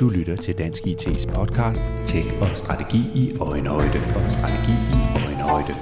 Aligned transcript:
Du 0.00 0.08
lytter 0.08 0.36
til 0.36 0.58
Dansk 0.58 0.82
IT's 0.86 1.34
podcast 1.34 1.82
Tech 2.04 2.26
og 2.40 2.48
Strategi 2.54 2.98
i 3.14 3.36
Øjenhøjde 3.40 3.98
og 4.16 4.32
Strategi 4.32 4.72
i 4.72 5.00
Øjenhøjde. 5.26 5.74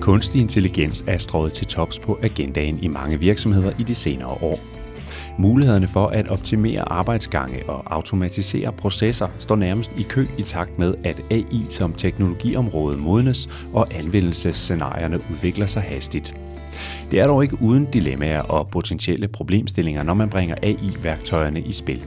Kunstig 0.00 0.40
intelligens 0.40 1.04
er 1.06 1.18
strået 1.18 1.52
til 1.52 1.66
tops 1.66 1.98
på 1.98 2.18
agendaen 2.22 2.78
i 2.82 2.88
mange 2.88 3.18
virksomheder 3.18 3.72
i 3.78 3.82
de 3.82 3.94
senere 3.94 4.28
år. 4.42 4.73
Mulighederne 5.38 5.88
for 5.88 6.06
at 6.06 6.28
optimere 6.28 6.92
arbejdsgange 6.92 7.68
og 7.68 7.94
automatisere 7.94 8.72
processer 8.72 9.28
står 9.38 9.56
nærmest 9.56 9.92
i 9.96 10.02
kø 10.02 10.26
i 10.38 10.42
takt 10.42 10.78
med, 10.78 10.94
at 11.04 11.20
AI 11.30 11.66
som 11.68 11.92
teknologiområde 11.92 12.96
modnes 12.96 13.48
og 13.72 13.94
anvendelsesscenarierne 13.94 15.18
udvikler 15.32 15.66
sig 15.66 15.82
hastigt. 15.82 16.34
Det 17.10 17.20
er 17.20 17.26
dog 17.26 17.42
ikke 17.42 17.62
uden 17.62 17.84
dilemmaer 17.84 18.40
og 18.40 18.68
potentielle 18.68 19.28
problemstillinger, 19.28 20.02
når 20.02 20.14
man 20.14 20.30
bringer 20.30 20.54
AI-værktøjerne 20.62 21.60
i 21.60 21.72
spil. 21.72 22.04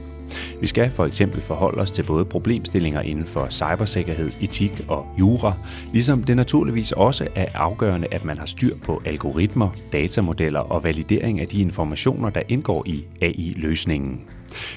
Vi 0.60 0.66
skal 0.66 0.90
for 0.90 1.06
eksempel 1.06 1.42
forholde 1.42 1.82
os 1.82 1.90
til 1.90 2.02
både 2.02 2.24
problemstillinger 2.24 3.00
inden 3.00 3.26
for 3.26 3.46
cybersikkerhed, 3.50 4.30
etik 4.40 4.84
og 4.88 5.06
jura, 5.18 5.52
ligesom 5.92 6.24
det 6.24 6.36
naturligvis 6.36 6.92
også 6.92 7.28
er 7.34 7.46
afgørende, 7.54 8.08
at 8.10 8.24
man 8.24 8.38
har 8.38 8.46
styr 8.46 8.76
på 8.84 9.02
algoritmer, 9.04 9.70
datamodeller 9.92 10.60
og 10.60 10.84
validering 10.84 11.40
af 11.40 11.48
de 11.48 11.60
informationer, 11.60 12.30
der 12.30 12.42
indgår 12.48 12.84
i 12.86 13.04
AI-løsningen. 13.22 14.20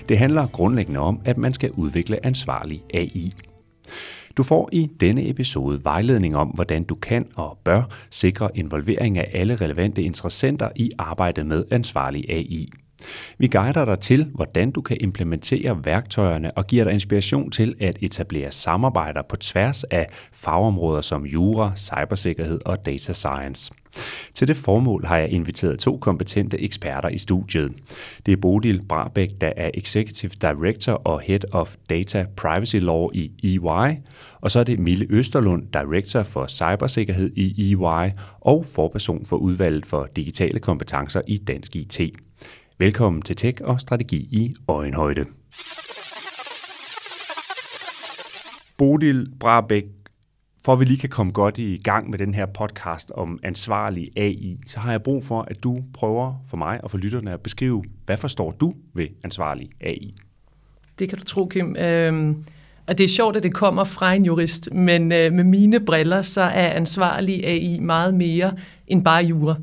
Det 0.10 0.18
handler 0.18 0.48
grundlæggende 0.48 1.00
om, 1.00 1.20
at 1.26 1.38
man 1.38 1.54
skal 1.54 1.72
udvikle 1.72 2.26
ansvarlig 2.26 2.82
AI. 2.94 3.34
Du 4.38 4.44
får 4.44 4.70
i 4.72 4.90
denne 5.00 5.30
episode 5.30 5.84
vejledning 5.84 6.36
om, 6.36 6.48
hvordan 6.48 6.84
du 6.84 6.96
kan 6.96 7.28
og 7.36 7.58
bør 7.64 7.84
sikre 8.10 8.58
involvering 8.58 9.18
af 9.18 9.30
alle 9.34 9.56
relevante 9.56 10.04
interessenter 10.04 10.70
i 10.76 10.92
arbejdet 10.98 11.46
med 11.46 11.64
ansvarlig 11.72 12.30
AI. 12.30 12.70
Vi 13.38 13.48
guider 13.48 13.86
dig 13.86 14.00
til, 14.00 14.28
hvordan 14.34 14.72
du 14.72 14.82
kan 14.82 14.98
implementere 15.00 15.86
værktøjerne 15.86 16.52
og 16.58 16.66
giver 16.66 16.84
dig 16.84 16.94
inspiration 16.94 17.52
til 17.52 17.76
at 17.80 17.98
etablere 18.02 18.52
samarbejder 18.52 19.22
på 19.30 19.36
tværs 19.36 19.84
af 19.84 20.08
fagområder 20.34 21.02
som 21.02 21.26
jura, 21.26 21.76
cybersikkerhed 21.76 22.60
og 22.66 22.86
data 22.86 23.14
science. 23.14 23.72
Til 24.34 24.48
det 24.48 24.56
formål 24.56 25.06
har 25.06 25.18
jeg 25.18 25.30
inviteret 25.30 25.80
to 25.80 25.98
kompetente 25.98 26.62
eksperter 26.62 27.10
i 27.10 27.18
studiet. 27.18 27.72
Det 28.26 28.32
er 28.32 28.38
Bodil 28.38 28.86
Brabæk, 28.90 29.30
der 29.42 29.54
er 29.58 29.72
Executive 29.74 30.32
Director 30.42 30.94
og 30.94 31.22
Head 31.22 31.40
of 31.52 31.76
Data 31.90 32.26
Privacy 32.38 32.76
Law 32.76 33.10
i 33.14 33.32
EY, 33.44 33.96
og 34.42 34.52
så 34.52 34.60
er 34.60 34.64
det 34.64 34.80
Mille 34.80 35.08
Østerlund, 35.10 35.64
Director 35.74 36.24
for 36.24 36.48
Cybersikkerhed 36.48 37.32
i 37.36 37.72
EY 37.72 38.10
og 38.42 38.66
forperson 38.76 39.26
for 39.26 39.38
udvalget 39.38 39.86
for 39.86 40.08
digitale 40.16 40.60
kompetencer 40.60 41.22
i 41.28 41.38
Dansk 41.38 41.76
IT. 41.76 42.00
Velkommen 42.82 43.22
til 43.22 43.36
Tech 43.36 43.62
og 43.64 43.82
Strategi 43.82 44.18
i 44.18 44.56
Øjenhøjde. 44.68 45.26
Bodil 48.78 49.32
Brabæk, 49.40 49.84
for 50.66 50.74
at 50.74 50.80
vi 50.80 50.86
lige 50.86 50.98
kan 50.98 51.10
komme 51.10 51.32
godt 51.32 51.58
i 51.58 51.78
gang 51.84 52.10
med 52.10 52.20
den 52.20 52.34
her 52.34 52.46
podcast 52.46 53.12
om 53.12 53.40
ansvarlig 53.44 54.10
AI, 54.16 54.60
så 54.66 54.80
har 54.80 54.92
jeg 54.92 55.04
brug 55.04 55.24
for, 55.24 55.42
at 55.42 55.64
du 55.64 55.84
prøver 55.94 56.44
for 56.48 56.58
mig 56.58 56.84
og 56.84 56.92
for 56.92 56.98
lytterne 56.98 57.34
at 57.34 57.42
beskrive, 57.42 57.84
hvad 58.06 58.18
forstår 58.18 58.52
du 58.52 58.74
ved 58.94 59.08
ansvarlig 59.24 59.70
AI? 59.82 60.16
Det 61.00 61.10
kan 61.10 61.18
du 61.18 61.24
tro, 61.24 61.46
Kim. 61.46 61.76
Øhm, 61.76 62.46
og 62.88 62.98
det 62.98 63.04
er 63.04 63.08
sjovt, 63.08 63.38
at 63.38 63.44
det 63.44 63.54
kommer 63.54 63.84
fra 63.84 64.14
en 64.14 64.26
jurist, 64.26 64.74
men 64.74 65.12
øh, 65.12 65.34
med 65.34 65.44
mine 65.44 65.80
briller, 65.80 66.22
så 66.22 66.42
er 66.42 66.70
ansvarlig 66.70 67.46
AI 67.46 67.80
meget 67.80 68.14
mere 68.14 68.54
end 68.88 69.04
bare 69.04 69.24
jura. 69.24 69.56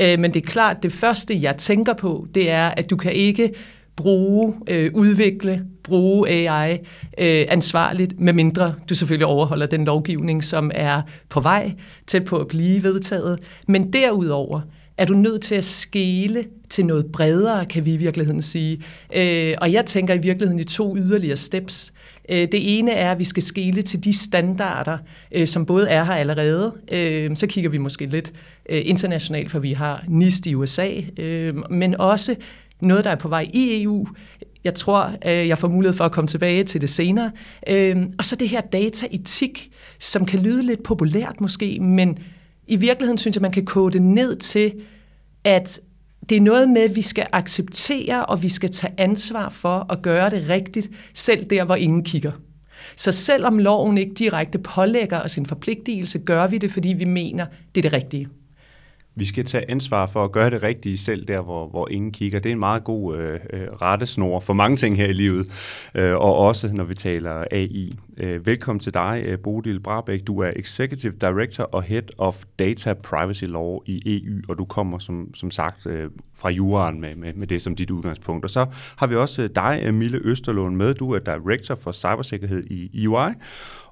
Øh, 0.00 0.18
men 0.18 0.34
det 0.34 0.42
er 0.42 0.50
klart, 0.50 0.82
det 0.82 0.92
første, 0.92 1.42
jeg 1.42 1.56
tænker 1.56 1.94
på, 1.94 2.26
det 2.34 2.50
er, 2.50 2.68
at 2.68 2.90
du 2.90 2.96
kan 2.96 3.12
ikke 3.12 3.52
bruge, 3.96 4.54
øh, 4.66 4.90
udvikle, 4.94 5.64
bruge 5.84 6.28
AI 6.28 6.72
øh, 7.18 7.46
ansvarligt, 7.48 8.20
medmindre 8.20 8.74
du 8.88 8.94
selvfølgelig 8.94 9.26
overholder 9.26 9.66
den 9.66 9.84
lovgivning, 9.84 10.44
som 10.44 10.70
er 10.74 11.02
på 11.28 11.40
vej 11.40 11.72
til 12.06 12.24
på 12.24 12.38
at 12.38 12.48
blive 12.48 12.82
vedtaget. 12.82 13.38
Men 13.66 13.92
derudover 13.92 14.60
er 14.98 15.04
du 15.04 15.14
nødt 15.14 15.42
til 15.42 15.54
at 15.54 15.64
skele 15.64 16.44
til 16.70 16.86
noget 16.86 17.06
bredere, 17.12 17.66
kan 17.66 17.84
vi 17.84 17.94
i 17.94 17.96
virkeligheden 17.96 18.42
sige. 18.42 18.82
Øh, 19.14 19.54
og 19.60 19.72
jeg 19.72 19.86
tænker 19.86 20.14
i 20.14 20.18
virkeligheden 20.18 20.60
i 20.60 20.64
to 20.64 20.96
yderligere 20.96 21.36
steps. 21.36 21.92
Øh, 22.28 22.48
det 22.52 22.78
ene 22.78 22.92
er, 22.92 23.10
at 23.10 23.18
vi 23.18 23.24
skal 23.24 23.42
skele 23.42 23.82
til 23.82 24.04
de 24.04 24.12
standarder, 24.12 24.98
øh, 25.32 25.46
som 25.46 25.66
både 25.66 25.88
er 25.88 26.04
her 26.04 26.14
allerede. 26.14 26.74
Øh, 26.92 27.36
så 27.36 27.46
kigger 27.46 27.70
vi 27.70 27.78
måske 27.78 28.06
lidt 28.06 28.32
øh, 28.68 28.82
internationalt, 28.84 29.50
for 29.50 29.58
vi 29.58 29.72
har 29.72 30.04
NIST 30.08 30.46
i 30.46 30.54
USA, 30.54 30.90
øh, 31.16 31.54
men 31.70 32.00
også 32.00 32.34
noget, 32.80 33.04
der 33.04 33.10
er 33.10 33.16
på 33.16 33.28
vej 33.28 33.46
i 33.54 33.82
EU. 33.82 34.08
Jeg 34.64 34.74
tror, 34.74 35.14
øh, 35.26 35.48
jeg 35.48 35.58
får 35.58 35.68
mulighed 35.68 35.96
for 35.96 36.04
at 36.04 36.12
komme 36.12 36.28
tilbage 36.28 36.64
til 36.64 36.80
det 36.80 36.90
senere. 36.90 37.30
Og 38.18 38.24
så 38.24 38.36
det 38.36 38.48
her 38.48 38.60
dataetik, 38.60 39.70
som 39.98 40.26
kan 40.26 40.40
lyde 40.40 40.62
lidt 40.62 40.82
populært 40.82 41.40
måske, 41.40 41.78
men 41.80 42.18
i 42.66 42.76
virkeligheden 42.76 43.18
synes 43.18 43.36
jeg, 43.36 43.42
man 43.42 43.52
kan 43.52 43.64
kode 43.64 43.92
det 43.92 44.02
ned 44.02 44.36
til, 44.36 44.72
at 45.44 45.80
det 46.28 46.36
er 46.36 46.40
noget 46.40 46.68
med, 46.68 46.82
at 46.82 46.96
vi 46.96 47.02
skal 47.02 47.26
acceptere, 47.32 48.26
og 48.26 48.42
vi 48.42 48.48
skal 48.48 48.70
tage 48.70 48.92
ansvar 48.98 49.48
for 49.48 49.92
at 49.92 50.02
gøre 50.02 50.30
det 50.30 50.48
rigtigt, 50.48 50.90
selv 51.14 51.44
der, 51.44 51.64
hvor 51.64 51.74
ingen 51.74 52.04
kigger. 52.04 52.32
Så 52.96 53.12
selvom 53.12 53.58
loven 53.58 53.98
ikke 53.98 54.14
direkte 54.14 54.58
pålægger 54.58 55.22
os 55.22 55.38
en 55.38 55.46
forpligtelse, 55.46 56.18
gør 56.18 56.46
vi 56.46 56.58
det, 56.58 56.72
fordi 56.72 56.88
vi 56.88 57.04
mener, 57.04 57.46
det 57.74 57.80
er 57.80 57.90
det 57.90 57.92
rigtige 57.92 58.28
vi 59.18 59.24
skal 59.24 59.44
tage 59.44 59.70
ansvar 59.70 60.06
for 60.06 60.24
at 60.24 60.32
gøre 60.32 60.50
det 60.50 60.62
rigtige 60.62 60.98
selv 60.98 61.24
der, 61.24 61.40
hvor, 61.40 61.68
hvor 61.68 61.88
ingen 61.88 62.12
kigger. 62.12 62.38
Det 62.38 62.48
er 62.48 62.52
en 62.52 62.58
meget 62.58 62.84
god 62.84 63.16
øh, 63.16 63.40
øh 63.52 63.68
rettesnor 63.68 64.40
for 64.40 64.52
mange 64.52 64.76
ting 64.76 64.96
her 64.96 65.06
i 65.06 65.12
livet, 65.12 65.46
øh, 65.94 66.14
og 66.14 66.36
også 66.36 66.72
når 66.72 66.84
vi 66.84 66.94
taler 66.94 67.44
AI. 67.50 67.94
Øh, 68.16 68.46
velkommen 68.46 68.80
til 68.80 68.94
dig, 68.94 69.22
øh, 69.26 69.38
Bodil 69.38 69.80
Brabæk. 69.80 70.26
Du 70.26 70.38
er 70.38 70.50
Executive 70.56 71.12
Director 71.20 71.64
og 71.64 71.82
Head 71.82 72.02
of 72.18 72.44
Data 72.58 72.94
Privacy 72.94 73.44
Law 73.44 73.78
i 73.86 74.02
EU, 74.06 74.40
og 74.48 74.58
du 74.58 74.64
kommer 74.64 74.98
som, 74.98 75.34
som 75.34 75.50
sagt 75.50 75.86
øh, 75.86 76.10
fra 76.38 76.50
juraen 76.50 77.00
med, 77.00 77.14
med, 77.14 77.32
med 77.34 77.46
det 77.46 77.62
som 77.62 77.76
dit 77.76 77.90
udgangspunkt. 77.90 78.44
Og 78.44 78.50
så 78.50 78.66
har 78.96 79.06
vi 79.06 79.14
også 79.14 79.42
øh, 79.42 79.48
dig, 79.54 79.94
Mille 79.94 80.20
Østerlund, 80.24 80.76
med. 80.76 80.94
Du 80.94 81.10
er 81.10 81.18
Director 81.18 81.74
for 81.74 81.92
Cybersikkerhed 81.92 82.64
i 82.70 83.06
UI, 83.06 83.32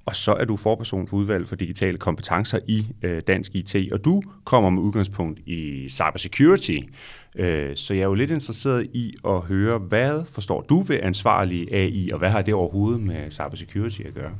og 0.07 0.17
så 0.17 0.33
er 0.33 0.45
du 0.45 0.57
forperson 0.57 1.09
for 1.09 1.17
udvalg 1.17 1.49
for 1.49 1.57
digitale 1.57 1.99
kompetencer 1.99 2.59
i 2.69 2.87
øh, 3.03 3.23
Dansk 3.27 3.55
IT, 3.55 3.93
og 3.93 4.05
du 4.05 4.23
kommer 4.45 4.71
med 4.71 4.83
udgangspunkt 4.83 5.41
i 5.47 5.89
cybersecurity. 5.89 6.79
Øh, 7.37 7.77
så 7.77 7.95
jeg 7.95 8.03
er 8.03 8.07
jo 8.07 8.15
lidt 8.15 8.31
interesseret 8.31 8.87
i 8.93 9.15
at 9.27 9.41
høre, 9.41 9.79
hvad 9.79 10.25
forstår 10.33 10.61
du 10.61 10.81
ved 10.81 10.99
ansvarlig 11.03 11.75
AI, 11.75 12.11
og 12.13 12.19
hvad 12.19 12.31
har 12.31 12.43
det 12.43 12.55
overhovedet 12.55 13.01
med 13.01 13.31
cybersecurity 13.31 14.01
at 14.01 14.15
gøre? 14.15 14.33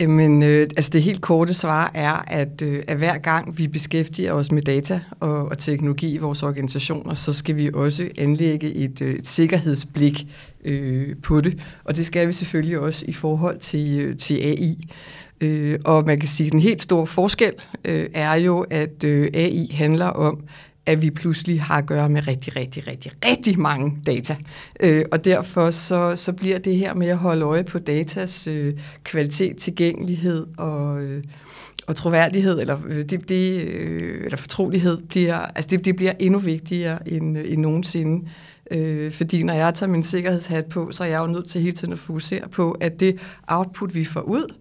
Jamen, 0.00 0.42
øh, 0.42 0.68
altså 0.76 0.90
det 0.90 1.02
helt 1.02 1.20
korte 1.20 1.54
svar 1.54 1.90
er, 1.94 2.24
at, 2.26 2.62
øh, 2.62 2.82
at 2.88 2.96
hver 2.96 3.18
gang 3.18 3.58
vi 3.58 3.68
beskæftiger 3.68 4.32
os 4.32 4.52
med 4.52 4.62
data 4.62 5.00
og, 5.20 5.48
og 5.48 5.58
teknologi 5.58 6.14
i 6.14 6.18
vores 6.18 6.42
organisationer, 6.42 7.14
så 7.14 7.32
skal 7.32 7.56
vi 7.56 7.70
også 7.74 8.08
anlægge 8.18 8.74
et, 8.74 9.02
øh, 9.02 9.14
et 9.14 9.26
sikkerhedsblik 9.26 10.26
øh, 10.64 11.16
på 11.22 11.40
det. 11.40 11.62
Og 11.84 11.96
det 11.96 12.06
skal 12.06 12.28
vi 12.28 12.32
selvfølgelig 12.32 12.78
også 12.78 13.04
i 13.08 13.12
forhold 13.12 13.58
til, 13.58 14.00
øh, 14.00 14.16
til 14.16 14.34
AI. 14.34 14.88
Øh, 15.40 15.78
og 15.84 16.06
man 16.06 16.18
kan 16.18 16.28
sige, 16.28 16.46
at 16.46 16.52
den 16.52 16.60
helt 16.60 16.82
store 16.82 17.06
forskel 17.06 17.52
øh, 17.84 18.08
er 18.14 18.34
jo, 18.34 18.60
at 18.70 19.04
øh, 19.04 19.30
AI 19.34 19.70
handler 19.74 20.06
om, 20.06 20.40
at 20.86 21.02
vi 21.02 21.10
pludselig 21.10 21.62
har 21.62 21.78
at 21.78 21.86
gøre 21.86 22.08
med 22.08 22.28
rigtig, 22.28 22.56
rigtig, 22.56 22.88
rigtig, 22.88 23.12
rigtig 23.24 23.58
mange 23.58 23.98
data. 24.06 24.36
Øh, 24.80 25.04
og 25.12 25.24
derfor 25.24 25.70
så, 25.70 26.16
så 26.16 26.32
bliver 26.32 26.58
det 26.58 26.76
her 26.76 26.94
med 26.94 27.08
at 27.08 27.16
holde 27.16 27.44
øje 27.44 27.64
på 27.64 27.78
datas 27.78 28.46
øh, 28.46 28.74
kvalitet, 29.04 29.56
tilgængelighed 29.56 30.46
og, 30.56 31.02
øh, 31.02 31.24
og 31.86 31.96
troværdighed, 31.96 32.60
eller, 32.60 32.78
øh, 32.86 33.04
det, 33.04 33.28
det, 33.28 33.64
øh, 33.64 34.24
eller 34.24 34.36
fortrolighed, 34.36 35.02
bliver, 35.02 35.36
altså 35.36 35.68
det, 35.70 35.84
det 35.84 35.96
bliver 35.96 36.12
endnu 36.18 36.38
vigtigere 36.38 37.08
end, 37.08 37.38
øh, 37.38 37.52
end 37.52 37.60
nogensinde. 37.60 38.28
Øh, 38.70 39.12
fordi 39.12 39.42
når 39.42 39.54
jeg 39.54 39.74
tager 39.74 39.90
min 39.90 40.02
sikkerhedshat 40.02 40.66
på, 40.66 40.88
så 40.92 41.04
er 41.04 41.08
jeg 41.08 41.20
jo 41.20 41.26
nødt 41.26 41.48
til 41.48 41.60
hele 41.60 41.72
tiden 41.72 41.92
at 41.92 41.98
fokusere 41.98 42.48
på, 42.48 42.70
at 42.70 43.00
det 43.00 43.18
output, 43.46 43.94
vi 43.94 44.04
får 44.04 44.20
ud, 44.20 44.54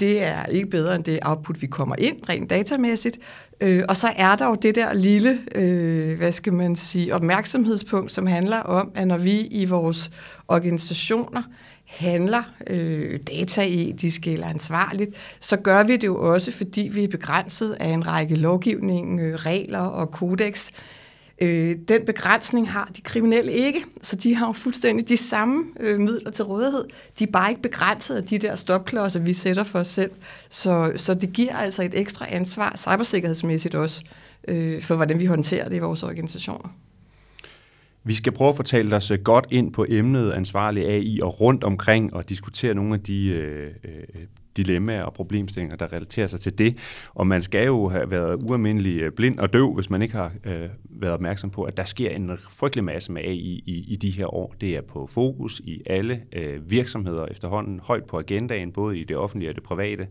det 0.00 0.22
er 0.22 0.46
ikke 0.46 0.70
bedre 0.70 0.94
end 0.94 1.04
det 1.04 1.18
output, 1.22 1.62
vi 1.62 1.66
kommer 1.66 1.94
ind, 1.98 2.16
rent 2.28 2.50
datamæssigt. 2.50 3.18
Øh, 3.60 3.82
og 3.88 3.96
så 3.96 4.08
er 4.16 4.36
der 4.36 4.46
jo 4.46 4.54
det 4.54 4.74
der 4.74 4.92
lille, 4.92 5.38
øh, 5.54 6.16
hvad 6.16 6.32
skal 6.32 6.52
man 6.52 6.76
sige, 6.76 7.14
opmærksomhedspunkt, 7.14 8.12
som 8.12 8.26
handler 8.26 8.58
om, 8.58 8.90
at 8.94 9.08
når 9.08 9.18
vi 9.18 9.40
i 9.40 9.64
vores 9.64 10.10
organisationer 10.48 11.42
handler 11.84 12.42
øh, 12.66 13.18
dataetisk 13.30 14.26
eller 14.26 14.46
ansvarligt, 14.46 15.10
så 15.40 15.56
gør 15.56 15.82
vi 15.82 15.92
det 15.92 16.04
jo 16.04 16.32
også, 16.32 16.52
fordi 16.52 16.90
vi 16.92 17.04
er 17.04 17.08
begrænset 17.08 17.76
af 17.80 17.88
en 17.88 18.06
række 18.06 18.34
lovgivning, 18.34 19.20
øh, 19.20 19.34
regler 19.34 19.78
og 19.78 20.10
kodex, 20.10 20.70
Øh, 21.44 21.76
den 21.88 22.06
begrænsning 22.06 22.70
har 22.70 22.90
de 22.96 23.00
kriminelle 23.00 23.52
ikke, 23.52 23.84
så 24.02 24.16
de 24.16 24.34
har 24.34 24.46
jo 24.46 24.52
fuldstændig 24.52 25.08
de 25.08 25.16
samme 25.16 25.64
øh, 25.80 26.00
midler 26.00 26.30
til 26.30 26.44
rådighed. 26.44 26.84
De 27.18 27.24
er 27.24 27.30
bare 27.32 27.50
ikke 27.50 27.62
begrænset 27.62 28.16
af 28.16 28.24
de 28.24 28.38
der 28.38 28.54
stopklodser, 28.54 29.20
vi 29.20 29.32
sætter 29.32 29.64
for 29.64 29.78
os 29.78 29.88
selv. 29.88 30.10
Så, 30.50 30.92
så 30.96 31.14
det 31.14 31.32
giver 31.32 31.56
altså 31.56 31.82
et 31.82 32.00
ekstra 32.00 32.26
ansvar, 32.28 32.76
cybersikkerhedsmæssigt 32.76 33.74
også, 33.74 34.02
øh, 34.48 34.82
for 34.82 34.96
hvordan 34.96 35.20
vi 35.20 35.26
håndterer 35.26 35.68
det 35.68 35.76
i 35.76 35.80
vores 35.80 36.02
organisationer. 36.02 36.68
Vi 38.04 38.14
skal 38.14 38.32
prøve 38.32 38.48
at 38.48 38.56
fortælle 38.56 38.96
os 38.96 39.10
øh, 39.10 39.18
godt 39.18 39.46
ind 39.50 39.72
på 39.72 39.86
emnet 39.88 40.32
ansvarlig 40.32 40.86
AI 40.86 41.20
og 41.22 41.40
rundt 41.40 41.64
omkring 41.64 42.14
og 42.14 42.28
diskutere 42.28 42.74
nogle 42.74 42.94
af 42.94 43.00
de 43.00 43.28
øh, 43.28 43.70
øh 43.84 44.20
dilemmaer 44.56 45.02
og 45.02 45.12
problemstillinger, 45.12 45.76
der 45.76 45.92
relaterer 45.92 46.26
sig 46.26 46.40
til 46.40 46.58
det. 46.58 46.76
Og 47.14 47.26
man 47.26 47.42
skal 47.42 47.66
jo 47.66 47.88
have 47.88 48.10
været 48.10 48.42
ualmindelig 48.42 49.00
øh, 49.00 49.12
blind 49.12 49.38
og 49.38 49.52
døv, 49.52 49.74
hvis 49.74 49.90
man 49.90 50.02
ikke 50.02 50.14
har 50.14 50.32
øh, 50.44 50.68
været 50.90 51.14
opmærksom 51.14 51.50
på, 51.50 51.62
at 51.62 51.76
der 51.76 51.84
sker 51.84 52.10
en 52.10 52.30
frygtelig 52.50 52.84
masse 52.84 53.12
med 53.12 53.22
AI 53.22 53.62
i, 53.66 53.84
i 53.88 53.96
de 53.96 54.10
her 54.10 54.34
år. 54.34 54.54
Det 54.60 54.76
er 54.76 54.80
på 54.80 55.06
fokus 55.06 55.60
i 55.64 55.82
alle 55.86 56.22
øh, 56.32 56.70
virksomheder 56.70 57.26
efterhånden, 57.26 57.80
højt 57.80 58.04
på 58.04 58.18
agendaen, 58.18 58.72
både 58.72 58.98
i 58.98 59.04
det 59.04 59.16
offentlige 59.16 59.50
og 59.50 59.54
det 59.54 59.62
private. 59.62 60.06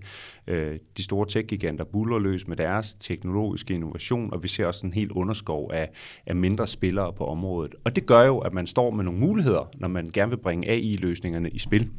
Øh, 0.47 0.77
de 0.97 1.03
store 1.03 1.27
tech-giganter 1.27 1.83
buller 1.83 2.19
løs 2.19 2.47
med 2.47 2.57
deres 2.57 2.93
teknologiske 2.93 3.73
innovation, 3.73 4.33
og 4.33 4.43
vi 4.43 4.47
ser 4.47 4.65
også 4.65 4.87
en 4.87 4.93
helt 4.93 5.11
underskov 5.11 5.71
af, 5.73 5.89
af 6.25 6.35
mindre 6.35 6.67
spillere 6.67 7.13
på 7.13 7.25
området. 7.25 7.75
Og 7.83 7.95
det 7.95 8.05
gør 8.05 8.21
jo, 8.21 8.37
at 8.37 8.53
man 8.53 8.67
står 8.67 8.91
med 8.91 9.03
nogle 9.03 9.19
muligheder, 9.19 9.69
når 9.75 9.87
man 9.87 10.09
gerne 10.13 10.29
vil 10.29 10.37
bringe 10.37 10.69
AI-løsningerne 10.69 11.49
i 11.49 11.59
spil. 11.59 11.89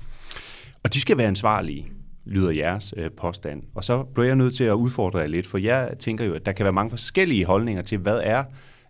Og 0.82 0.94
de 0.94 1.00
skal 1.00 1.18
være 1.18 1.26
ansvarlige 1.26 1.86
lyder 2.24 2.50
jeres 2.50 2.94
øh, 2.96 3.10
påstand. 3.10 3.62
Og 3.74 3.84
så 3.84 4.02
bliver 4.02 4.26
jeg 4.26 4.36
nødt 4.36 4.54
til 4.54 4.64
at 4.64 4.72
udfordre 4.72 5.18
jer 5.18 5.26
lidt, 5.26 5.46
for 5.46 5.58
jeg 5.58 5.94
tænker 5.98 6.24
jo, 6.24 6.34
at 6.34 6.46
der 6.46 6.52
kan 6.52 6.64
være 6.64 6.72
mange 6.72 6.90
forskellige 6.90 7.44
holdninger 7.44 7.82
til, 7.82 7.98
hvad 7.98 8.20
er, 8.24 8.44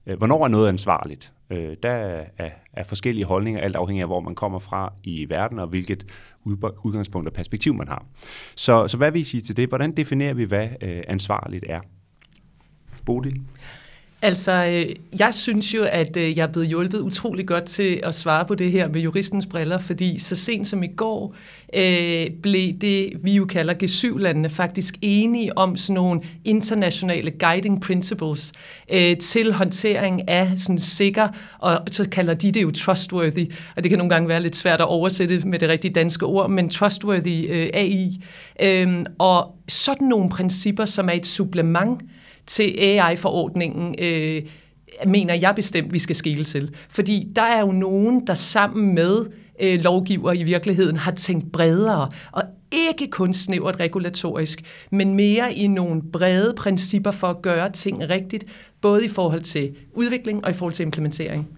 øh, 0.07 0.19
hvornår 0.19 0.45
er 0.45 0.49
noget 0.49 0.69
ansvarligt. 0.69 1.33
Øh, 1.51 1.77
der 1.83 1.91
er, 2.39 2.51
er 2.73 2.85
forskellige 2.85 3.25
holdninger, 3.25 3.61
alt 3.61 3.77
afhængig 3.77 4.03
af, 4.03 4.09
hvor 4.09 4.21
man 4.21 4.35
kommer 4.35 4.59
fra 4.59 4.93
i 5.03 5.29
verden, 5.29 5.59
og 5.59 5.67
hvilket 5.67 6.07
udgangspunkt 6.85 7.29
og 7.29 7.35
perspektiv 7.35 7.75
man 7.75 7.89
har. 7.89 8.07
Så, 8.57 8.89
så 8.89 8.97
hvad 8.97 9.11
vil 9.11 9.21
I 9.21 9.25
sige 9.25 9.41
til 9.41 9.57
det? 9.57 9.69
Hvordan 9.69 9.97
definerer 9.97 10.35
vi, 10.35 10.45
hvad 10.45 10.69
øh, 10.81 11.03
ansvarligt 11.09 11.65
er? 11.69 11.81
Bodil? 13.07 13.41
Altså, 14.25 14.53
øh, 14.53 14.97
jeg 15.19 15.35
synes 15.35 15.75
jo, 15.75 15.85
at 15.85 16.17
øh, 16.17 16.39
jeg 16.39 16.43
er 16.43 16.53
blevet 16.53 16.69
hjulpet 16.69 17.01
utrolig 17.01 17.47
godt 17.47 17.65
til 17.65 18.01
at 18.03 18.15
svare 18.15 18.45
på 18.45 18.55
det 18.55 18.71
her 18.73 18.89
med 18.89 19.01
juristens 19.01 19.47
briller, 19.47 19.79
fordi 19.79 20.19
så 20.19 20.37
sent 20.37 20.67
som 20.67 20.83
i 20.83 20.87
går 20.87 21.35
øh, 21.75 22.27
blev 22.43 22.73
det, 22.81 23.11
vi 23.23 23.35
jo 23.35 23.45
kalder 23.45 23.75
G7-landene, 23.83 24.49
faktisk 24.49 24.95
enige 25.03 25.59
om 25.59 25.77
sådan 25.77 25.95
nogle 25.95 26.21
internationale 26.45 27.31
guiding 27.31 27.83
principles 27.83 28.53
øh, 28.93 29.17
til 29.17 29.53
håndtering 29.53 30.29
af 30.29 30.53
sådan 30.57 30.79
sikker, 30.79 31.29
og 31.59 31.81
så 31.91 32.09
kalder 32.09 32.35
de 32.35 32.53
det 32.53 32.63
jo 32.63 32.71
trustworthy, 32.71 33.53
og 33.77 33.83
det 33.83 33.91
kan 33.91 33.99
nogle 33.99 34.15
gange 34.15 34.29
være 34.29 34.43
lidt 34.43 34.57
svært 34.57 34.81
at 34.81 34.87
oversætte 34.87 35.39
med 35.39 35.59
det 35.59 35.69
rigtige 35.69 35.95
danske 35.95 36.27
ord, 36.27 36.51
men 36.51 36.71
trustworthy 36.71 37.51
øh, 37.51 37.71
AI. 37.75 38.25
Øh, 38.63 39.05
og 39.19 39.57
sådan 39.69 40.09
nogle 40.09 40.31
principper, 40.31 40.85
som 40.85 41.09
er 41.09 41.13
et 41.13 41.27
supplement 41.27 42.01
til 42.47 42.79
AI-forordningen, 42.79 43.95
øh, 43.99 44.43
mener 45.07 45.35
jeg 45.35 45.53
bestemt, 45.57 45.93
vi 45.93 45.99
skal 45.99 46.17
skille 46.17 46.45
til. 46.45 46.75
Fordi 46.89 47.29
der 47.37 47.43
er 47.43 47.61
jo 47.61 47.73
nogen, 47.73 48.27
der 48.27 48.35
sammen 48.35 48.95
med 48.95 49.27
øh, 49.61 49.81
lovgiver 49.81 50.33
i 50.33 50.43
virkeligheden 50.43 50.97
har 50.97 51.13
tænkt 51.13 51.53
bredere, 51.53 52.11
og 52.33 52.43
ikke 52.73 53.11
kun 53.11 53.35
snævert 53.35 53.81
regulatorisk, 53.81 54.87
men 54.91 55.15
mere 55.15 55.55
i 55.55 55.67
nogle 55.67 56.03
brede 56.13 56.55
principper 56.57 57.11
for 57.11 57.27
at 57.27 57.43
gøre 57.43 57.73
ting 57.73 58.11
rigtigt, 58.11 58.45
både 58.81 59.05
i 59.05 59.09
forhold 59.09 59.43
til 59.43 59.75
udvikling 59.93 60.45
og 60.45 60.51
i 60.51 60.55
forhold 60.55 60.75
til 60.75 60.83
implementering. 60.83 61.49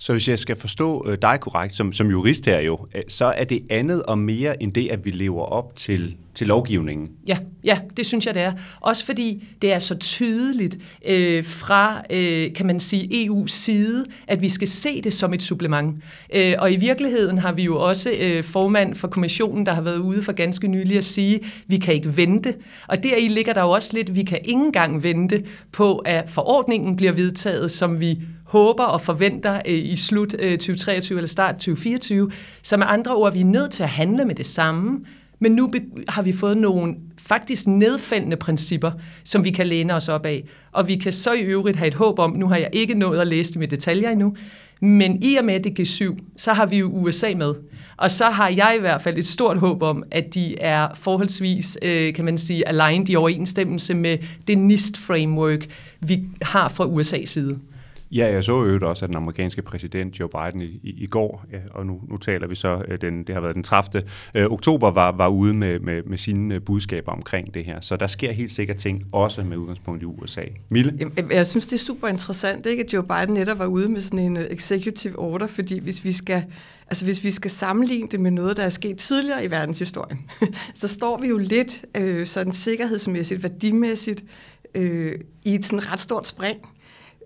Så 0.00 0.12
hvis 0.12 0.28
jeg 0.28 0.38
skal 0.38 0.56
forstå 0.56 1.06
øh, 1.08 1.18
dig 1.22 1.40
korrekt 1.40 1.74
som, 1.74 1.92
som 1.92 2.10
jurist 2.10 2.46
her 2.46 2.60
jo, 2.60 2.86
øh, 2.94 3.02
så 3.08 3.26
er 3.26 3.44
det 3.44 3.62
andet 3.70 4.02
og 4.02 4.18
mere 4.18 4.62
end 4.62 4.72
det, 4.72 4.88
at 4.90 5.04
vi 5.04 5.10
lever 5.10 5.42
op 5.42 5.76
til, 5.76 6.16
til 6.34 6.46
lovgivningen. 6.46 7.10
Ja, 7.26 7.38
ja, 7.64 7.78
det 7.96 8.06
synes 8.06 8.26
jeg, 8.26 8.34
det 8.34 8.42
er. 8.42 8.52
Også 8.80 9.06
fordi 9.06 9.44
det 9.62 9.72
er 9.72 9.78
så 9.78 9.94
tydeligt 9.94 10.78
øh, 11.06 11.44
fra, 11.44 12.02
øh, 12.10 12.52
kan 12.52 12.66
man 12.66 12.80
sige, 12.80 13.26
EU's 13.26 13.48
side, 13.48 14.04
at 14.28 14.42
vi 14.42 14.48
skal 14.48 14.68
se 14.68 15.02
det 15.02 15.12
som 15.12 15.34
et 15.34 15.42
supplement. 15.42 16.02
Øh, 16.34 16.54
og 16.58 16.72
i 16.72 16.76
virkeligheden 16.76 17.38
har 17.38 17.52
vi 17.52 17.62
jo 17.62 17.80
også 17.80 18.10
øh, 18.20 18.44
formand 18.44 18.94
for 18.94 19.08
kommissionen, 19.08 19.66
der 19.66 19.74
har 19.74 19.82
været 19.82 19.98
ude 19.98 20.22
for 20.22 20.32
ganske 20.32 20.68
nylig 20.68 20.96
at 20.96 21.04
sige, 21.04 21.40
vi 21.66 21.76
kan 21.76 21.94
ikke 21.94 22.16
vente. 22.16 22.54
Og 22.88 23.02
deri 23.02 23.28
ligger 23.28 23.52
der 23.52 23.62
jo 23.62 23.70
også 23.70 23.90
lidt, 23.96 24.14
vi 24.14 24.22
kan 24.22 24.38
ikke 24.44 24.60
engang 24.60 25.02
vente 25.02 25.44
på, 25.72 25.98
at 25.98 26.30
forordningen 26.30 26.96
bliver 26.96 27.12
vedtaget, 27.12 27.70
som 27.70 28.00
vi 28.00 28.18
håber 28.48 28.84
og 28.84 29.00
forventer 29.00 29.54
øh, 29.54 29.74
i 29.74 29.96
slut 29.96 30.34
øh, 30.38 30.52
2023 30.58 31.18
eller 31.18 31.28
start 31.28 31.54
2024. 31.54 32.30
Så 32.62 32.76
med 32.76 32.86
andre 32.88 33.14
ord, 33.14 33.32
vi 33.32 33.40
er 33.40 33.44
nødt 33.44 33.70
til 33.70 33.82
at 33.82 33.88
handle 33.88 34.24
med 34.24 34.34
det 34.34 34.46
samme, 34.46 35.00
men 35.38 35.52
nu 35.52 35.70
har 36.08 36.22
vi 36.22 36.32
fået 36.32 36.56
nogle 36.56 36.94
faktisk 37.18 37.66
nedfældende 37.66 38.36
principper, 38.36 38.90
som 39.24 39.44
vi 39.44 39.50
kan 39.50 39.66
læne 39.66 39.94
os 39.94 40.08
op 40.08 40.26
af. 40.26 40.44
Og 40.72 40.88
vi 40.88 40.96
kan 40.96 41.12
så 41.12 41.32
i 41.32 41.40
øvrigt 41.40 41.76
have 41.76 41.88
et 41.88 41.94
håb 41.94 42.18
om, 42.18 42.32
nu 42.32 42.48
har 42.48 42.56
jeg 42.56 42.68
ikke 42.72 42.94
nået 42.94 43.18
at 43.18 43.26
læse 43.26 43.54
dem 43.54 43.62
i 43.62 43.66
detaljer 43.66 44.10
endnu, 44.10 44.36
men 44.80 45.22
i 45.22 45.36
og 45.36 45.44
med 45.44 45.60
det 45.60 45.80
G7, 45.80 46.18
så 46.36 46.52
har 46.52 46.66
vi 46.66 46.78
jo 46.78 46.86
USA 46.86 47.32
med. 47.36 47.54
Og 47.96 48.10
så 48.10 48.30
har 48.30 48.48
jeg 48.48 48.74
i 48.76 48.80
hvert 48.80 49.02
fald 49.02 49.18
et 49.18 49.26
stort 49.26 49.58
håb 49.58 49.82
om, 49.82 50.02
at 50.10 50.34
de 50.34 50.58
er 50.60 50.88
forholdsvis, 50.94 51.78
øh, 51.82 52.14
kan 52.14 52.24
man 52.24 52.38
sige, 52.38 52.68
aligned 52.68 53.08
i 53.08 53.16
overensstemmelse 53.16 53.94
med 53.94 54.18
det 54.46 54.58
NIST-framework, 54.58 55.66
vi 56.00 56.24
har 56.42 56.68
fra 56.68 56.84
USA's 56.84 57.26
side. 57.26 57.58
Ja, 58.12 58.32
jeg 58.32 58.44
så 58.44 58.64
jo 58.64 58.88
også, 58.88 59.04
at 59.04 59.08
den 59.08 59.16
amerikanske 59.16 59.62
præsident 59.62 60.20
Joe 60.20 60.28
Biden 60.28 60.60
i, 60.60 60.80
i, 60.82 60.94
i 61.02 61.06
går, 61.06 61.44
ja, 61.52 61.58
og 61.70 61.86
nu, 61.86 62.00
nu 62.08 62.16
taler 62.16 62.46
vi 62.46 62.54
så, 62.54 62.82
øh, 62.88 63.00
den, 63.00 63.24
det 63.24 63.34
har 63.34 63.40
været 63.40 63.54
den 63.54 63.62
30. 63.62 64.02
Øh, 64.34 64.46
oktober, 64.46 64.90
var, 64.90 65.12
var 65.12 65.28
ude 65.28 65.54
med, 65.54 65.78
med, 65.78 66.02
med 66.02 66.18
sine 66.18 66.54
øh, 66.54 66.62
budskaber 66.62 67.12
omkring 67.12 67.54
det 67.54 67.64
her. 67.64 67.80
Så 67.80 67.96
der 67.96 68.06
sker 68.06 68.32
helt 68.32 68.52
sikkert 68.52 68.76
ting, 68.76 69.04
også 69.12 69.42
med 69.42 69.56
udgangspunkt 69.56 70.02
i 70.02 70.04
USA. 70.04 70.42
Mille? 70.70 71.10
Jeg, 71.16 71.32
jeg 71.32 71.46
synes, 71.46 71.66
det 71.66 71.76
er 71.76 71.84
super 71.84 72.08
interessant, 72.08 72.66
ikke, 72.66 72.82
at 72.82 72.92
Joe 72.92 73.02
Biden 73.02 73.34
netop 73.34 73.58
var 73.58 73.66
ude 73.66 73.88
med 73.88 74.00
sådan 74.00 74.18
en 74.18 74.36
øh, 74.36 74.44
executive 74.50 75.18
order, 75.18 75.46
fordi 75.46 75.78
hvis 75.78 76.04
vi 76.04 76.12
skal 76.12 76.44
Altså 76.90 77.04
hvis 77.04 77.24
vi 77.24 77.30
skal 77.30 77.50
sammenligne 77.50 78.08
det 78.08 78.20
med 78.20 78.30
noget, 78.30 78.56
der 78.56 78.62
er 78.62 78.68
sket 78.68 78.98
tidligere 78.98 79.44
i 79.44 79.50
verdenshistorien, 79.50 80.18
så 80.74 80.88
står 80.88 81.18
vi 81.18 81.28
jo 81.28 81.38
lidt 81.38 81.84
øh, 81.94 82.26
sådan 82.26 82.52
sikkerhedsmæssigt, 82.52 83.42
værdimæssigt 83.42 84.24
øh, 84.74 85.20
i 85.44 85.54
et 85.54 85.64
sådan 85.64 85.92
ret 85.92 86.00
stort 86.00 86.26
spring. 86.26 86.58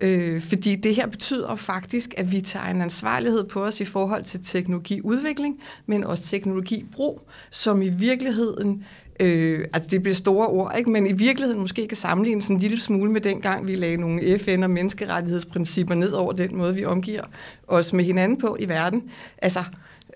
Øh, 0.01 0.41
fordi 0.41 0.75
det 0.75 0.95
her 0.95 1.07
betyder 1.07 1.55
faktisk, 1.55 2.13
at 2.17 2.31
vi 2.31 2.41
tager 2.41 2.65
en 2.65 2.81
ansvarlighed 2.81 3.43
på 3.43 3.65
os 3.65 3.81
i 3.81 3.85
forhold 3.85 4.23
til 4.23 4.39
teknologiudvikling, 4.43 5.59
men 5.85 6.03
også 6.03 6.23
teknologibrug, 6.23 7.21
som 7.51 7.81
i 7.81 7.89
virkeligheden, 7.89 8.85
øh, 9.19 9.65
altså 9.73 9.89
det 9.89 10.03
bliver 10.03 10.15
store 10.15 10.47
ord, 10.47 10.75
ikke? 10.77 10.89
men 10.89 11.07
i 11.07 11.11
virkeligheden 11.11 11.61
måske 11.61 11.87
kan 11.87 11.97
sammenlignes 11.97 12.47
en 12.47 12.57
lille 12.57 12.79
smule 12.79 13.11
med 13.11 13.21
dengang, 13.21 13.67
vi 13.67 13.75
lagde 13.75 13.97
nogle 13.97 14.21
FN- 14.21 14.63
og 14.63 14.69
menneskerettighedsprincipper 14.69 15.95
ned 15.95 16.11
over 16.11 16.33
den 16.33 16.57
måde, 16.57 16.75
vi 16.75 16.85
omgiver 16.85 17.23
os 17.67 17.93
med 17.93 18.03
hinanden 18.03 18.37
på 18.37 18.57
i 18.59 18.67
verden. 18.67 19.03
Altså, 19.37 19.63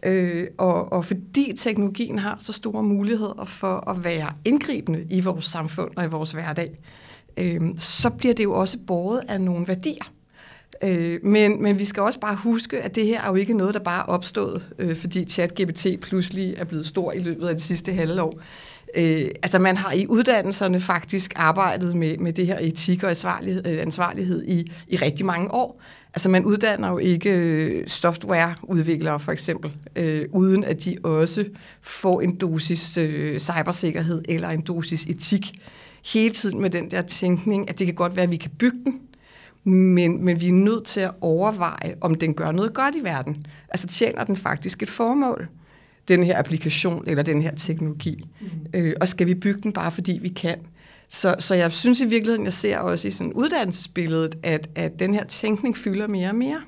Øh, 0.03 0.47
og, 0.57 0.91
og 0.91 1.05
fordi 1.05 1.53
teknologien 1.57 2.19
har 2.19 2.37
så 2.39 2.53
store 2.53 2.83
muligheder 2.83 3.45
for 3.45 3.89
at 3.89 4.03
være 4.03 4.33
indgribende 4.45 5.05
i 5.09 5.21
vores 5.21 5.45
samfund 5.45 5.91
og 5.95 6.03
i 6.03 6.07
vores 6.07 6.31
hverdag, 6.31 6.69
øh, 6.71 6.77
Øhm, 7.37 7.77
så 7.77 8.09
bliver 8.09 8.33
det 8.33 8.43
jo 8.43 8.53
også 8.53 8.77
båret 8.87 9.21
af 9.27 9.41
nogle 9.41 9.67
værdier. 9.67 10.11
Øh, 10.83 11.19
men, 11.23 11.63
men 11.63 11.79
vi 11.79 11.85
skal 11.85 12.03
også 12.03 12.19
bare 12.19 12.35
huske, 12.35 12.81
at 12.81 12.95
det 12.95 13.05
her 13.05 13.21
er 13.21 13.27
jo 13.27 13.35
ikke 13.35 13.53
noget, 13.53 13.73
der 13.73 13.79
bare 13.79 13.99
er 13.99 14.05
opstået, 14.05 14.63
øh, 14.79 14.95
fordi 14.95 15.25
ChatGPT 15.25 15.87
pludselig 16.01 16.53
er 16.57 16.63
blevet 16.65 16.87
stor 16.87 17.11
i 17.11 17.19
løbet 17.19 17.47
af 17.47 17.55
det 17.55 17.63
sidste 17.63 17.93
halve 17.93 18.21
år. 18.21 18.41
Øh, 18.97 19.27
altså 19.43 19.59
man 19.59 19.77
har 19.77 19.91
i 19.91 20.07
uddannelserne 20.07 20.79
faktisk 20.79 21.33
arbejdet 21.35 21.95
med, 21.95 22.17
med 22.17 22.33
det 22.33 22.47
her 22.47 22.57
etik 22.61 23.03
og 23.03 23.09
ansvarlighed, 23.09 23.67
øh, 23.67 23.81
ansvarlighed 23.81 24.43
i, 24.47 24.71
i 24.87 24.95
rigtig 24.95 25.25
mange 25.25 25.53
år. 25.53 25.81
Altså 26.13 26.29
man 26.29 26.45
uddanner 26.45 26.89
jo 26.89 26.97
ikke 26.97 27.29
øh, 27.29 27.87
softwareudviklere 27.87 29.19
for 29.19 29.31
eksempel, 29.31 29.73
øh, 29.95 30.25
uden 30.31 30.63
at 30.63 30.85
de 30.85 30.97
også 31.03 31.45
får 31.81 32.21
en 32.21 32.35
dosis 32.35 32.97
øh, 32.97 33.39
cybersikkerhed 33.39 34.21
eller 34.29 34.49
en 34.49 34.61
dosis 34.61 35.05
etik 35.05 35.59
hele 36.13 36.33
tiden 36.33 36.61
med 36.61 36.69
den 36.69 36.91
der 36.91 37.01
tænkning, 37.01 37.69
at 37.69 37.79
det 37.79 37.87
kan 37.87 37.95
godt 37.95 38.15
være, 38.15 38.23
at 38.23 38.31
vi 38.31 38.37
kan 38.37 38.51
bygge 38.59 38.77
den, 38.83 39.01
men, 39.73 40.25
men 40.25 40.41
vi 40.41 40.47
er 40.47 40.51
nødt 40.51 40.85
til 40.85 40.99
at 40.99 41.11
overveje, 41.21 41.95
om 42.01 42.15
den 42.15 42.33
gør 42.33 42.51
noget 42.51 42.73
godt 42.73 42.95
i 42.95 43.03
verden. 43.03 43.45
Altså 43.69 43.87
tjener 43.87 44.23
den 44.23 44.35
faktisk 44.35 44.81
et 44.83 44.89
formål, 44.89 45.47
den 46.07 46.23
her 46.23 46.39
applikation 46.39 47.03
eller 47.07 47.23
den 47.23 47.41
her 47.41 47.55
teknologi. 47.55 48.25
Mm. 48.41 48.47
Øh, 48.73 48.93
og 49.01 49.07
skal 49.07 49.27
vi 49.27 49.35
bygge 49.35 49.61
den 49.61 49.73
bare 49.73 49.91
fordi 49.91 50.19
vi 50.21 50.29
kan? 50.29 50.57
Så, 51.09 51.35
så 51.39 51.55
jeg 51.55 51.71
synes 51.71 51.99
i 51.99 52.05
virkeligheden, 52.05 52.45
jeg 52.45 52.53
ser 52.53 52.77
også 52.77 53.07
i 53.07 53.11
sådan 53.11 53.33
uddannelsesbilledet, 53.33 54.35
at, 54.43 54.69
at 54.75 54.99
den 54.99 55.13
her 55.13 55.23
tænkning 55.23 55.77
fylder 55.77 56.07
mere 56.07 56.29
og 56.29 56.35
mere. 56.35 56.61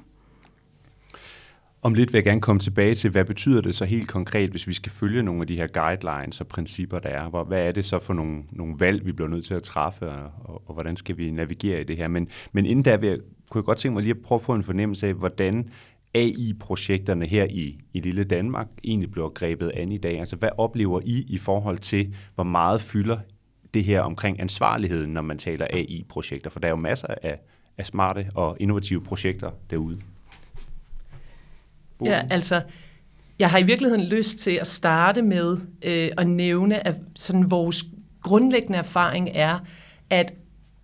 Om 1.81 1.93
lidt 1.93 2.13
vil 2.13 2.17
jeg 2.17 2.23
gerne 2.23 2.41
komme 2.41 2.59
tilbage 2.59 2.95
til, 2.95 3.09
hvad 3.09 3.25
betyder 3.25 3.61
det 3.61 3.75
så 3.75 3.85
helt 3.85 4.07
konkret, 4.07 4.49
hvis 4.49 4.67
vi 4.67 4.73
skal 4.73 4.91
følge 4.91 5.23
nogle 5.23 5.41
af 5.41 5.47
de 5.47 5.55
her 5.55 5.67
guidelines 5.67 6.41
og 6.41 6.47
principper, 6.47 6.99
der 6.99 7.09
er? 7.09 7.43
Hvad 7.43 7.67
er 7.67 7.71
det 7.71 7.85
så 7.85 7.99
for 7.99 8.13
nogle, 8.13 8.43
nogle 8.51 8.75
valg, 8.79 9.05
vi 9.05 9.11
bliver 9.11 9.29
nødt 9.29 9.45
til 9.45 9.53
at 9.53 9.63
træffe, 9.63 10.09
og, 10.09 10.31
og, 10.39 10.63
og 10.65 10.73
hvordan 10.73 10.95
skal 10.95 11.17
vi 11.17 11.31
navigere 11.31 11.81
i 11.81 11.83
det 11.83 11.97
her? 11.97 12.07
Men, 12.07 12.27
men 12.51 12.65
inden 12.65 12.83
da 12.83 12.95
vil 12.95 13.09
jeg, 13.09 13.17
kunne 13.49 13.59
jeg 13.59 13.65
godt 13.65 13.77
tænke 13.77 13.93
mig 13.93 14.03
lige 14.03 14.13
at 14.13 14.21
prøve 14.21 14.37
at 14.37 14.41
få 14.41 14.53
en 14.53 14.63
fornemmelse 14.63 15.07
af, 15.07 15.13
hvordan 15.13 15.69
AI-projekterne 16.15 17.25
her 17.25 17.47
i, 17.49 17.79
i 17.93 17.99
lille 17.99 18.23
Danmark 18.23 18.67
egentlig 18.83 19.11
bliver 19.11 19.29
grebet 19.29 19.71
an 19.75 19.91
i 19.91 19.97
dag. 19.97 20.19
Altså 20.19 20.35
hvad 20.35 20.49
oplever 20.57 21.01
I 21.05 21.25
i 21.27 21.37
forhold 21.37 21.79
til, 21.79 22.15
hvor 22.35 22.43
meget 22.43 22.81
fylder 22.81 23.17
det 23.73 23.83
her 23.83 24.01
omkring 24.01 24.39
ansvarligheden, 24.39 25.13
når 25.13 25.21
man 25.21 25.37
taler 25.37 25.67
AI-projekter? 25.69 26.49
For 26.49 26.59
der 26.59 26.67
er 26.67 26.71
jo 26.71 26.77
masser 26.77 27.07
af, 27.23 27.39
af 27.77 27.85
smarte 27.85 28.29
og 28.35 28.57
innovative 28.59 29.01
projekter 29.01 29.51
derude. 29.69 29.99
Ja, 32.05 32.21
altså, 32.29 32.61
jeg 33.39 33.49
har 33.49 33.57
i 33.57 33.63
virkeligheden 33.63 34.05
lyst 34.05 34.39
til 34.39 34.51
at 34.51 34.67
starte 34.67 35.21
med 35.21 35.57
øh, 35.81 36.09
at 36.17 36.27
nævne, 36.27 36.87
at 36.87 36.95
sådan 37.15 37.51
vores 37.51 37.85
grundlæggende 38.21 38.77
erfaring 38.77 39.29
er, 39.33 39.59
at 40.09 40.33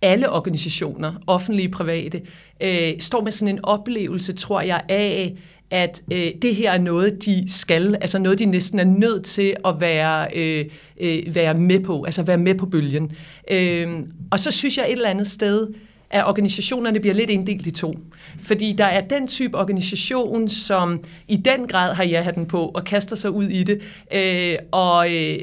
alle 0.02 0.30
organisationer, 0.30 1.12
offentlige 1.26 1.68
og 1.68 1.72
private, 1.72 2.22
øh, 2.60 2.92
står 3.00 3.20
med 3.20 3.32
sådan 3.32 3.54
en 3.54 3.64
oplevelse, 3.64 4.32
tror 4.32 4.60
jeg, 4.60 4.82
af, 4.88 5.36
at 5.70 6.02
øh, 6.12 6.32
det 6.42 6.54
her 6.54 6.72
er 6.72 6.78
noget, 6.78 7.24
de 7.24 7.52
skal, 7.52 7.94
altså 8.00 8.18
noget, 8.18 8.38
de 8.38 8.44
næsten 8.44 8.78
er 8.78 8.84
nødt 8.84 9.24
til 9.24 9.54
at 9.64 9.80
være, 9.80 10.28
øh, 10.34 10.64
øh, 11.00 11.34
være 11.34 11.54
med 11.54 11.80
på, 11.80 12.04
altså 12.04 12.22
være 12.22 12.38
med 12.38 12.54
på 12.54 12.66
bølgen. 12.66 13.12
Øh, 13.50 13.88
og 14.30 14.40
så 14.40 14.50
synes 14.50 14.78
jeg 14.78 14.84
et 14.86 14.92
eller 14.92 15.08
andet 15.08 15.26
sted, 15.26 15.68
at 16.10 16.26
organisationerne 16.26 17.00
bliver 17.00 17.14
lidt 17.14 17.30
inddelt 17.30 17.66
i 17.66 17.70
to. 17.70 17.98
Fordi 18.38 18.72
der 18.72 18.84
er 18.84 19.00
den 19.00 19.26
type 19.26 19.58
organisation, 19.58 20.48
som 20.48 21.04
i 21.28 21.36
den 21.36 21.68
grad 21.68 21.94
har 21.94 22.04
ja 22.04 22.32
den 22.34 22.46
på 22.46 22.64
og 22.64 22.84
kaster 22.84 23.16
sig 23.16 23.30
ud 23.30 23.44
i 23.44 23.64
det, 23.64 23.82
øh, 24.12 24.58
og, 24.72 25.14
øh, 25.14 25.38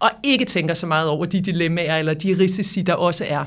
og 0.00 0.10
ikke 0.22 0.44
tænker 0.44 0.74
så 0.74 0.86
meget 0.86 1.08
over 1.08 1.26
de 1.26 1.40
dilemmaer 1.40 1.96
eller 1.96 2.14
de 2.14 2.38
risici, 2.38 2.82
der 2.82 2.94
også 2.94 3.24
er. 3.28 3.44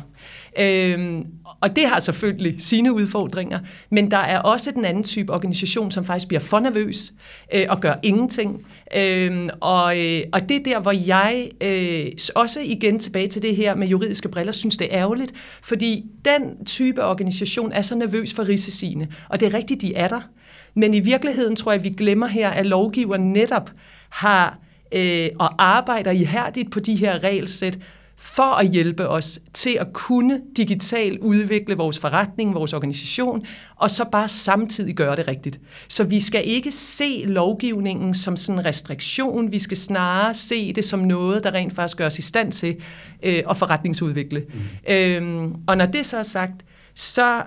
Øhm, 0.60 1.26
og 1.62 1.76
det 1.76 1.86
har 1.88 2.00
selvfølgelig 2.00 2.56
sine 2.62 2.94
udfordringer, 2.94 3.60
men 3.90 4.12
der 4.12 4.18
er 4.18 4.40
også 4.40 4.72
den 4.72 4.86
anden 4.86 5.04
type 5.04 5.34
organisation, 5.34 5.92
som 5.92 6.06
faktisk 6.06 6.28
bliver 6.28 6.40
for 6.40 6.60
nervøs 6.60 7.14
øh, 7.54 7.66
og 7.70 7.82
gør 7.82 7.96
ingenting. 8.04 8.66
Øhm, 8.96 9.50
og, 9.60 10.00
øh, 10.00 10.24
og 10.34 10.50
det 10.50 10.58
er 10.58 10.64
der, 10.64 10.80
hvor 10.80 10.92
jeg 10.92 11.50
øh, 11.62 12.12
også 12.36 12.60
igen 12.66 13.00
tilbage 13.00 13.28
til 13.28 13.42
det 13.42 13.56
her 13.56 13.76
med 13.76 13.88
juridiske 13.88 14.30
briller, 14.30 14.52
synes 14.52 14.78
det 14.78 14.94
er 14.94 15.00
ærgerligt, 15.00 15.34
fordi 15.62 16.06
den 16.26 16.66
type 16.66 17.06
organisation 17.06 17.72
er 17.72 17.82
så 17.82 17.96
nervøs 17.96 18.34
for 18.34 18.48
risiciene, 18.48 19.08
og 19.30 19.40
det 19.40 19.46
er 19.46 19.54
rigtigt, 19.54 19.82
de 19.82 19.96
er 19.96 20.08
der. 20.08 20.22
Men 20.74 20.94
i 20.94 21.00
virkeligheden 21.00 21.56
tror 21.56 21.72
jeg, 21.72 21.84
vi 21.84 21.90
glemmer 21.90 22.28
her, 22.28 22.50
at 22.50 22.66
lovgiveren 22.66 23.34
netop 23.34 23.72
har 24.10 24.60
øh, 24.92 25.30
og 25.40 25.64
arbejder 25.64 26.12
ihærdigt 26.12 26.72
på 26.72 26.80
de 26.80 26.96
her 26.96 27.24
regelsæt, 27.24 27.80
for 28.24 28.44
at 28.44 28.68
hjælpe 28.68 29.08
os 29.08 29.40
til 29.54 29.78
at 29.80 29.94
kunne 29.94 30.42
digitalt 30.58 31.20
udvikle 31.20 31.76
vores 31.76 32.00
forretning, 32.00 32.56
vores 32.56 32.74
organisation, 32.74 33.46
og 33.76 33.90
så 33.90 34.06
bare 34.12 34.28
samtidig 34.28 34.96
gøre 34.96 35.16
det 35.16 35.28
rigtigt. 35.28 35.60
Så 35.88 36.04
vi 36.04 36.20
skal 36.20 36.42
ikke 36.46 36.72
se 36.72 37.24
lovgivningen 37.26 38.14
som 38.14 38.38
sådan 38.38 38.60
en 38.60 38.66
restriktion, 38.66 39.52
vi 39.52 39.60
skal 39.60 39.78
snarere 39.78 40.34
se 40.34 40.74
det 40.74 40.86
som 40.86 41.00
noget, 41.00 41.44
der 41.44 41.54
rent 41.54 41.74
faktisk 41.74 41.98
gør 41.98 42.06
os 42.06 42.20
i 42.20 42.22
stand 42.22 42.52
til 42.52 42.76
øh, 43.24 43.44
at 43.50 43.58
forretningsudvikle. 43.58 44.46
Mm. 44.54 44.94
Øhm, 44.94 45.56
og 45.68 45.78
når 45.78 45.86
det 45.86 46.06
så 46.06 46.18
er 46.18 46.24
sagt, 46.24 46.66
så 46.94 47.44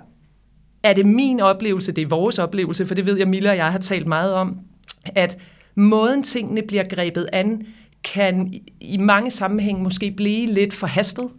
er 0.83 0.93
det 0.93 1.05
min 1.05 1.39
oplevelse, 1.39 1.91
det 1.91 2.01
er 2.01 2.07
vores 2.07 2.39
oplevelse, 2.39 2.85
for 2.85 2.95
det 2.95 3.05
ved 3.05 3.17
jeg, 3.17 3.27
Milla 3.27 3.49
og 3.49 3.57
jeg 3.57 3.71
har 3.71 3.79
talt 3.79 4.07
meget 4.07 4.33
om, 4.33 4.57
at 5.05 5.37
måden 5.75 6.23
tingene 6.23 6.61
bliver 6.67 6.83
grebet 6.83 7.29
an, 7.33 7.65
kan 8.13 8.53
i 8.81 8.97
mange 8.97 9.31
sammenhænge 9.31 9.83
måske 9.83 10.11
blive 10.11 10.53
lidt 10.53 10.73
forhastet. 10.73 11.29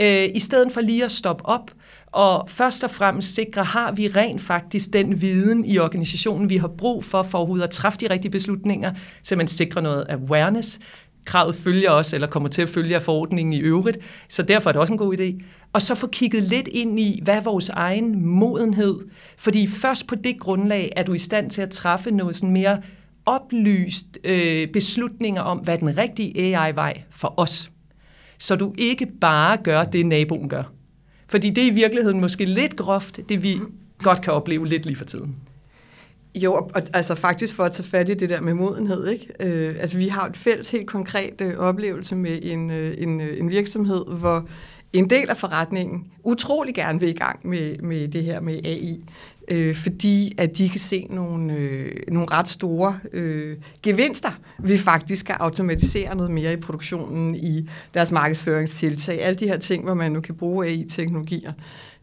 Øh, 0.00 0.28
I 0.34 0.38
stedet 0.38 0.72
for 0.72 0.80
lige 0.80 1.04
at 1.04 1.10
stoppe 1.10 1.46
op 1.46 1.70
og 2.12 2.50
først 2.50 2.84
og 2.84 2.90
fremmest 2.90 3.34
sikre, 3.34 3.64
har 3.64 3.92
vi 3.92 4.08
rent 4.08 4.42
faktisk 4.42 4.92
den 4.92 5.20
viden 5.20 5.64
i 5.64 5.78
organisationen, 5.78 6.50
vi 6.50 6.56
har 6.56 6.68
brug 6.68 7.04
for, 7.04 7.22
for 7.22 7.38
overhovedet 7.38 7.64
at 7.64 7.70
træffe 7.70 7.98
de 7.98 8.10
rigtige 8.10 8.32
beslutninger, 8.32 8.92
så 9.22 9.36
man 9.36 9.48
sikrer 9.48 9.82
noget 9.82 10.06
awareness. 10.08 10.78
Kravet 11.24 11.54
følger 11.54 11.90
også, 11.90 12.16
eller 12.16 12.28
kommer 12.28 12.48
til 12.48 12.62
at 12.62 12.68
følge 12.68 12.94
af 12.94 13.02
forordningen 13.02 13.52
i 13.52 13.58
øvrigt, 13.58 13.98
så 14.28 14.42
derfor 14.42 14.70
er 14.70 14.72
det 14.72 14.80
også 14.80 14.92
en 14.92 14.98
god 14.98 15.18
idé. 15.18 15.44
Og 15.72 15.82
så 15.82 15.94
få 15.94 16.06
kigget 16.06 16.42
lidt 16.42 16.68
ind 16.68 17.00
i, 17.00 17.20
hvad 17.22 17.34
er 17.34 17.40
vores 17.40 17.68
egen 17.68 18.26
modenhed? 18.26 18.94
Fordi 19.38 19.66
først 19.66 20.06
på 20.06 20.14
det 20.14 20.40
grundlag 20.40 20.92
er 20.96 21.02
du 21.02 21.12
i 21.12 21.18
stand 21.18 21.50
til 21.50 21.62
at 21.62 21.70
træffe 21.70 22.10
noget 22.10 22.36
sådan 22.36 22.50
mere 22.50 22.78
oplyst 23.26 24.18
øh, 24.24 24.68
beslutninger 24.68 25.42
om, 25.42 25.58
hvad 25.58 25.78
den 25.78 25.98
rigtige 25.98 26.56
AI-vej 26.56 27.02
for 27.10 27.34
os. 27.36 27.70
Så 28.38 28.56
du 28.56 28.74
ikke 28.78 29.06
bare 29.20 29.56
gør 29.56 29.84
det, 29.84 30.06
naboen 30.06 30.48
gør. 30.48 30.72
Fordi 31.28 31.50
det 31.50 31.64
er 31.64 31.70
i 31.70 31.74
virkeligheden 31.74 32.20
måske 32.20 32.44
lidt 32.44 32.76
groft, 32.76 33.20
det 33.28 33.42
vi 33.42 33.58
godt 33.98 34.20
kan 34.22 34.32
opleve 34.32 34.66
lidt 34.66 34.86
lige 34.86 34.96
for 34.96 35.04
tiden. 35.04 35.36
Jo, 36.34 36.54
og, 36.54 36.82
altså 36.94 37.14
faktisk 37.14 37.54
for 37.54 37.64
at 37.64 37.72
tage 37.72 37.88
fat 37.88 38.08
i 38.08 38.14
det 38.14 38.28
der 38.28 38.40
med 38.40 38.54
modenhed, 38.54 39.08
ikke? 39.08 39.28
Øh, 39.40 39.74
altså 39.80 39.98
vi 39.98 40.08
har 40.08 40.26
et 40.28 40.36
fælles 40.36 40.70
helt 40.70 40.86
konkret 40.86 41.40
øh, 41.40 41.58
oplevelse 41.58 42.16
med 42.16 42.38
en, 42.42 42.70
øh, 42.70 42.94
en, 42.98 43.20
øh, 43.20 43.38
en 43.38 43.50
virksomhed, 43.50 44.04
hvor 44.06 44.48
en 44.92 45.10
del 45.10 45.30
af 45.30 45.36
forretningen 45.36 46.06
utrolig 46.24 46.74
gerne 46.74 47.00
vil 47.00 47.08
i 47.08 47.12
gang 47.12 47.48
med, 47.48 47.78
med 47.78 48.08
det 48.08 48.24
her 48.24 48.40
med 48.40 48.60
AI 48.64 49.04
øh, 49.48 49.74
fordi 49.74 50.34
at 50.38 50.58
de 50.58 50.68
kan 50.68 50.80
se 50.80 51.06
nogle, 51.10 51.52
øh, 51.52 51.92
nogle 52.08 52.30
ret 52.30 52.48
store 52.48 52.98
øh, 53.12 53.56
gevinster 53.82 54.30
vi 54.58 54.78
faktisk 54.78 55.26
kan 55.26 55.34
automatisere 55.38 56.14
noget 56.14 56.30
mere 56.30 56.52
i 56.52 56.56
produktionen 56.56 57.34
i 57.34 57.68
deres 57.94 58.12
markedsføringstiltag. 58.12 59.22
Alle 59.22 59.36
de 59.36 59.48
her 59.48 59.58
ting, 59.58 59.84
hvor 59.84 59.94
man 59.94 60.12
nu 60.12 60.20
kan 60.20 60.34
bruge 60.34 60.66
AI-teknologier. 60.66 61.52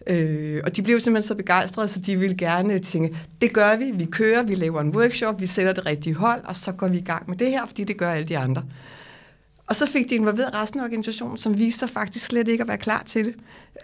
Øh, 0.07 0.61
og 0.65 0.75
de 0.75 0.81
blev 0.81 0.99
simpelthen 0.99 1.27
så 1.27 1.35
begejstrede, 1.35 1.87
så 1.87 1.99
de 1.99 2.19
ville 2.19 2.37
gerne 2.37 2.79
tænke, 2.79 3.17
det 3.41 3.53
gør 3.53 3.75
vi, 3.77 3.91
vi 3.91 4.05
kører, 4.05 4.43
vi 4.43 4.55
laver 4.55 4.81
en 4.81 4.89
workshop, 4.89 5.41
vi 5.41 5.47
sætter 5.47 5.73
det 5.73 5.85
rigtige 5.85 6.15
hold, 6.15 6.41
og 6.45 6.55
så 6.55 6.71
går 6.71 6.87
vi 6.87 6.97
i 6.97 7.03
gang 7.03 7.29
med 7.29 7.37
det 7.37 7.47
her, 7.47 7.65
fordi 7.65 7.83
det 7.83 7.97
gør 7.97 8.11
alle 8.11 8.27
de 8.27 8.37
andre. 8.37 8.63
Og 9.69 9.75
så 9.75 9.85
fik 9.85 10.09
de 10.09 10.15
involveret 10.15 10.53
resten 10.53 10.79
af 10.79 10.83
organisationen, 10.83 11.37
som 11.37 11.59
viste 11.59 11.79
sig 11.79 11.89
faktisk 11.89 12.25
slet 12.25 12.47
ikke 12.47 12.61
at 12.61 12.67
være 12.67 12.77
klar 12.77 13.03
til 13.05 13.25
det. 13.25 13.35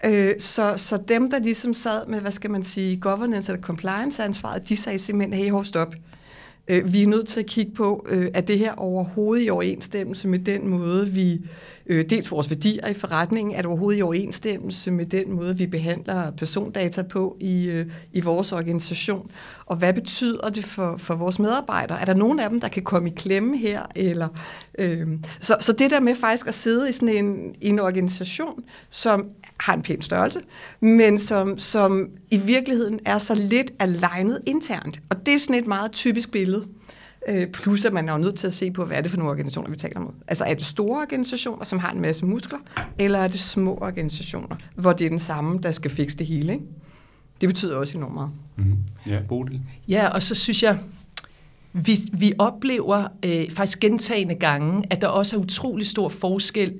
Øh, 0.04 0.32
så, 0.38 0.74
så 0.76 0.96
dem, 0.96 1.30
der 1.30 1.38
ligesom 1.38 1.74
sad 1.74 2.06
med, 2.06 2.20
hvad 2.20 2.30
skal 2.30 2.50
man 2.50 2.64
sige, 2.64 2.96
governance 2.96 3.52
eller 3.52 3.62
compliance-ansvaret, 3.62 4.68
de 4.68 4.76
sagde 4.76 4.98
simpelthen, 4.98 5.44
hey, 5.44 5.50
hold 5.50 5.64
stop. 5.64 5.94
Øh, 6.68 6.92
vi 6.92 7.02
er 7.02 7.06
nødt 7.06 7.28
til 7.28 7.40
at 7.40 7.46
kigge 7.46 7.72
på, 7.72 8.06
øh, 8.08 8.28
at 8.34 8.48
det 8.48 8.58
her 8.58 8.74
overhovedet 8.76 9.46
i 9.46 9.50
overensstemmelse 9.50 10.28
med 10.28 10.38
den 10.38 10.68
måde, 10.68 11.08
vi 11.08 11.40
øh, 11.86 12.04
dels 12.10 12.30
vores 12.30 12.50
værdier 12.50 12.88
i 12.88 12.94
forretningen, 12.94 13.54
er 13.54 13.56
det 13.56 13.66
overhovedet 13.66 13.98
i 13.98 14.02
overensstemmelse 14.02 14.90
med 14.90 15.06
den 15.06 15.32
måde, 15.32 15.56
vi 15.56 15.66
behandler 15.66 16.30
persondata 16.30 17.02
på 17.02 17.36
i, 17.40 17.68
øh, 17.68 17.86
i 18.12 18.20
vores 18.20 18.52
organisation. 18.52 19.30
Og 19.66 19.76
hvad 19.76 19.92
betyder 19.92 20.48
det 20.48 20.64
for, 20.64 20.96
for 20.96 21.14
vores 21.14 21.38
medarbejdere? 21.38 22.00
Er 22.00 22.04
der 22.04 22.14
nogen 22.14 22.40
af 22.40 22.50
dem, 22.50 22.60
der 22.60 22.68
kan 22.68 22.82
komme 22.82 23.10
i 23.10 23.12
klemme 23.16 23.58
her? 23.58 23.82
Eller, 23.94 24.28
øh, 24.78 25.08
så, 25.40 25.56
så 25.60 25.72
det 25.72 25.90
der 25.90 26.00
med 26.00 26.14
faktisk 26.14 26.46
at 26.46 26.54
sidde 26.54 26.88
i 26.88 26.92
sådan 26.92 27.08
en, 27.08 27.54
en 27.60 27.78
organisation, 27.78 28.64
som 28.90 29.26
har 29.60 29.74
en 29.74 29.82
pæn 29.82 30.02
størrelse, 30.02 30.40
men 30.80 31.18
som, 31.18 31.58
som 31.58 32.08
i 32.30 32.38
virkeligheden 32.38 33.00
er 33.04 33.18
så 33.18 33.34
lidt 33.34 33.72
alignet 33.78 34.42
internt. 34.46 35.00
Og 35.10 35.26
det 35.26 35.34
er 35.34 35.38
sådan 35.38 35.56
et 35.56 35.66
meget 35.66 35.92
typisk 35.92 36.30
billede. 36.30 36.66
Øh, 37.28 37.46
plus 37.46 37.84
at 37.84 37.92
man 37.92 38.08
er 38.08 38.12
jo 38.12 38.18
nødt 38.18 38.34
til 38.34 38.46
at 38.46 38.52
se 38.52 38.70
på, 38.70 38.84
hvad 38.84 38.96
er 38.96 39.00
det 39.00 39.10
for 39.10 39.18
nogle 39.18 39.30
organisationer, 39.30 39.70
vi 39.70 39.76
taler 39.76 40.00
om. 40.00 40.14
Altså 40.28 40.44
er 40.44 40.54
det 40.54 40.64
store 40.64 41.00
organisationer, 41.00 41.64
som 41.64 41.78
har 41.78 41.92
en 41.92 42.00
masse 42.00 42.26
muskler, 42.26 42.58
eller 42.98 43.18
er 43.18 43.28
det 43.28 43.40
små 43.40 43.78
organisationer, 43.80 44.56
hvor 44.74 44.92
det 44.92 45.04
er 45.04 45.08
den 45.08 45.18
samme, 45.18 45.58
der 45.62 45.70
skal 45.70 45.90
fikse 45.90 46.18
det 46.18 46.26
hele? 46.26 46.52
Ikke? 46.52 46.64
Det 47.40 47.48
betyder 47.48 47.76
også 47.76 47.98
enormt 47.98 48.14
meget. 48.14 48.30
Mm-hmm. 48.56 48.76
Ja, 49.06 49.20
Bodil. 49.28 49.60
Ja, 49.88 50.08
og 50.08 50.22
så 50.22 50.34
synes 50.34 50.62
jeg, 50.62 50.78
vi, 51.72 51.92
vi 52.12 52.32
oplever 52.38 53.08
øh, 53.22 53.50
faktisk 53.50 53.80
gentagende 53.80 54.34
gange, 54.34 54.84
at 54.90 55.02
der 55.02 55.08
også 55.08 55.36
er 55.36 55.40
utrolig 55.40 55.86
stor 55.86 56.08
forskel 56.08 56.72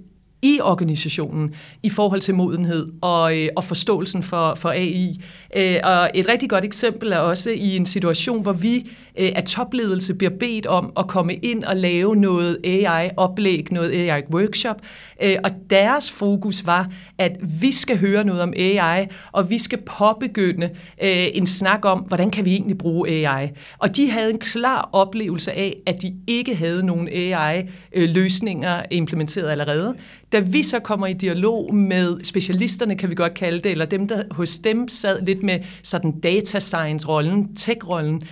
i 0.43 0.61
organisationen 0.63 1.55
i 1.83 1.91
forhold 1.91 2.21
til 2.21 2.35
modenhed 2.35 2.87
og, 3.01 3.39
øh, 3.39 3.49
og 3.57 3.65
forståelsen 3.65 4.23
for, 4.23 4.55
for 4.55 4.71
AI. 4.71 5.23
Øh, 5.57 5.81
og 5.85 6.11
et 6.15 6.29
rigtig 6.29 6.51
godt 6.51 6.65
eksempel 6.65 7.13
er 7.13 7.19
også 7.19 7.51
i 7.51 7.77
en 7.77 7.87
situation, 7.87 8.43
hvor 8.43 8.53
vi 8.53 8.91
Øh, 9.19 9.33
at 9.35 9.45
topledelse 9.45 10.15
bliver 10.15 10.33
bedt 10.41 10.67
om 10.67 10.93
at 10.99 11.07
komme 11.09 11.35
ind 11.35 11.65
og 11.65 11.77
lave 11.77 12.17
noget 12.17 12.59
AI-oplæg, 12.65 13.73
noget 13.73 14.11
AI-workshop. 14.11 14.77
Øh, 15.23 15.37
og 15.45 15.51
deres 15.71 16.11
fokus 16.11 16.67
var, 16.67 16.93
at 17.19 17.37
vi 17.61 17.73
skal 17.73 17.99
høre 17.99 18.25
noget 18.25 18.43
om 18.43 18.53
AI, 18.57 19.07
og 19.33 19.51
vi 19.51 19.59
skal 19.59 19.79
påbegynde 19.99 20.67
øh, 21.03 21.27
en 21.35 21.47
snak 21.47 21.85
om, 21.85 21.99
hvordan 21.99 22.31
kan 22.31 22.45
vi 22.45 22.53
egentlig 22.53 22.79
bruge 22.79 23.09
AI. 23.09 23.49
Og 23.79 23.97
de 23.97 24.11
havde 24.11 24.31
en 24.31 24.39
klar 24.39 24.89
oplevelse 24.93 25.53
af, 25.53 25.77
at 25.87 26.03
de 26.03 26.15
ikke 26.27 26.55
havde 26.55 26.87
nogen 26.87 27.09
AI-løsninger 27.09 28.83
implementeret 28.91 29.51
allerede. 29.51 29.95
Da 30.33 30.39
vi 30.39 30.63
så 30.63 30.79
kommer 30.79 31.07
i 31.07 31.13
dialog 31.13 31.75
med 31.75 32.25
specialisterne, 32.25 32.97
kan 32.97 33.11
vi 33.11 33.15
godt 33.15 33.35
kalde 33.35 33.61
det, 33.61 33.71
eller 33.73 33.85
dem, 33.85 34.09
der 34.09 34.23
hos 34.31 34.59
dem 34.59 34.89
sad 34.89 35.23
lidt 35.23 35.43
med 35.43 35.59
sådan 35.83 36.21
data 36.21 36.59
science-rollen, 36.59 37.55
tech-rollen, 37.55 38.23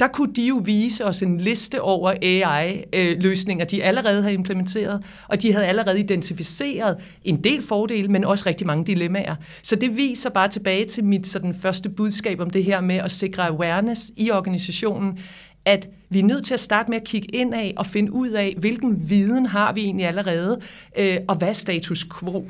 der 0.00 0.08
kunne 0.08 0.32
de 0.32 0.48
jo 0.48 0.54
vise 0.64 1.04
os 1.04 1.22
en 1.22 1.38
liste 1.38 1.82
over 1.82 2.14
AI-løsninger, 2.22 3.64
de 3.64 3.84
allerede 3.84 4.22
har 4.22 4.30
implementeret, 4.30 5.04
og 5.28 5.42
de 5.42 5.52
havde 5.52 5.66
allerede 5.66 6.00
identificeret 6.00 6.96
en 7.24 7.44
del 7.44 7.62
fordele, 7.62 8.08
men 8.08 8.24
også 8.24 8.44
rigtig 8.46 8.66
mange 8.66 8.84
dilemmaer. 8.84 9.36
Så 9.62 9.76
det 9.76 9.96
viser 9.96 10.30
bare 10.30 10.48
tilbage 10.48 10.84
til 10.84 11.04
mit 11.04 11.26
sådan, 11.26 11.54
første 11.54 11.88
budskab 11.88 12.40
om 12.40 12.50
det 12.50 12.64
her 12.64 12.80
med 12.80 12.96
at 12.96 13.10
sikre 13.10 13.48
awareness 13.48 14.10
i 14.16 14.30
organisationen, 14.30 15.18
at 15.64 15.88
vi 16.08 16.18
er 16.18 16.24
nødt 16.24 16.44
til 16.44 16.54
at 16.54 16.60
starte 16.60 16.90
med 16.90 17.00
at 17.00 17.04
kigge 17.04 17.28
ind 17.34 17.54
af 17.54 17.74
og 17.76 17.86
finde 17.86 18.12
ud 18.12 18.30
af, 18.30 18.54
hvilken 18.58 19.10
viden 19.10 19.46
har 19.46 19.72
vi 19.72 19.80
egentlig 19.80 20.06
allerede, 20.06 20.60
øh, 20.98 21.16
og 21.28 21.34
hvad 21.34 21.48
er 21.48 21.52
status 21.52 22.06
quo. 22.18 22.44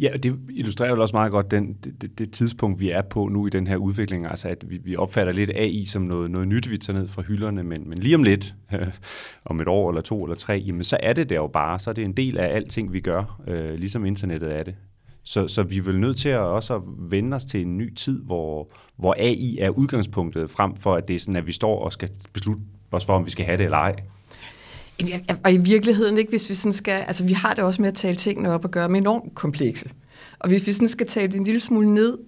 Ja, 0.00 0.08
det 0.22 0.38
illustrerer 0.50 0.90
jo 0.90 1.02
også 1.02 1.16
meget 1.16 1.32
godt 1.32 1.50
den, 1.50 1.76
det, 2.00 2.18
det 2.18 2.30
tidspunkt, 2.30 2.80
vi 2.80 2.90
er 2.90 3.02
på 3.02 3.28
nu 3.28 3.46
i 3.46 3.50
den 3.50 3.66
her 3.66 3.76
udvikling. 3.76 4.26
Altså, 4.26 4.48
at 4.48 4.64
vi, 4.68 4.78
vi 4.84 4.96
opfatter 4.96 5.32
lidt 5.32 5.50
AI 5.54 5.84
som 5.84 6.02
noget, 6.02 6.30
noget 6.30 6.48
nyt, 6.48 6.70
vi 6.70 6.78
tager 6.78 6.98
ned 6.98 7.08
fra 7.08 7.22
hylderne, 7.22 7.62
men, 7.62 7.88
men 7.88 7.98
lige 7.98 8.14
om 8.14 8.22
lidt, 8.22 8.54
øh, 8.72 8.86
om 9.44 9.60
et 9.60 9.68
år 9.68 9.90
eller 9.90 10.02
to 10.02 10.24
eller 10.24 10.36
tre, 10.36 10.62
jamen, 10.66 10.84
så 10.84 10.96
er 11.02 11.12
det 11.12 11.30
der 11.30 11.36
jo 11.36 11.46
bare. 11.46 11.78
Så 11.78 11.90
er 11.90 11.94
det 11.94 12.04
en 12.04 12.12
del 12.12 12.38
af 12.38 12.56
alting, 12.56 12.92
vi 12.92 13.00
gør, 13.00 13.40
øh, 13.46 13.74
ligesom 13.74 14.04
internettet 14.04 14.58
er 14.58 14.62
det. 14.62 14.74
Så, 15.22 15.48
så 15.48 15.62
vi 15.62 15.76
er 15.76 15.82
vel 15.82 16.00
nødt 16.00 16.16
til 16.16 16.28
at 16.28 16.40
også 16.40 16.80
vende 16.98 17.34
os 17.34 17.44
til 17.44 17.60
en 17.62 17.78
ny 17.78 17.94
tid, 17.94 18.22
hvor, 18.22 18.68
hvor 18.96 19.14
AI 19.18 19.58
er 19.60 19.70
udgangspunktet, 19.70 20.50
frem 20.50 20.76
for 20.76 20.94
at 20.94 21.08
det 21.08 21.16
er 21.16 21.20
sådan, 21.20 21.36
at 21.36 21.46
vi 21.46 21.52
står 21.52 21.84
og 21.84 21.92
skal 21.92 22.10
beslutte 22.32 22.62
os 22.90 23.04
for, 23.04 23.12
om 23.12 23.26
vi 23.26 23.30
skal 23.30 23.44
have 23.44 23.58
det 23.58 23.64
eller 23.64 23.78
ej. 23.78 23.96
Og 25.44 25.52
i 25.52 25.56
virkeligheden 25.56 26.18
ikke, 26.18 26.30
hvis 26.30 26.50
vi 26.50 26.54
sådan 26.54 26.72
skal, 26.72 26.92
altså 27.06 27.24
vi 27.24 27.32
har 27.32 27.54
det 27.54 27.64
også 27.64 27.82
med 27.82 27.88
at 27.88 27.94
tale 27.94 28.16
tingene 28.16 28.52
op 28.52 28.64
og 28.64 28.70
gøre 28.70 28.86
dem 28.86 28.94
enormt 28.94 29.34
komplekse. 29.34 29.90
Og 30.38 30.48
hvis 30.48 30.66
vi 30.66 30.72
sådan 30.72 30.88
skal 30.88 31.06
tale 31.06 31.28
det 31.28 31.34
en 31.34 31.44
lille 31.44 31.60
smule 31.60 31.94
ned, 31.94 32.18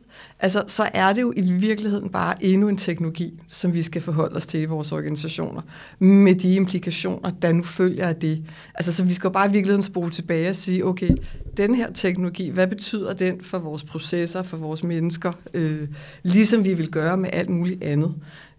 altså, 0.40 0.64
så 0.66 0.88
er 0.94 1.12
det 1.12 1.22
jo 1.22 1.32
i 1.36 1.52
virkeligheden 1.52 2.08
bare 2.08 2.44
endnu 2.44 2.68
en 2.68 2.76
teknologi, 2.76 3.40
som 3.48 3.74
vi 3.74 3.82
skal 3.82 4.02
forholde 4.02 4.36
os 4.36 4.46
til 4.46 4.60
i 4.60 4.64
vores 4.64 4.92
organisationer, 4.92 5.62
med 5.98 6.34
de 6.34 6.54
implikationer, 6.54 7.30
der 7.30 7.52
nu 7.52 7.62
følger 7.62 8.06
af 8.06 8.16
det. 8.16 8.42
Altså, 8.74 8.92
så 8.92 9.04
vi 9.04 9.14
skal 9.14 9.28
jo 9.28 9.32
bare 9.32 9.48
i 9.48 9.52
virkeligheden 9.52 9.82
spole 9.82 10.10
tilbage 10.10 10.48
og 10.48 10.56
sige, 10.56 10.86
okay, 10.86 11.10
den 11.56 11.74
her 11.74 11.92
teknologi, 11.92 12.48
hvad 12.48 12.66
betyder 12.66 13.12
den 13.12 13.40
for 13.42 13.58
vores 13.58 13.84
processer, 13.84 14.42
for 14.42 14.56
vores 14.56 14.84
mennesker, 14.84 15.32
øh, 15.54 15.88
ligesom 16.22 16.64
vi 16.64 16.74
vil 16.74 16.90
gøre 16.90 17.16
med 17.16 17.30
alt 17.32 17.50
muligt 17.50 17.82
andet. 17.82 18.14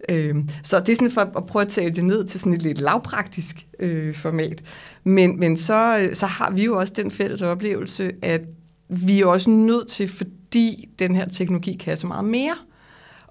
Øh, 0.10 0.36
så 0.64 0.80
det 0.80 0.90
er 0.90 0.96
sådan 0.96 1.12
for 1.12 1.22
at 1.38 1.46
prøve 1.46 1.66
at 1.66 1.72
tale 1.72 1.92
det 1.92 2.04
ned 2.04 2.26
til 2.26 2.40
sådan 2.40 2.54
et 2.54 2.62
lidt 2.62 2.82
lavpraktisk 2.82 3.66
øh, 3.80 4.16
format. 4.16 4.64
Men, 5.04 5.40
men 5.40 5.58
så, 5.58 6.00
øh, 6.00 6.16
så 6.16 6.26
har 6.26 6.52
vi 6.52 6.66
jo 6.66 6.80
også 6.80 6.94
den 6.96 7.12
fælles 7.12 7.42
oplevelse, 7.42 8.12
at 8.22 8.42
vi 8.90 9.22
er 9.22 9.26
også 9.26 9.50
nødt 9.50 9.88
til, 9.88 10.08
fordi 10.08 10.90
den 11.00 11.16
her 11.16 11.26
teknologi 11.26 11.74
kan 11.74 11.98
så 11.98 12.08
meget 12.08 12.26
mere, 12.26 12.56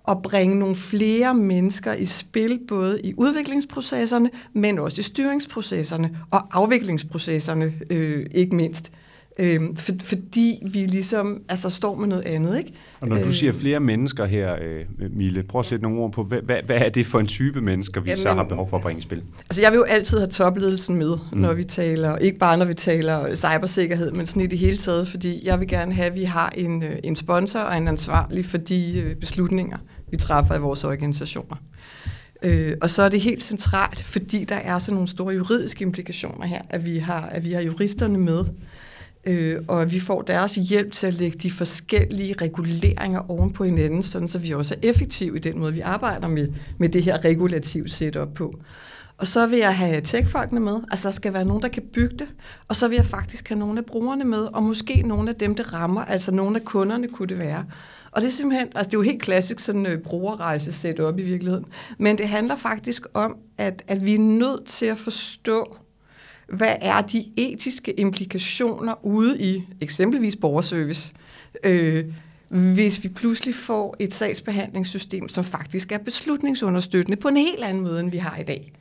at 0.09 0.23
bringe 0.23 0.59
nogle 0.59 0.77
flere 0.77 1.35
mennesker 1.35 1.93
i 1.93 2.07
spil, 2.07 2.61
både 2.69 3.01
i 3.01 3.15
udviklingsprocesserne, 3.17 4.31
men 4.53 4.79
også 4.79 5.01
i 5.01 5.03
styringsprocesserne 5.03 6.19
og 6.31 6.47
afviklingsprocesserne, 6.53 7.75
øh, 7.91 8.27
ikke 8.31 8.57
mindst. 8.57 8.93
Øh, 9.41 9.61
for, 9.77 9.93
fordi 10.03 10.63
vi 10.73 10.87
ligesom 10.87 11.43
altså, 11.49 11.71
står 11.71 11.95
med 11.95 12.09
noget 12.09 12.23
andet. 12.23 12.59
Ikke? 12.59 12.73
Og 13.01 13.09
når 13.09 13.17
du 13.17 13.27
øh, 13.27 13.33
siger 13.33 13.53
flere 13.53 13.81
mennesker 13.81 14.25
her, 14.25 14.57
øh, 14.63 14.85
Mille, 15.17 15.43
prøv 15.43 15.59
at 15.59 15.67
sætte 15.67 15.83
nogle 15.83 15.99
ord 15.99 16.13
på, 16.13 16.23
hvad, 16.23 16.43
hvad, 16.43 16.57
hvad 16.67 16.77
er 16.77 16.89
det 16.89 17.07
for 17.07 17.21
en 17.21 17.27
type 17.27 17.61
mennesker, 17.61 18.01
vi 18.01 18.11
jamen, 18.11 18.23
så 18.23 18.33
har 18.33 18.43
behov 18.43 18.69
for 18.69 18.77
at 18.77 18.83
bringe 18.83 18.99
i 18.99 19.03
spil? 19.03 19.23
Altså 19.41 19.63
jeg 19.63 19.73
vil 19.73 19.77
jo 19.77 19.85
altid 19.85 20.19
have 20.19 20.31
topledelsen 20.31 20.97
med, 20.97 21.19
mm. 21.33 21.39
når 21.39 21.53
vi 21.53 21.65
taler, 21.65 22.17
ikke 22.17 22.39
bare 22.39 22.57
når 22.57 22.65
vi 22.65 22.75
taler 22.75 23.37
cybersikkerhed, 23.37 24.13
men 24.13 24.27
sådan 24.27 24.43
i 24.43 24.47
det 24.47 24.59
hele 24.59 24.77
taget, 24.77 25.09
fordi 25.09 25.47
jeg 25.47 25.61
vil 25.61 25.69
gerne 25.69 25.95
have, 25.95 26.07
at 26.07 26.17
vi 26.17 26.25
har 26.25 26.53
en, 26.57 26.83
øh, 26.83 26.97
en 27.05 27.17
sponsor 27.17 27.61
og 27.61 27.77
en 27.77 27.89
ansvarlig 27.89 28.45
for 28.45 28.59
de 28.59 29.01
øh, 29.01 29.17
beslutninger, 29.17 29.79
vi 30.11 30.17
træffer 30.17 30.55
i 30.55 30.61
vores 30.61 30.85
organisationer. 30.85 31.57
Øh, 32.43 32.77
og 32.81 32.91
så 32.91 33.03
er 33.03 33.09
det 33.09 33.21
helt 33.21 33.43
centralt, 33.43 34.03
fordi 34.03 34.45
der 34.45 34.55
er 34.55 34.79
så 34.79 34.93
nogle 34.93 35.09
store 35.09 35.35
juridiske 35.35 35.83
implikationer 35.83 36.47
her, 36.47 36.63
at 36.71 36.85
vi 36.85 36.99
har, 36.99 37.27
at 37.27 37.45
vi 37.45 37.53
har 37.53 37.61
juristerne 37.61 38.19
med, 38.19 38.45
øh, 39.25 39.57
og 39.69 39.93
vi 39.93 40.01
får 40.01 40.23
deres 40.23 40.55
hjælp 40.55 40.93
til 40.93 41.07
at 41.07 41.15
lægge 41.15 41.39
de 41.39 41.51
forskellige 41.51 42.35
reguleringer 42.41 43.31
oven 43.31 43.53
på 43.53 43.65
hinanden, 43.65 44.03
sådan 44.03 44.29
så 44.29 44.39
vi 44.39 44.55
også 44.55 44.75
er 44.75 44.89
effektive 44.89 45.37
i 45.37 45.41
den 45.41 45.59
måde, 45.59 45.73
vi 45.73 45.81
arbejder 45.81 46.29
med, 46.29 46.49
med 46.79 46.89
det 46.89 47.03
her 47.03 47.25
regulativ 47.25 47.89
setup 47.89 48.35
på. 48.35 48.61
Og 49.19 49.27
så 49.27 49.47
vil 49.47 49.59
jeg 49.59 49.77
have 49.77 50.01
tech-folkene 50.01 50.61
med, 50.61 50.77
altså 50.91 51.09
der 51.09 51.11
skal 51.11 51.33
være 51.33 51.45
nogen, 51.45 51.63
der 51.63 51.69
kan 51.69 51.83
bygge 51.93 52.17
det, 52.17 52.29
og 52.69 52.77
så 52.77 52.89
vil 52.89 52.97
jeg 52.97 53.07
faktisk 53.07 53.49
have 53.49 53.59
nogle 53.59 53.79
af 53.79 53.85
brugerne 53.85 54.25
med, 54.25 54.39
og 54.39 54.63
måske 54.63 55.03
nogle 55.03 55.31
af 55.31 55.37
dem, 55.37 55.55
det 55.55 55.73
rammer, 55.73 56.05
altså 56.05 56.33
nogle 56.33 56.57
af 56.57 56.65
kunderne 56.65 57.09
kunne 57.09 57.29
det 57.29 57.39
være. 57.39 57.65
Og 58.11 58.23
det 58.23 58.29
er 58.29 58.33
simpelthen, 58.33 58.69
altså 58.75 58.91
det 58.91 58.97
er 58.97 58.99
jo 58.99 59.03
helt 59.03 59.23
klassisk 59.23 59.59
sådan 59.59 59.87
øh, 59.87 59.99
brugerrejse 59.99 60.73
set 60.73 61.01
op 61.01 61.19
i 61.19 61.23
virkeligheden, 61.23 61.65
men 61.99 62.19
det 62.19 62.29
handler 62.29 62.57
faktisk 62.57 63.07
om, 63.15 63.37
at, 63.59 63.83
at 63.89 64.05
vi 64.05 64.15
er 64.15 64.19
nødt 64.19 64.67
til 64.67 64.87
at 64.87 64.99
forstå, 64.99 65.77
hvad 66.51 66.75
er 66.81 67.01
de 67.01 67.25
etiske 67.37 68.01
implikationer 68.01 69.07
ude 69.07 69.41
i 69.41 69.63
eksempelvis 69.81 70.37
borgerservice, 70.37 71.15
øh, 71.65 72.05
hvis 72.49 73.05
vi 73.05 73.09
pludselig 73.09 73.55
får 73.55 73.97
et 73.99 74.15
sagsbehandlingssystem, 74.15 75.29
som 75.29 75.45
faktisk 75.45 75.93
er 75.93 75.99
beslutningsunderstøttende 75.99 77.17
på 77.17 77.29
en 77.29 77.37
helt 77.37 77.65
anden 77.65 77.83
måde, 77.83 78.01
end 78.01 78.11
vi 78.11 78.19
har 78.19 78.37
i 78.37 78.43
dag. 78.43 78.73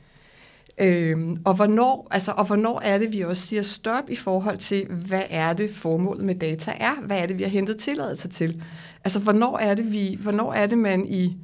Øhm, 0.80 1.38
og, 1.44 1.54
hvornår, 1.54 2.08
altså, 2.10 2.32
og 2.32 2.44
hvornår 2.44 2.80
er 2.80 2.98
det, 2.98 3.12
vi 3.12 3.20
også 3.20 3.46
siger 3.46 3.62
stop 3.62 4.10
i 4.10 4.16
forhold 4.16 4.58
til, 4.58 4.86
hvad 4.86 5.22
er 5.30 5.52
det 5.52 5.70
formålet 5.70 6.24
med 6.24 6.34
data 6.34 6.72
er? 6.80 6.94
Hvad 7.02 7.18
er 7.18 7.26
det, 7.26 7.38
vi 7.38 7.42
har 7.42 7.50
hentet 7.50 7.76
tilladelse 7.76 8.28
til? 8.28 8.62
Altså, 9.04 9.20
hvornår 9.20 9.58
er 9.58 9.74
det, 9.74 9.92
vi, 9.92 10.18
hvornår 10.22 10.52
er 10.52 10.66
det 10.66 10.78
man 10.78 11.06
i 11.06 11.36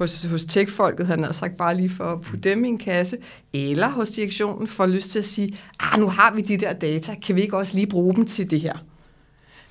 hos, 0.00 0.24
hos 0.24 0.44
tech-folket, 0.44 1.06
han 1.06 1.24
har 1.24 1.32
sagt 1.32 1.56
bare 1.56 1.76
lige 1.76 1.90
for 1.90 2.04
at 2.04 2.20
putte 2.20 2.50
dem 2.50 2.64
i 2.64 2.68
en 2.68 2.78
kasse, 2.78 3.16
eller 3.54 3.88
hos 3.88 4.10
direktionen 4.10 4.66
får 4.66 4.86
lyst 4.86 5.10
til 5.10 5.18
at 5.18 5.24
sige, 5.24 5.58
ah, 5.80 6.00
nu 6.00 6.06
har 6.06 6.34
vi 6.34 6.40
de 6.40 6.56
der 6.56 6.72
data, 6.72 7.14
kan 7.26 7.36
vi 7.36 7.40
ikke 7.40 7.56
også 7.56 7.74
lige 7.74 7.86
bruge 7.86 8.14
dem 8.14 8.26
til 8.26 8.50
det 8.50 8.60
her? 8.60 8.84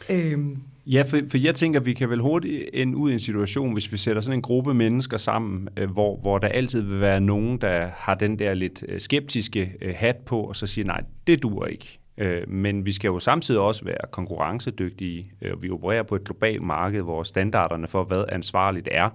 Øhm. 0.10 0.58
Ja, 0.86 1.04
for, 1.10 1.20
for 1.30 1.38
jeg 1.38 1.56
tænker, 1.56 1.80
vi 1.80 1.94
kan 1.94 2.10
vel 2.10 2.20
hurtigt 2.20 2.70
ende 2.74 2.98
ud 2.98 3.10
i 3.10 3.13
en 3.13 3.20
situation, 3.20 3.74
hvis 3.74 3.92
vi 3.92 3.98
sætter 3.98 4.22
sådan 4.22 4.38
en 4.38 4.42
gruppe 4.42 4.74
mennesker 4.74 5.18
sammen, 5.18 5.70
øh, 5.78 5.92
hvor, 5.92 6.18
hvor 6.18 6.38
der 6.38 6.48
altid 6.48 6.82
vil 6.82 7.02
være 7.02 7.22
nogen, 7.22 7.58
der 7.58 7.88
har 7.96 8.15
den 8.15 8.39
der 8.39 8.54
lidt 8.54 8.84
øh, 8.88 9.02
skeptiske 9.02 9.74
øh, 9.82 9.94
hat 9.98 10.15
på, 10.15 10.42
og 10.42 10.56
så 10.56 10.68
siger, 10.68 10.86
nej, 10.86 11.04
det 11.28 11.44
dur 11.44 11.65
ikke. 11.65 12.00
Øh, 12.18 12.50
men 12.50 12.86
vi 12.86 12.92
skal 12.92 13.08
jo 13.08 13.20
samtidig 13.20 13.62
også 13.62 13.86
være 13.86 13.98
konkurrencedygtige, 14.12 15.32
øh, 15.42 15.63
vi 15.63 15.70
opererer 15.70 16.04
på 16.04 16.15
et 16.15 16.24
globalt 16.24 16.62
marked, 16.62 17.02
hvor 17.02 17.24
standarderne 17.24 17.88
for, 17.88 18.04
hvad 18.04 18.26
ansvarligt 18.30 18.88
er, 18.92 19.10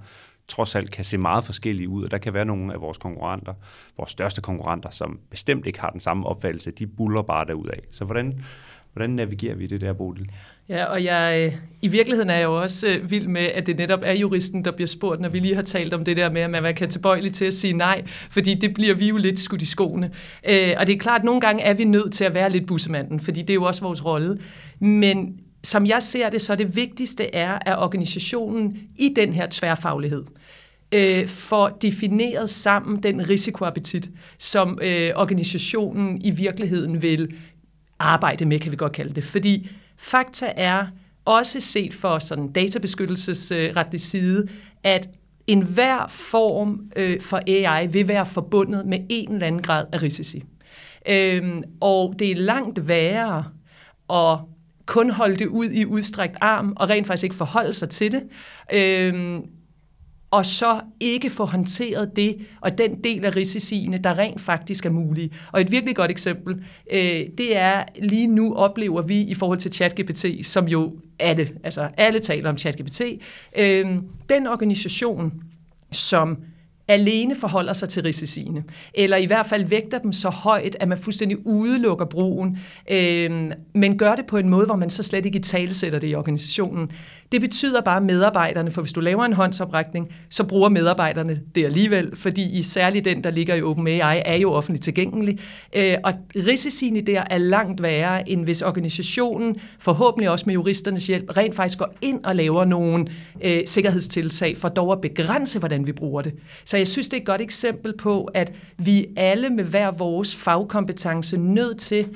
trods 0.49 0.75
alt 0.75 0.91
kan 0.91 1.05
se 1.05 1.19
meget 1.19 1.45
forskellige 1.45 1.89
ud, 1.89 2.05
og 2.05 2.11
der 2.11 2.19
kan 2.19 2.35
være 2.35 2.45
nogle 2.45 2.73
af 2.73 2.81
vores 2.81 2.99
konkurrenter, 2.99 3.55
vores 3.97 4.11
største 4.11 4.41
konkurrenter, 4.41 4.91
som 4.91 5.19
bestemt 5.31 5.67
ikke 5.67 5.81
har 5.81 5.91
den 5.91 6.01
samme 6.01 6.27
opfattelse, 6.27 6.71
de 6.71 6.87
buller 6.87 7.23
bare 7.23 7.47
derud 7.47 7.67
af. 7.67 7.81
Så 7.91 8.05
hvordan, 8.05 8.45
hvordan 8.93 9.11
navigerer 9.11 9.55
vi 9.55 9.67
det 9.67 9.81
der, 9.81 9.93
Bodil? 9.93 10.31
Ja, 10.69 10.85
og 10.85 11.05
jeg, 11.05 11.53
i 11.83 11.89
virkeligheden 11.89 12.31
er 12.31 12.35
jeg 12.35 12.45
jo 12.45 12.61
også 12.61 12.89
øh, 12.89 13.11
vild 13.11 13.29
med, 13.29 13.43
at 13.43 13.67
det 13.67 13.77
netop 13.77 14.01
er 14.03 14.13
juristen, 14.13 14.65
der 14.65 14.71
bliver 14.71 14.89
spurgt, 14.89 15.21
når 15.21 15.29
vi 15.29 15.39
lige 15.39 15.55
har 15.55 15.63
talt 15.63 15.95
om 15.95 16.05
det 16.05 16.17
der 16.17 16.31
med, 16.31 16.43
at 16.43 16.51
man 16.51 16.75
kan 16.75 16.89
tilbøjelig 16.89 17.33
til 17.33 17.45
at 17.45 17.55
sige 17.55 17.73
nej, 17.73 18.03
fordi 18.31 18.55
det 18.55 18.75
bliver 18.75 18.95
vi 18.95 19.09
jo 19.09 19.17
lidt 19.17 19.39
skudt 19.39 19.63
i 19.63 19.67
skoene. 19.67 20.11
Øh, 20.49 20.75
og 20.79 20.87
det 20.87 20.95
er 20.95 20.99
klart, 20.99 21.19
at 21.21 21.25
nogle 21.25 21.41
gange 21.41 21.63
er 21.63 21.75
vi 21.75 21.85
nødt 21.85 22.13
til 22.13 22.25
at 22.25 22.35
være 22.35 22.51
lidt 22.51 22.67
bussemanden, 22.67 23.21
fordi 23.21 23.41
det 23.41 23.51
er 23.51 23.55
jo 23.55 23.65
også 23.65 23.83
vores 23.83 24.05
rolle. 24.05 24.39
Men 24.81 25.41
som 25.65 25.87
jeg 25.87 26.03
ser 26.03 26.31
det, 26.31 26.43
så 26.43 26.55
det 26.55 26.77
vigtigste 26.77 27.35
er, 27.35 27.59
at 27.67 27.79
organisationen 27.79 28.79
i 28.97 29.13
den 29.17 29.33
her 29.33 29.47
tværfaglighed 29.51 30.25
øh, 30.93 31.29
får 31.29 31.69
defineret 31.69 32.51
sammen 32.51 33.03
den 33.03 33.29
risikoappetit, 33.29 34.11
som 34.39 34.79
øh, 34.83 35.11
organisationen 35.17 36.23
i 36.23 36.31
virkeligheden 36.31 37.03
vil 37.03 37.35
arbejde 37.99 38.45
med, 38.45 38.59
kan 38.59 38.73
vi 38.73 38.77
godt 38.77 38.93
kalde 38.93 39.15
det. 39.15 39.25
Fordi 39.25 39.69
fakta 39.97 40.53
er, 40.57 40.87
også 41.25 41.61
set 41.61 41.95
for 41.95 42.19
sådan 42.19 42.53
databeskyttelsesretlig 42.53 44.01
side, 44.01 44.49
at 44.83 45.09
enhver 45.47 46.07
form 46.09 46.81
øh, 46.97 47.21
for 47.21 47.41
AI 47.47 47.87
vil 47.87 48.09
være 48.09 48.27
forbundet 48.27 48.87
med 48.87 48.99
en 49.09 49.33
eller 49.33 49.47
anden 49.47 49.63
grad 49.63 49.87
af 49.93 50.03
risici. 50.03 50.45
Øhm, 51.09 51.63
og 51.81 52.15
det 52.19 52.31
er 52.31 52.37
langt 52.37 52.89
værre 52.89 53.45
at 54.11 54.39
kun 54.87 55.11
holde 55.11 55.37
det 55.37 55.47
ud 55.47 55.71
i 55.71 55.87
udstrækt 55.87 56.37
arm, 56.41 56.73
og 56.77 56.89
rent 56.89 57.07
faktisk 57.07 57.25
ikke 57.25 57.37
forholde 57.37 57.73
sig 57.73 57.89
til 57.89 58.13
det, 58.13 58.23
øhm, 58.73 59.43
og 60.31 60.47
så 60.47 60.81
ikke 61.01 61.31
få 61.31 61.45
håndteret 61.45 62.17
det, 62.17 62.37
og 62.61 62.79
den 62.79 63.05
del 63.05 63.25
af 63.25 63.37
risiciene, 63.37 63.99
der 63.99 64.19
rent 64.19 64.41
faktisk 64.41 64.87
er 64.87 64.91
mulige. 64.91 65.31
Og 65.53 65.61
et 65.61 65.71
virkelig 65.71 65.97
godt 65.97 66.11
eksempel, 66.11 66.65
øh, 66.93 67.23
det 67.39 67.57
er 67.57 67.85
lige 68.03 68.27
nu 68.27 68.55
oplever 68.55 69.03
vi 69.03 69.21
i 69.21 69.35
forhold 69.35 69.59
til 69.59 69.73
ChatGPT, 69.73 70.27
som 70.43 70.69
jo 70.69 70.97
er 71.19 71.35
det, 71.35 71.53
altså 71.65 71.89
alle 71.97 72.19
taler 72.19 72.51
om 72.51 72.59
ChatGPT, 72.59 73.01
øh, 73.59 73.87
den 74.29 74.47
organisation, 74.47 75.33
som 75.93 76.39
alene 76.89 77.35
forholder 77.35 77.73
sig 77.73 77.89
til 77.89 78.03
risiciene, 78.03 78.65
eller 78.95 79.17
i 79.17 79.27
hvert 79.27 79.47
fald 79.47 79.65
vægter 79.65 79.99
dem 79.99 80.13
så 80.13 80.31
højt, 80.31 80.77
at 80.81 80.89
man 80.89 80.99
fuldstændig 80.99 81.47
udelukker 81.47 82.05
brugen, 82.05 82.59
øh, 82.91 83.51
men 83.75 83.99
gør 83.99 84.15
det 84.15 84.27
på 84.27 84.37
en 84.37 84.49
måde, 84.49 84.67
hvor 84.67 84.77
man 84.77 84.91
så 84.91 85.03
slet 85.03 85.27
ikke 85.27 85.39
i 85.39 85.43
talesætter 85.43 85.99
det 85.99 86.11
i 86.11 86.15
organisationen. 86.15 86.91
Det 87.33 87.41
betyder 87.41 87.81
bare 87.81 88.01
medarbejderne, 88.01 88.71
for 88.71 88.83
hvis 88.83 88.93
du 88.93 89.01
laver 89.01 89.25
en 89.25 89.33
håndsoprækning, 89.33 90.15
så 90.31 90.45
bruger 90.45 90.69
medarbejderne 90.69 91.41
det 91.55 91.65
alligevel, 91.65 92.17
fordi 92.17 92.59
i 92.59 92.63
særligt 92.63 93.05
den, 93.05 93.25
der 93.25 93.31
ligger 93.31 93.55
i 93.55 93.63
OpenAI, 93.63 94.23
er 94.25 94.37
jo 94.37 94.53
offentligt 94.53 94.85
tilgængelig. 94.85 95.39
Øh, 95.77 95.95
og 96.05 96.13
risiciene 96.37 97.01
der 97.01 97.25
er 97.31 97.39
langt 97.39 97.83
værre, 97.83 98.29
end 98.29 98.45
hvis 98.45 98.63
organisationen, 98.63 99.57
forhåbentlig 99.79 100.31
også 100.31 100.45
med 100.47 100.55
juristernes 100.55 101.07
hjælp, 101.07 101.37
rent 101.37 101.55
faktisk 101.55 101.79
går 101.79 101.95
ind 102.03 102.25
og 102.25 102.37
laver 102.37 102.65
nogle 102.65 103.07
øh, 103.43 103.63
sikkerhedstiltag 103.67 104.57
for 104.57 104.69
dog 104.69 104.93
at 104.93 105.01
begrænse, 105.01 105.59
hvordan 105.59 105.87
vi 105.87 105.93
bruger 105.93 106.23
det. 106.23 106.35
Så 106.65 106.74
så 106.75 106.79
jeg 106.79 106.87
synes, 106.87 107.09
det 107.09 107.17
er 107.17 107.21
et 107.21 107.27
godt 107.27 107.41
eksempel 107.41 107.97
på, 107.97 108.25
at 108.25 108.53
vi 108.79 109.07
alle 109.17 109.51
med 109.51 109.65
hver 109.65 109.91
vores 109.91 110.37
fagkompetence 110.37 111.37
nødt 111.37 111.79
til 111.79 112.09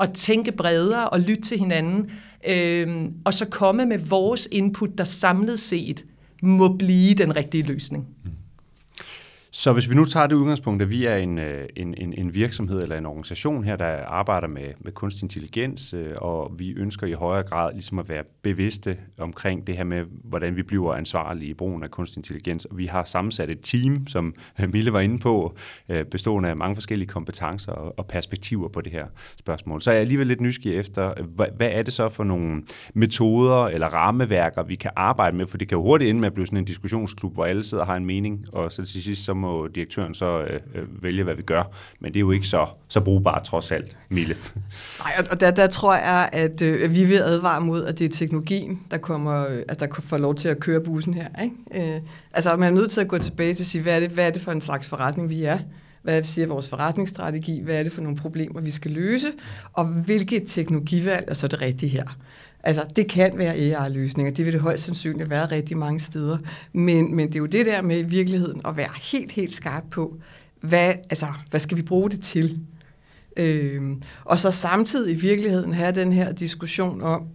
at 0.00 0.12
tænke 0.12 0.52
bredere 0.52 1.08
og 1.08 1.20
lytte 1.20 1.42
til 1.42 1.58
hinanden, 1.58 2.10
øh, 2.48 3.04
og 3.24 3.34
så 3.34 3.46
komme 3.46 3.86
med 3.86 3.98
vores 3.98 4.48
input, 4.52 4.98
der 4.98 5.04
samlet 5.04 5.60
set 5.60 6.04
må 6.42 6.76
blive 6.76 7.14
den 7.14 7.36
rigtige 7.36 7.62
løsning. 7.62 8.06
Mm. 8.24 8.30
Så 9.58 9.72
hvis 9.72 9.90
vi 9.90 9.94
nu 9.94 10.04
tager 10.04 10.26
det 10.26 10.36
udgangspunkt, 10.36 10.82
at 10.82 10.90
vi 10.90 11.06
er 11.06 11.16
en, 11.16 11.38
øh, 11.38 11.68
en, 11.76 11.94
en, 11.98 12.14
en 12.18 12.34
virksomhed 12.34 12.82
eller 12.82 12.98
en 12.98 13.06
organisation 13.06 13.64
her, 13.64 13.76
der 13.76 14.04
arbejder 14.06 14.48
med, 14.48 14.68
med 14.80 14.92
kunstig 14.92 15.22
intelligens, 15.22 15.94
øh, 15.94 16.14
og 16.16 16.52
vi 16.58 16.70
ønsker 16.72 17.06
i 17.06 17.12
højere 17.12 17.42
grad 17.42 17.72
ligesom 17.72 17.98
at 17.98 18.08
være 18.08 18.22
bevidste 18.42 18.98
omkring 19.18 19.66
det 19.66 19.76
her 19.76 19.84
med, 19.84 20.04
hvordan 20.24 20.56
vi 20.56 20.62
bliver 20.62 20.94
ansvarlige 20.94 21.50
i 21.50 21.54
brugen 21.54 21.82
af 21.82 21.90
kunstig 21.90 22.18
intelligens. 22.18 22.64
Og 22.64 22.78
vi 22.78 22.86
har 22.86 23.04
sammensat 23.04 23.50
et 23.50 23.58
team, 23.62 24.06
som 24.06 24.34
Mille 24.72 24.92
var 24.92 25.00
inde 25.00 25.18
på, 25.18 25.56
øh, 25.88 26.04
bestående 26.04 26.48
af 26.48 26.56
mange 26.56 26.76
forskellige 26.76 27.08
kompetencer 27.08 27.72
og 27.72 28.06
perspektiver 28.06 28.68
på 28.68 28.80
det 28.80 28.92
her 28.92 29.06
spørgsmål. 29.38 29.82
Så 29.82 29.90
er 29.90 29.94
jeg 29.94 30.00
alligevel 30.00 30.26
lidt 30.26 30.40
nysgerrig 30.40 30.78
efter, 30.78 31.14
hvad, 31.22 31.46
hvad 31.56 31.68
er 31.72 31.82
det 31.82 31.92
så 31.92 32.08
for 32.08 32.24
nogle 32.24 32.62
metoder 32.94 33.64
eller 33.64 33.86
rammeværker, 33.86 34.62
vi 34.62 34.74
kan 34.74 34.90
arbejde 34.96 35.36
med? 35.36 35.46
For 35.46 35.58
det 35.58 35.68
kan 35.68 35.76
jo 35.76 35.82
hurtigt 35.82 36.08
ende 36.08 36.20
med 36.20 36.26
at 36.26 36.34
blive 36.34 36.46
sådan 36.46 36.58
en 36.58 36.64
diskussionsklub, 36.64 37.34
hvor 37.34 37.44
alle 37.44 37.64
sidder 37.64 37.82
og 37.82 37.88
har 37.88 37.96
en 37.96 38.06
mening, 38.06 38.44
og 38.52 38.72
så 38.72 38.84
til 38.84 39.02
sidst 39.02 39.24
så 39.24 39.34
må 39.34 39.45
må 39.46 39.66
direktøren 39.66 40.14
så 40.14 40.40
øh, 40.40 40.60
øh, 40.74 41.02
vælge, 41.02 41.24
hvad 41.24 41.34
vi 41.34 41.42
gør. 41.42 41.62
Men 42.00 42.12
det 42.12 42.18
er 42.18 42.20
jo 42.20 42.30
ikke 42.30 42.46
så, 42.46 42.66
så 42.88 43.00
brugbart 43.00 43.44
trods 43.44 43.72
alt, 43.72 43.96
Mille. 44.08 44.36
Nej, 44.98 45.26
og 45.30 45.40
der, 45.40 45.50
der 45.50 45.66
tror 45.66 45.94
jeg, 45.94 46.28
at 46.32 46.62
øh, 46.62 46.94
vi 46.94 47.04
vil 47.04 47.18
advare 47.18 47.60
mod, 47.60 47.84
at 47.84 47.98
det 47.98 48.04
er 48.04 48.08
teknologien, 48.08 48.80
der, 48.90 48.98
kommer, 48.98 49.48
øh, 49.48 49.62
at 49.68 49.80
der 49.80 49.86
får 50.00 50.18
lov 50.18 50.34
til 50.34 50.48
at 50.48 50.60
køre 50.60 50.80
bussen 50.80 51.14
her. 51.14 51.28
Ikke? 51.42 51.94
Øh, 51.94 52.00
altså, 52.32 52.56
man 52.56 52.72
er 52.72 52.80
nødt 52.80 52.90
til 52.90 53.00
at 53.00 53.08
gå 53.08 53.18
tilbage 53.18 53.54
til 53.54 53.62
at 53.62 53.66
sige, 53.66 53.82
hvad 53.82 53.96
er 53.96 54.00
det, 54.00 54.10
hvad 54.10 54.26
er 54.26 54.30
det 54.30 54.42
for 54.42 54.52
en 54.52 54.60
slags 54.60 54.88
forretning, 54.88 55.30
vi 55.30 55.44
er? 55.44 55.58
Hvad 56.02 56.24
siger 56.24 56.46
vores 56.46 56.68
forretningsstrategi? 56.68 57.62
Hvad 57.62 57.74
er 57.74 57.82
det 57.82 57.92
for 57.92 58.02
nogle 58.02 58.16
problemer, 58.16 58.60
vi 58.60 58.70
skal 58.70 58.90
løse? 58.90 59.26
Og 59.72 59.84
hvilket 59.84 60.42
teknologivalg 60.46 61.24
er 61.28 61.34
så 61.34 61.48
det 61.48 61.60
rigtige 61.60 61.90
her? 61.90 62.16
Altså, 62.66 62.86
det 62.96 63.08
kan 63.08 63.38
være 63.38 63.54
AI-løsninger. 63.54 64.32
Det 64.32 64.44
vil 64.44 64.52
det 64.52 64.60
højst 64.60 64.84
sandsynligt 64.84 65.30
være 65.30 65.46
rigtig 65.46 65.76
mange 65.76 66.00
steder. 66.00 66.38
Men, 66.72 67.14
men 67.14 67.28
det 67.28 67.34
er 67.34 67.38
jo 67.38 67.46
det 67.46 67.66
der 67.66 67.82
med 67.82 67.98
i 67.98 68.02
virkeligheden 68.02 68.60
at 68.64 68.76
være 68.76 68.90
helt, 69.02 69.32
helt 69.32 69.54
skarp 69.54 69.84
på, 69.90 70.16
hvad, 70.60 70.94
altså, 71.10 71.26
hvad 71.50 71.60
skal 71.60 71.76
vi 71.76 71.82
bruge 71.82 72.10
det 72.10 72.22
til? 72.22 72.60
Øhm, 73.36 74.02
og 74.24 74.38
så 74.38 74.50
samtidig 74.50 75.12
i 75.12 75.20
virkeligheden 75.20 75.74
have 75.74 75.92
den 75.92 76.12
her 76.12 76.32
diskussion 76.32 77.02
om, 77.02 77.26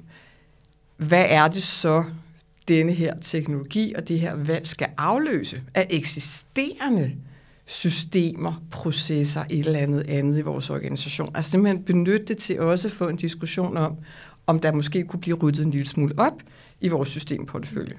hvad 0.97 1.25
er 1.29 1.47
det 1.47 1.63
så, 1.63 2.03
denne 2.67 2.93
her 2.93 3.13
teknologi 3.21 3.93
og 3.93 4.07
det 4.07 4.19
her 4.19 4.35
valg 4.35 4.67
skal 4.67 4.87
afløse 4.97 5.61
af 5.73 5.87
eksisterende 5.89 7.11
systemer, 7.65 8.63
processer, 8.71 9.43
et 9.49 9.65
eller 9.65 9.79
andet 9.79 10.05
andet 10.07 10.37
i 10.37 10.41
vores 10.41 10.69
organisation. 10.69 11.31
Altså 11.35 11.51
simpelthen 11.51 11.83
benytte 11.83 12.25
det 12.25 12.37
til 12.37 12.59
også 12.59 12.87
at 12.87 12.91
få 12.91 13.07
en 13.07 13.15
diskussion 13.15 13.77
om, 13.77 13.97
om 14.51 14.59
der 14.59 14.73
måske 14.73 15.03
kunne 15.03 15.19
blive 15.19 15.35
ryddet 15.35 15.65
en 15.65 15.71
lille 15.71 15.87
smule 15.87 16.13
op 16.17 16.41
i 16.81 16.87
vores 16.87 17.09
systemportefølje. 17.09 17.95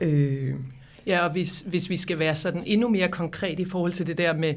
Øh. 0.00 0.54
Ja, 1.06 1.24
og 1.24 1.32
hvis, 1.32 1.60
hvis 1.60 1.90
vi 1.90 1.96
skal 1.96 2.18
være 2.18 2.34
sådan 2.34 2.62
endnu 2.66 2.88
mere 2.88 3.08
konkret 3.08 3.60
i 3.60 3.64
forhold 3.64 3.92
til 3.92 4.06
det 4.06 4.18
der 4.18 4.34
med 4.34 4.54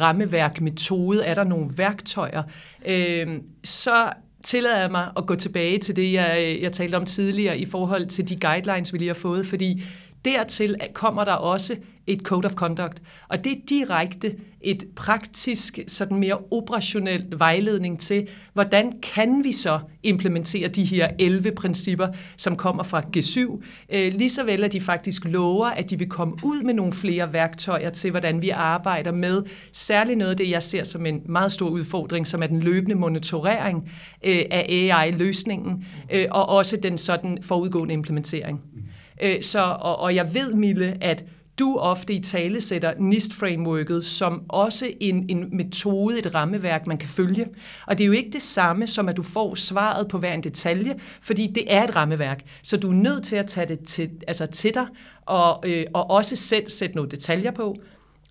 rammeværk, 0.00 0.60
metode, 0.60 1.24
er 1.24 1.34
der 1.34 1.44
nogle 1.44 1.70
værktøjer, 1.76 2.42
øh, 2.86 3.28
så 3.64 4.12
tillader 4.42 4.80
jeg 4.80 4.90
mig 4.90 5.10
at 5.16 5.26
gå 5.26 5.34
tilbage 5.34 5.78
til 5.78 5.96
det, 5.96 6.12
jeg, 6.12 6.58
jeg 6.62 6.72
talte 6.72 6.96
om 6.96 7.04
tidligere 7.04 7.58
i 7.58 7.64
forhold 7.64 8.06
til 8.06 8.28
de 8.28 8.36
guidelines, 8.40 8.92
vi 8.92 8.98
lige 8.98 9.08
har 9.08 9.14
fået, 9.14 9.46
fordi 9.46 9.82
Dertil 10.24 10.76
kommer 10.94 11.24
der 11.24 11.32
også 11.32 11.76
et 12.06 12.20
code 12.20 12.46
of 12.46 12.52
conduct, 12.52 13.02
og 13.28 13.44
det 13.44 13.52
er 13.52 13.56
direkte 13.68 14.36
et 14.60 14.84
praktisk, 14.96 15.78
sådan 15.86 16.16
mere 16.16 16.38
operationelt 16.50 17.38
vejledning 17.38 18.00
til, 18.00 18.28
hvordan 18.52 18.92
kan 19.02 19.44
vi 19.44 19.52
så 19.52 19.80
implementere 20.02 20.68
de 20.68 20.84
her 20.84 21.08
11 21.18 21.52
principper, 21.52 22.08
som 22.36 22.56
kommer 22.56 22.82
fra 22.82 23.02
G7, 23.16 23.62
øh, 23.94 24.12
lige 24.14 24.30
så 24.30 24.44
vel 24.44 24.64
at 24.64 24.72
de 24.72 24.80
faktisk 24.80 25.24
lover, 25.24 25.66
at 25.66 25.90
de 25.90 25.98
vil 25.98 26.08
komme 26.08 26.34
ud 26.42 26.62
med 26.62 26.74
nogle 26.74 26.92
flere 26.92 27.32
værktøjer 27.32 27.90
til, 27.90 28.10
hvordan 28.10 28.42
vi 28.42 28.48
arbejder 28.48 29.12
med, 29.12 29.42
særligt 29.72 30.18
noget 30.18 30.30
af 30.30 30.36
det, 30.36 30.50
jeg 30.50 30.62
ser 30.62 30.84
som 30.84 31.06
en 31.06 31.22
meget 31.26 31.52
stor 31.52 31.68
udfordring, 31.68 32.26
som 32.26 32.42
er 32.42 32.46
den 32.46 32.60
løbende 32.60 32.94
monitorering 32.94 33.90
øh, 34.24 34.42
af 34.50 34.66
AI-løsningen, 34.68 35.86
øh, 36.12 36.26
og 36.30 36.48
også 36.48 36.76
den 36.76 36.98
sådan 36.98 37.38
forudgående 37.42 37.94
implementering. 37.94 38.60
Mm-hmm. 38.64 38.89
Øh, 39.22 39.42
så, 39.42 39.60
og, 39.60 39.98
og 39.98 40.14
jeg 40.14 40.34
ved, 40.34 40.54
Mille, 40.54 40.96
at 41.00 41.24
du 41.58 41.76
ofte 41.78 42.14
i 42.14 42.20
tale 42.20 42.60
sætter 42.60 42.94
NIST-frameworket 42.98 44.04
som 44.04 44.42
også 44.48 44.90
en, 45.00 45.26
en 45.30 45.56
metode, 45.56 46.18
et 46.18 46.34
rammeværk, 46.34 46.86
man 46.86 46.98
kan 46.98 47.08
følge. 47.08 47.46
Og 47.86 47.98
det 47.98 48.04
er 48.04 48.06
jo 48.06 48.12
ikke 48.12 48.30
det 48.30 48.42
samme 48.42 48.86
som, 48.86 49.08
at 49.08 49.16
du 49.16 49.22
får 49.22 49.54
svaret 49.54 50.08
på 50.08 50.18
hver 50.18 50.34
en 50.34 50.42
detalje, 50.42 50.94
fordi 51.22 51.46
det 51.46 51.64
er 51.66 51.84
et 51.84 51.96
rammeværk. 51.96 52.40
Så 52.62 52.76
du 52.76 52.90
er 52.90 52.94
nødt 52.94 53.24
til 53.24 53.36
at 53.36 53.46
tage 53.46 53.68
det 53.68 53.80
til, 53.80 54.10
altså 54.28 54.46
til 54.46 54.74
dig, 54.74 54.86
og, 55.26 55.62
øh, 55.66 55.86
og 55.94 56.10
også 56.10 56.36
selv 56.36 56.70
sætte 56.70 56.96
nogle 56.96 57.10
detaljer 57.10 57.50
på. 57.50 57.76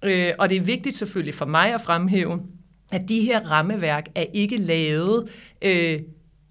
Øh, 0.04 0.32
og 0.40 0.50
det 0.50 0.58
er 0.58 0.62
vigtigt 0.62 0.96
selvfølgelig 0.96 1.36
for 1.36 1.46
mig 1.46 1.74
at 1.74 1.82
fremhæve, 1.82 2.40
at 2.92 3.10
de 3.10 3.22
her 3.22 3.52
rammeværk 3.52 4.08
er 4.16 4.26
ikke 4.34 4.58
lavet 4.58 5.30
øh, 5.62 6.00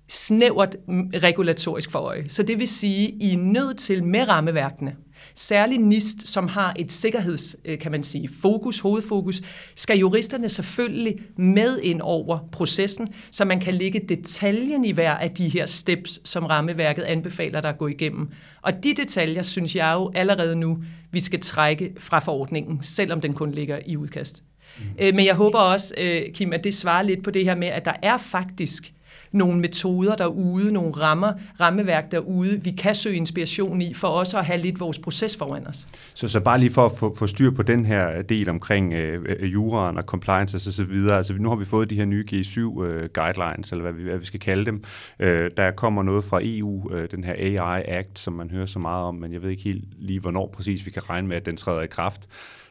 snævert 0.08 0.76
regulatorisk 1.22 1.90
for 1.90 1.98
øje. 1.98 2.24
Så 2.28 2.42
det 2.42 2.58
vil 2.58 2.68
sige, 2.68 3.08
I 3.20 3.32
er 3.32 3.38
nødt 3.38 3.78
til 3.78 4.04
med 4.04 4.28
rammeværkene, 4.28 4.96
særligt 5.34 5.82
NIST, 5.82 6.28
som 6.28 6.48
har 6.48 6.74
et 6.78 6.92
sikkerheds, 6.92 7.56
øh, 7.64 7.78
kan 7.78 7.92
man 7.92 8.02
sige, 8.02 8.28
fokus, 8.42 8.80
hovedfokus, 8.80 9.40
skal 9.76 9.98
juristerne 9.98 10.48
selvfølgelig 10.48 11.20
med 11.36 11.78
ind 11.78 12.00
over 12.00 12.38
processen, 12.52 13.08
så 13.30 13.44
man 13.44 13.60
kan 13.60 13.74
lægge 13.74 14.00
detaljen 14.08 14.84
i 14.84 14.92
hver 14.92 15.14
af 15.14 15.30
de 15.30 15.48
her 15.48 15.66
steps, 15.66 16.28
som 16.28 16.44
rammeværket 16.44 17.02
anbefaler 17.02 17.60
dig 17.60 17.70
at 17.70 17.78
gå 17.78 17.86
igennem. 17.86 18.28
Og 18.62 18.84
de 18.84 18.94
detaljer, 18.94 19.42
synes 19.42 19.76
jeg 19.76 19.92
jo 19.94 20.12
allerede 20.14 20.56
nu, 20.56 20.82
vi 21.12 21.20
skal 21.20 21.40
trække 21.40 21.92
fra 21.98 22.18
forordningen, 22.18 22.82
selvom 22.82 23.20
den 23.20 23.32
kun 23.32 23.52
ligger 23.52 23.78
i 23.86 23.96
udkast. 23.96 24.42
Mm. 24.78 24.84
Men 24.98 25.26
jeg 25.26 25.34
håber 25.34 25.58
også, 25.58 25.94
øh, 25.98 26.22
Kim, 26.34 26.52
at 26.52 26.64
det 26.64 26.74
svarer 26.74 27.02
lidt 27.02 27.24
på 27.24 27.30
det 27.30 27.44
her 27.44 27.54
med, 27.54 27.68
at 27.68 27.84
der 27.84 27.92
er 28.02 28.18
faktisk 28.18 28.92
nogle 29.32 29.60
metoder 29.60 30.16
derude, 30.16 30.72
nogle 30.72 30.92
rammer, 30.92 31.32
rammeværk 31.60 32.12
derude, 32.12 32.62
vi 32.62 32.70
kan 32.70 32.94
søge 32.94 33.16
inspiration 33.16 33.82
i, 33.82 33.94
for 33.94 34.08
også 34.08 34.38
at 34.38 34.44
have 34.44 34.60
lidt 34.60 34.80
vores 34.80 34.98
proces 34.98 35.36
foran 35.36 35.66
os. 35.66 35.88
Så, 36.14 36.28
så 36.28 36.40
bare 36.40 36.58
lige 36.58 36.70
for 36.70 36.86
at 36.86 36.92
få, 36.98 37.14
få 37.14 37.26
styr 37.26 37.50
på 37.50 37.62
den 37.62 37.86
her 37.86 38.22
del 38.22 38.48
omkring 38.48 38.92
øh, 38.92 39.24
øh 39.38 39.52
juraen 39.52 39.98
og 39.98 40.04
compliance 40.04 40.56
og 40.56 40.60
så 40.60 40.84
videre. 40.84 41.16
Altså 41.16 41.34
nu 41.38 41.48
har 41.48 41.56
vi 41.56 41.64
fået 41.64 41.90
de 41.90 41.94
her 41.94 42.04
nye 42.04 42.24
G7 42.32 42.82
øh, 42.82 43.08
guidelines, 43.14 43.72
eller 43.72 43.82
hvad 43.82 43.92
vi, 43.92 44.02
hvad 44.02 44.18
vi 44.18 44.26
skal 44.26 44.40
kalde 44.40 44.64
dem. 44.64 44.82
Øh, 45.20 45.50
der 45.56 45.70
kommer 45.70 46.02
noget 46.02 46.24
fra 46.24 46.40
EU, 46.42 46.92
øh, 46.92 47.10
den 47.10 47.24
her 47.24 47.32
AI 47.32 47.82
Act, 47.88 48.18
som 48.18 48.32
man 48.32 48.50
hører 48.50 48.66
så 48.66 48.78
meget 48.78 49.04
om, 49.04 49.14
men 49.14 49.32
jeg 49.32 49.42
ved 49.42 49.50
ikke 49.50 49.62
helt 49.62 49.84
lige, 49.98 50.20
hvornår 50.20 50.50
præcis 50.52 50.86
vi 50.86 50.90
kan 50.90 51.10
regne 51.10 51.28
med, 51.28 51.36
at 51.36 51.46
den 51.46 51.56
træder 51.56 51.82
i 51.82 51.86
kraft. 51.86 52.28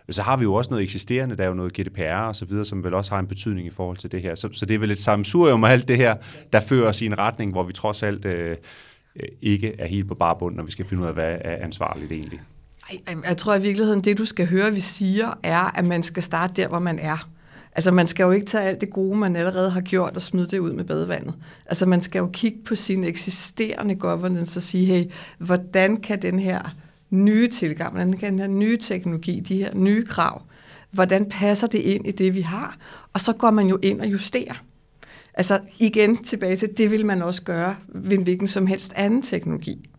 Men 0.08 0.14
så 0.14 0.22
har 0.22 0.38
vi 0.38 0.44
jo 0.44 0.54
også 0.54 0.70
noget 0.70 0.84
eksisterende, 0.84 1.38
der 1.38 1.44
er 1.44 1.48
jo 1.48 1.54
noget 1.54 1.74
GDPR 1.74 2.28
og 2.28 2.36
så 2.36 2.46
videre, 2.46 2.66
som 2.66 2.84
vel 2.84 2.94
også 2.94 3.12
har 3.12 3.20
en 3.20 3.28
betydning 3.28 3.68
i 3.68 3.70
forhold 3.70 3.98
til 3.98 4.12
det 4.12 4.22
her. 4.22 4.36
Så, 4.36 4.50
så 4.54 4.66
det 4.66 4.76
er 4.76 4.80
vel 4.80 4.92
et 4.92 5.00
samsurium 5.00 5.64
af 5.64 5.72
alt 5.72 5.88
det 5.88 5.98
her, 5.98 6.16
der 6.54 6.60
fører 6.60 6.90
os 6.90 7.02
i 7.02 7.06
en 7.06 7.18
retning, 7.18 7.52
hvor 7.52 7.64
vi 7.64 7.74
trods 7.74 8.04
alt 8.04 8.26
øh, 8.26 8.52
øh 9.16 9.28
ikke 9.42 9.76
er 9.80 9.88
helt 9.88 10.08
på 10.08 10.16
barbund, 10.16 10.56
når 10.56 10.64
vi 10.64 10.72
skal 10.72 10.86
finde 10.86 11.04
ud 11.04 11.08
af, 11.08 11.14
hvad 11.14 11.38
er 11.42 11.66
ansvarligt 11.66 12.12
egentlig. 12.12 12.40
Jeg 13.28 13.38
tror 13.38 13.56
i 13.56 13.62
virkeligheden, 13.62 14.02
det 14.02 14.18
du 14.18 14.26
skal 14.26 14.48
høre, 14.48 14.74
vi 14.74 14.80
siger, 14.80 15.40
er, 15.44 15.78
at 15.78 15.86
man 15.86 16.04
skal 16.04 16.24
starte 16.24 16.54
der, 16.62 16.68
hvor 16.68 16.80
man 16.80 17.00
er. 17.00 17.30
Altså 17.76 17.92
man 17.92 18.08
skal 18.08 18.24
jo 18.24 18.32
ikke 18.32 18.46
tage 18.46 18.64
alt 18.64 18.82
det 18.82 18.90
gode, 18.90 19.18
man 19.18 19.36
allerede 19.36 19.70
har 19.70 19.82
gjort, 19.82 20.16
og 20.16 20.22
smide 20.22 20.48
det 20.48 20.60
ud 20.60 20.74
med 20.74 20.84
badevandet. 20.84 21.34
Altså 21.66 21.86
man 21.86 22.02
skal 22.02 22.20
jo 22.20 22.30
kigge 22.34 22.60
på 22.66 22.76
sin 22.76 23.04
eksisterende 23.04 23.96
governance 23.96 24.58
og 24.58 24.62
sige, 24.62 24.86
hey, 24.86 25.12
hvordan 25.38 25.98
kan 25.98 26.22
den 26.22 26.40
her 26.40 26.60
nye 27.10 27.48
tilgang, 27.48 27.92
hvordan 27.92 28.14
kan 28.14 28.32
den 28.32 28.40
her 28.40 28.48
nye 28.48 28.78
teknologi, 28.78 29.40
de 29.40 29.58
her 29.58 29.74
nye 29.74 30.06
krav, 30.06 30.42
hvordan 30.92 31.26
passer 31.30 31.68
det 31.68 31.80
ind 31.80 32.08
i 32.08 32.12
det, 32.12 32.36
vi 32.36 32.42
har? 32.42 32.78
Og 33.14 33.22
så 33.22 33.34
går 33.34 33.52
man 33.52 33.68
jo 33.68 33.80
ind 33.82 34.02
og 34.02 34.08
justerer. 34.08 34.64
Altså 35.34 35.60
igen 35.80 36.18
tilbage 36.24 36.56
til, 36.56 36.70
det 36.78 36.92
vil 36.92 37.06
man 37.06 37.22
også 37.22 37.44
gøre 37.44 37.76
ved 37.88 38.18
hvilken 38.18 38.48
som 38.48 38.68
helst 38.68 38.94
anden 38.96 39.22
teknologi. 39.22 39.90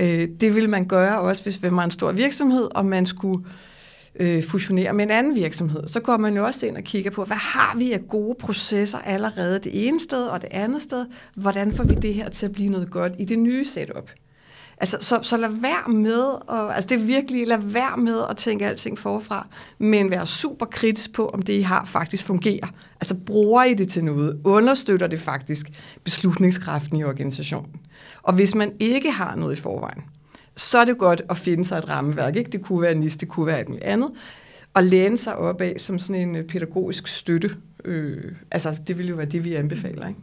Øh, 0.00 0.28
det 0.40 0.54
vil 0.54 0.70
man 0.70 0.84
gøre 0.84 1.20
også, 1.20 1.42
hvis 1.42 1.62
man 1.62 1.78
er 1.78 1.82
en 1.82 1.90
stor 1.90 2.12
virksomhed, 2.12 2.68
og 2.74 2.86
man 2.86 3.06
skulle 3.06 3.44
øh, 4.20 4.42
fusionere 4.42 4.92
med 4.92 5.04
en 5.04 5.10
anden 5.10 5.36
virksomhed, 5.36 5.88
så 5.88 6.00
går 6.00 6.16
man 6.16 6.36
jo 6.36 6.44
også 6.44 6.66
ind 6.66 6.76
og 6.76 6.82
kigger 6.82 7.10
på, 7.10 7.24
hvad 7.24 7.36
har 7.36 7.78
vi 7.78 7.92
af 7.92 8.08
gode 8.08 8.36
processer 8.40 8.98
allerede 8.98 9.58
det 9.58 9.88
ene 9.88 10.00
sted 10.00 10.26
og 10.26 10.42
det 10.42 10.48
andet 10.52 10.82
sted? 10.82 11.06
Hvordan 11.34 11.72
får 11.72 11.84
vi 11.84 11.94
det 11.94 12.14
her 12.14 12.28
til 12.28 12.46
at 12.46 12.52
blive 12.52 12.68
noget 12.68 12.90
godt 12.90 13.12
i 13.18 13.24
det 13.24 13.38
nye 13.38 13.64
setup? 13.64 14.10
Altså, 14.82 14.98
så, 15.00 15.18
så 15.22 15.36
lad 15.36 15.48
være 15.48 15.92
med, 15.92 16.24
at, 16.50 16.74
altså 16.74 16.88
det 16.88 17.00
er 17.00 17.04
virkelig, 17.04 17.46
lad 17.46 17.58
være 17.58 17.96
med 17.96 18.18
at 18.30 18.36
tænke 18.36 18.66
alting 18.66 18.98
forfra, 18.98 19.46
men 19.78 20.10
vær 20.10 20.24
super 20.24 20.66
kritisk 20.66 21.12
på, 21.12 21.28
om 21.28 21.42
det, 21.42 21.52
I 21.52 21.60
har, 21.60 21.84
faktisk 21.84 22.26
fungerer. 22.26 22.66
Altså, 23.00 23.14
bruger 23.14 23.64
I 23.64 23.74
det 23.74 23.88
til 23.88 24.04
noget? 24.04 24.40
Understøtter 24.44 25.06
det 25.06 25.20
faktisk 25.20 25.70
beslutningskraften 26.04 26.96
i 26.96 27.04
organisationen? 27.04 27.80
Og 28.22 28.34
hvis 28.34 28.54
man 28.54 28.72
ikke 28.80 29.10
har 29.10 29.36
noget 29.36 29.58
i 29.58 29.60
forvejen, 29.60 30.02
så 30.56 30.78
er 30.78 30.84
det 30.84 30.98
godt 30.98 31.22
at 31.30 31.36
finde 31.36 31.64
sig 31.64 31.78
et 31.78 31.88
rammeværk. 31.88 32.36
Ikke? 32.36 32.50
Det 32.50 32.62
kunne 32.62 32.82
være 32.82 32.94
NIS, 32.94 33.16
det 33.16 33.28
kunne 33.28 33.46
være 33.46 33.60
et 33.60 33.82
andet. 33.82 34.10
Og 34.74 34.82
læne 34.82 35.18
sig 35.18 35.36
op 35.36 35.60
af 35.60 35.74
som 35.78 35.98
sådan 35.98 36.28
en 36.28 36.36
øh, 36.36 36.44
pædagogisk 36.44 37.06
støtte. 37.06 37.50
Øh, 37.84 38.32
altså, 38.50 38.76
det 38.86 38.98
ville 38.98 39.10
jo 39.10 39.16
være 39.16 39.26
det, 39.26 39.44
vi 39.44 39.54
anbefaler. 39.54 40.08
Ikke? 40.08 40.20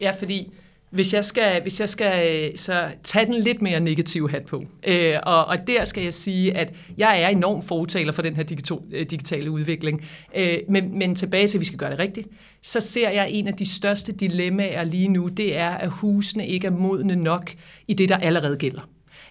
Ja, 0.00 0.10
fordi 0.10 0.52
hvis 0.90 1.14
jeg 1.14 1.24
skal, 1.24 1.62
hvis 1.62 1.80
jeg 1.80 1.88
skal 1.88 2.46
øh, 2.50 2.58
så 2.58 2.88
tage 3.04 3.26
den 3.26 3.34
lidt 3.34 3.62
mere 3.62 3.80
negative 3.80 4.30
hat 4.30 4.44
på, 4.44 4.64
øh, 4.86 5.14
og, 5.22 5.44
og 5.44 5.66
der 5.66 5.84
skal 5.84 6.04
jeg 6.04 6.14
sige, 6.14 6.56
at 6.56 6.74
jeg 6.96 7.22
er 7.22 7.28
enormt 7.28 7.64
fortaler 7.64 8.12
for 8.12 8.22
den 8.22 8.36
her 8.36 8.78
øh, 8.92 9.04
digitale 9.10 9.50
udvikling. 9.50 10.04
Øh, 10.36 10.58
men, 10.68 10.98
men 10.98 11.14
tilbage 11.14 11.48
til, 11.48 11.58
at 11.58 11.60
vi 11.60 11.64
skal 11.64 11.78
gøre 11.78 11.90
det 11.90 11.98
rigtigt, 11.98 12.28
så 12.62 12.80
ser 12.80 13.10
jeg 13.10 13.30
en 13.30 13.48
af 13.48 13.54
de 13.54 13.66
største 13.66 14.12
dilemmaer 14.12 14.84
lige 14.84 15.08
nu, 15.08 15.28
det 15.28 15.56
er, 15.56 15.70
at 15.70 15.90
husene 15.90 16.46
ikke 16.46 16.66
er 16.66 16.70
modne 16.70 17.16
nok 17.16 17.50
i 17.88 17.94
det, 17.94 18.08
der 18.08 18.16
allerede 18.16 18.56
gælder. 18.56 18.88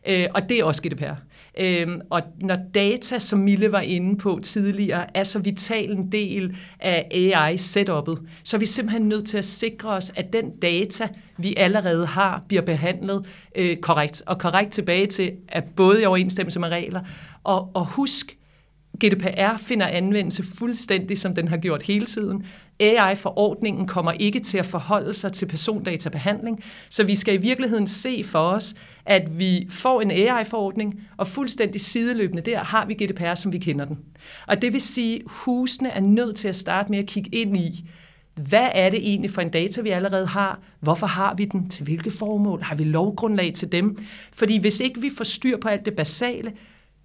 Øh, 0.08 0.28
og 0.34 0.50
det 0.50 0.60
er 0.60 0.64
også 0.64 0.82
GDPR. 0.82 1.27
Øhm, 1.60 2.02
og 2.10 2.22
når 2.42 2.58
data, 2.74 3.20
som 3.20 3.40
Mille 3.40 3.72
var 3.72 3.80
inde 3.80 4.18
på 4.18 4.40
tidligere, 4.44 5.18
er 5.18 5.24
så 5.24 5.40
vital 5.40 5.92
en 5.92 6.12
del 6.12 6.58
af 6.80 7.08
AI-setup'et, 7.12 8.22
så 8.44 8.58
er 8.58 8.60
vi 8.60 8.66
simpelthen 8.66 9.10
nødt 9.10 9.28
til 9.28 9.38
at 9.38 9.46
sikre 9.46 9.90
os, 9.90 10.12
at 10.16 10.34
den 10.34 10.58
data, 10.62 11.08
vi 11.38 11.54
allerede 11.58 12.06
har, 12.06 12.44
bliver 12.48 12.62
behandlet 12.62 13.28
øh, 13.56 13.78
korrekt. 13.78 14.24
Og 14.26 14.40
korrekt 14.40 14.72
tilbage 14.72 15.06
til, 15.06 15.32
at 15.50 15.64
både 15.76 16.02
i 16.02 16.06
overensstemmelse 16.06 16.60
med 16.60 16.70
regler, 16.70 17.02
og, 17.44 17.72
og 17.74 17.86
husk, 17.86 18.38
GDPR 19.06 19.58
finder 19.58 19.88
anvendelse 19.88 20.44
fuldstændig, 20.44 21.20
som 21.20 21.36
den 21.36 21.48
har 21.48 21.58
gjort 21.58 21.84
hele 21.84 22.06
tiden. 22.06 22.46
AI-forordningen 22.80 23.88
kommer 23.88 24.12
ikke 24.12 24.40
til 24.40 24.58
at 24.58 24.66
forholde 24.66 25.14
sig 25.14 25.34
til 25.34 25.46
persondatabehandling, 25.46 26.64
så 26.90 27.04
vi 27.04 27.16
skal 27.16 27.34
i 27.34 27.38
virkeligheden 27.38 27.88
se 27.88 28.24
for 28.24 28.40
os, 28.40 28.76
at 29.06 29.40
vi 29.40 29.68
får 29.70 30.02
en 30.02 30.12
AI-forordning, 30.12 31.02
og 31.18 31.28
fuldstændig 31.28 31.82
sideløbende 31.82 32.42
der 32.42 32.64
har 32.64 32.86
vi 32.86 32.94
GDPR, 32.94 33.36
som 33.36 33.54
vi 33.54 33.58
kender 33.58 33.86
den. 33.86 34.00
Og 34.48 34.62
det 34.62 34.74
vil 34.74 34.82
sige, 34.82 35.16
at 35.16 35.22
husene 35.26 35.90
er 35.90 36.02
nødt 36.02 36.36
til 36.36 36.48
at 36.48 36.56
starte 36.56 36.92
med 36.92 37.00
at 37.00 37.06
kigge 37.06 37.30
ind 37.36 37.58
i, 37.58 37.90
hvad 38.36 38.70
er 38.74 38.90
det 38.90 39.00
egentlig 39.00 39.32
for 39.32 39.42
en 39.42 39.50
data, 39.50 39.82
vi 39.82 39.90
allerede 39.90 40.28
har? 40.28 40.60
Hvorfor 40.80 41.08
har 41.08 41.36
vi 41.36 41.46
den? 41.46 41.70
Til 41.70 41.84
hvilke 41.84 42.12
formål? 42.12 42.62
Har 42.62 42.76
vi 42.76 42.84
lovgrundlag 42.84 43.54
til 43.54 43.72
dem? 43.72 43.98
Fordi 44.34 44.60
hvis 44.60 44.80
ikke 44.80 45.02
vi 45.02 45.10
får 45.18 45.24
styr 45.24 45.58
på 45.58 45.68
alt 45.68 45.86
det 45.86 45.96
basale, 45.96 46.52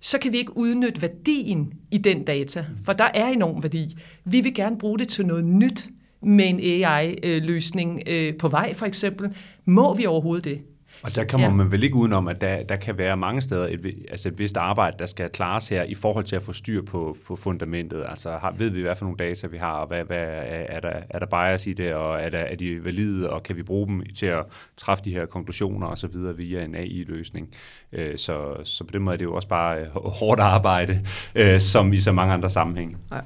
så 0.02 0.18
kan 0.18 0.32
vi 0.32 0.38
ikke 0.38 0.56
udnytte 0.56 1.02
værdien 1.02 1.72
i 1.90 1.98
den 1.98 2.24
data, 2.24 2.64
for 2.84 2.92
der 2.92 3.08
er 3.14 3.26
enorm 3.26 3.62
værdi. 3.62 3.96
Vi 4.24 4.40
vil 4.40 4.54
gerne 4.54 4.78
bruge 4.78 4.98
det 4.98 5.08
til 5.08 5.26
noget 5.26 5.44
nyt 5.44 5.84
med 6.22 6.44
en 6.44 6.60
AI-løsning 6.60 8.02
øh, 8.06 8.28
øh, 8.28 8.36
på 8.38 8.48
vej, 8.48 8.74
for 8.74 8.86
eksempel. 8.86 9.36
Må 9.64 9.94
vi 9.94 10.06
overhovedet 10.06 10.44
det? 10.44 10.60
Og 11.02 11.10
der 11.16 11.24
kommer 11.24 11.46
ja. 11.46 11.54
man 11.54 11.72
vel 11.72 11.82
ikke 11.82 11.96
udenom, 11.96 12.28
at 12.28 12.40
der, 12.40 12.62
der 12.62 12.76
kan 12.76 12.98
være 12.98 13.16
mange 13.16 13.40
steder 13.40 13.66
et, 13.70 13.94
altså 14.10 14.28
et 14.28 14.38
vist 14.38 14.56
arbejde, 14.56 14.96
der 14.98 15.06
skal 15.06 15.30
klares 15.30 15.68
her 15.68 15.82
i 15.82 15.94
forhold 15.94 16.24
til 16.24 16.36
at 16.36 16.42
få 16.42 16.52
styr 16.52 16.82
på, 16.82 17.16
på 17.26 17.36
fundamentet. 17.36 18.04
Altså 18.08 18.30
har, 18.30 18.54
ved 18.58 18.70
vi, 18.70 18.82
hvad 18.82 18.96
for 18.96 19.04
nogle 19.04 19.16
data 19.16 19.46
vi 19.46 19.56
har, 19.56 19.72
og 19.72 19.86
hvad, 19.86 20.04
hvad 20.04 20.26
er, 20.46 20.80
der, 20.80 20.92
er 21.10 21.18
der 21.18 21.26
bias 21.26 21.66
i 21.66 21.72
det, 21.72 21.94
og 21.94 22.20
er, 22.20 22.28
der, 22.28 22.38
er 22.38 22.56
de 22.56 22.84
valide, 22.84 23.30
og 23.30 23.42
kan 23.42 23.56
vi 23.56 23.62
bruge 23.62 23.86
dem 23.86 24.02
til 24.16 24.26
at 24.26 24.44
træffe 24.76 25.04
de 25.04 25.10
her 25.10 25.26
konklusioner 25.26 25.86
og 25.86 25.98
så 25.98 26.06
videre 26.06 26.36
via 26.36 26.64
en 26.64 26.74
AI-løsning. 26.74 27.48
Øh, 27.92 28.18
så, 28.18 28.56
så 28.64 28.84
på 28.84 28.90
den 28.92 29.02
måde 29.02 29.14
er 29.14 29.18
det 29.18 29.24
jo 29.24 29.34
også 29.34 29.48
bare 29.48 29.80
øh, 29.80 29.86
hårdt 29.94 30.40
arbejde, 30.40 31.06
øh, 31.34 31.60
som 31.60 31.92
i 31.92 31.98
så 31.98 32.12
mange 32.12 32.34
andre 32.34 32.50
sammenhænge. 32.50 32.96
Ja. 33.12 33.18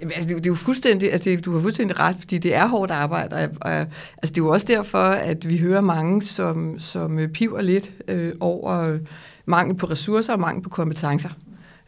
Jamen, 0.00 0.12
altså, 0.12 0.28
det, 0.28 0.36
det 0.36 0.46
er 0.46 0.50
jo 0.50 0.54
fuldstændig, 0.54 1.12
altså, 1.12 1.30
det, 1.30 1.44
du 1.44 1.52
har 1.52 1.60
fuldstændig 1.60 1.98
ret, 1.98 2.16
fordi 2.18 2.38
det 2.38 2.54
er 2.54 2.68
hårdt 2.68 2.90
arbejde, 2.90 3.36
og, 3.36 3.48
og 3.60 3.72
altså, 3.72 3.88
det 4.22 4.38
er 4.38 4.44
jo 4.44 4.48
også 4.48 4.66
derfor, 4.66 4.98
at 4.98 5.48
vi 5.48 5.58
hører 5.58 5.80
mange, 5.80 6.22
som, 6.22 6.78
som 6.78 7.18
øh, 7.18 7.28
piver 7.28 7.62
lidt 7.62 7.90
øh, 8.08 8.32
over 8.40 8.98
mangel 9.46 9.76
på 9.76 9.86
ressourcer 9.86 10.32
og 10.32 10.40
mangel 10.40 10.62
på 10.62 10.68
kompetencer. 10.68 11.30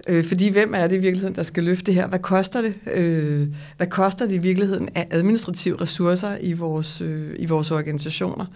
Øh, 0.08 0.24
fordi 0.24 0.48
hvem 0.48 0.74
er 0.74 0.86
det 0.86 0.96
i 0.96 0.98
virkeligheden, 0.98 1.34
der 1.36 1.42
skal 1.42 1.64
løfte 1.64 1.86
det 1.86 1.94
her? 1.94 2.06
Hvad 2.06 2.18
koster 2.18 2.62
det? 2.62 2.74
Øh, 2.92 3.48
hvad 3.76 3.86
koster 3.86 4.26
det 4.26 4.34
i 4.34 4.38
virkeligheden 4.38 4.88
af 4.94 5.06
administrative 5.10 5.80
ressourcer 5.80 6.36
i 6.40 6.52
vores, 6.52 7.00
øh, 7.00 7.36
i 7.38 7.46
vores 7.46 7.70
organisationer? 7.70 8.46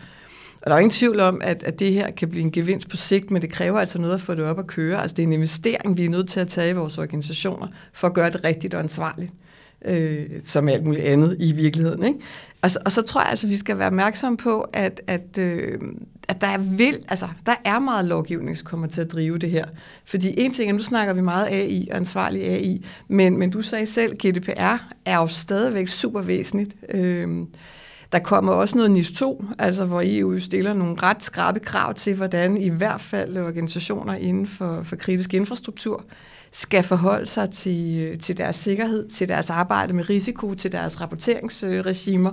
Og 0.62 0.71
der 0.71 0.75
er 0.75 0.79
ingen 0.79 0.90
tvivl 0.90 1.21
om, 1.21 1.40
at, 1.45 1.62
at 1.62 1.79
det 1.79 1.92
her 1.92 2.11
kan 2.11 2.29
blive 2.29 2.42
en 2.42 2.51
gevinst 2.51 2.88
på 2.88 2.97
sigt, 2.97 3.31
men 3.31 3.42
det 3.42 3.51
kræver 3.51 3.81
altså 3.81 3.99
noget 3.99 4.14
at 4.14 4.21
få 4.21 4.35
det 4.35 4.45
op 4.45 4.59
at 4.59 4.66
køre. 4.66 5.03
Altså 5.03 5.14
det 5.14 5.23
er 5.23 5.27
en 5.27 5.33
investering, 5.33 5.97
vi 5.97 6.05
er 6.05 6.09
nødt 6.09 6.29
til 6.29 6.40
at 6.40 6.49
tage 6.49 6.71
i 6.71 6.75
vores 6.75 6.99
organisationer, 6.99 7.66
for 7.92 8.07
at 8.07 8.14
gøre 8.14 8.31
det 8.31 8.45
rigtigt 8.45 8.75
og 8.75 8.81
ansvarligt 8.81 9.33
øh, 9.84 10.26
som 10.44 10.68
alt 10.68 10.84
muligt 10.84 11.04
andet 11.04 11.36
i 11.38 11.52
virkeligheden. 11.52 12.04
Ikke? 12.04 12.18
Altså, 12.62 12.78
og 12.84 12.92
så 12.92 13.02
tror 13.02 13.20
jeg 13.20 13.30
altså, 13.30 13.46
vi 13.46 13.56
skal 13.56 13.78
være 13.78 13.86
opmærksom 13.86 14.36
på, 14.36 14.60
at, 14.72 15.00
at, 15.06 15.38
øh, 15.38 15.78
at 16.28 16.40
der, 16.40 16.46
er 16.46 16.58
vild, 16.58 16.98
altså, 17.08 17.28
der 17.46 17.54
er 17.64 17.78
meget 17.78 18.04
lovgivning, 18.04 18.56
som 18.56 18.64
kommer 18.64 18.86
til 18.86 19.00
at 19.00 19.12
drive 19.12 19.38
det 19.38 19.50
her. 19.50 19.66
Fordi 20.04 20.34
en 20.40 20.52
ting 20.52 20.70
er, 20.70 20.74
nu 20.74 20.82
snakker 20.82 21.14
vi 21.14 21.20
meget 21.20 21.46
AI 21.46 21.88
og 21.90 21.96
ansvarlig 21.96 22.42
AI, 22.42 22.86
men, 23.08 23.38
men 23.38 23.50
du 23.50 23.62
sagde 23.62 23.86
selv, 23.86 24.16
GDPR 24.16 24.92
er 25.04 25.16
jo 25.16 25.26
stadigvæk 25.26 25.88
super 25.88 26.22
væsentligt. 26.22 26.76
Øh, 26.94 27.28
der 28.12 28.18
kommer 28.18 28.52
også 28.52 28.76
noget 28.76 28.90
NIS 28.90 29.12
2, 29.12 29.44
altså 29.58 29.84
hvor 29.84 30.02
EU 30.04 30.38
stiller 30.38 30.72
nogle 30.72 30.96
ret 31.02 31.22
skrabe 31.22 31.60
krav 31.60 31.94
til, 31.94 32.14
hvordan 32.14 32.56
i 32.56 32.68
hvert 32.68 33.00
fald 33.00 33.38
organisationer 33.38 34.14
inden 34.14 34.46
for, 34.46 34.82
for 34.82 34.96
kritisk 34.96 35.34
infrastruktur 35.34 36.04
skal 36.57 36.83
forholde 36.83 37.27
sig 37.27 37.51
til, 37.51 37.97
øh, 37.99 38.19
til 38.19 38.37
deres 38.37 38.57
sikkerhed, 38.57 39.09
til 39.09 39.29
deres 39.29 39.51
arbejde 39.51 39.92
med 39.92 40.11
risiko, 40.11 40.55
til 40.55 40.73
deres 40.73 41.01
rapporteringsregimer. 41.01 42.31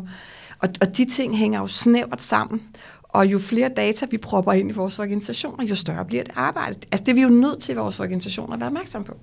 Og, 0.59 0.69
og 0.81 0.97
de 0.97 1.05
ting 1.05 1.37
hænger 1.37 1.59
jo 1.59 1.67
snævert 1.67 2.21
sammen. 2.21 2.61
Og 3.03 3.25
jo 3.25 3.39
flere 3.39 3.69
data 3.77 4.05
vi 4.11 4.17
propper 4.17 4.53
ind 4.53 4.69
i 4.69 4.73
vores 4.73 4.99
organisationer, 4.99 5.65
jo 5.65 5.75
større 5.75 6.05
bliver 6.05 6.23
det 6.23 6.33
arbejde. 6.35 6.79
Altså 6.91 7.03
det 7.05 7.09
er 7.09 7.13
vi 7.13 7.21
jo 7.21 7.29
nødt 7.29 7.61
til 7.61 7.71
i 7.71 7.75
vores 7.75 7.99
organisationer 7.99 8.53
at 8.53 8.59
være 8.59 8.67
opmærksom 8.67 9.03
på. 9.03 9.17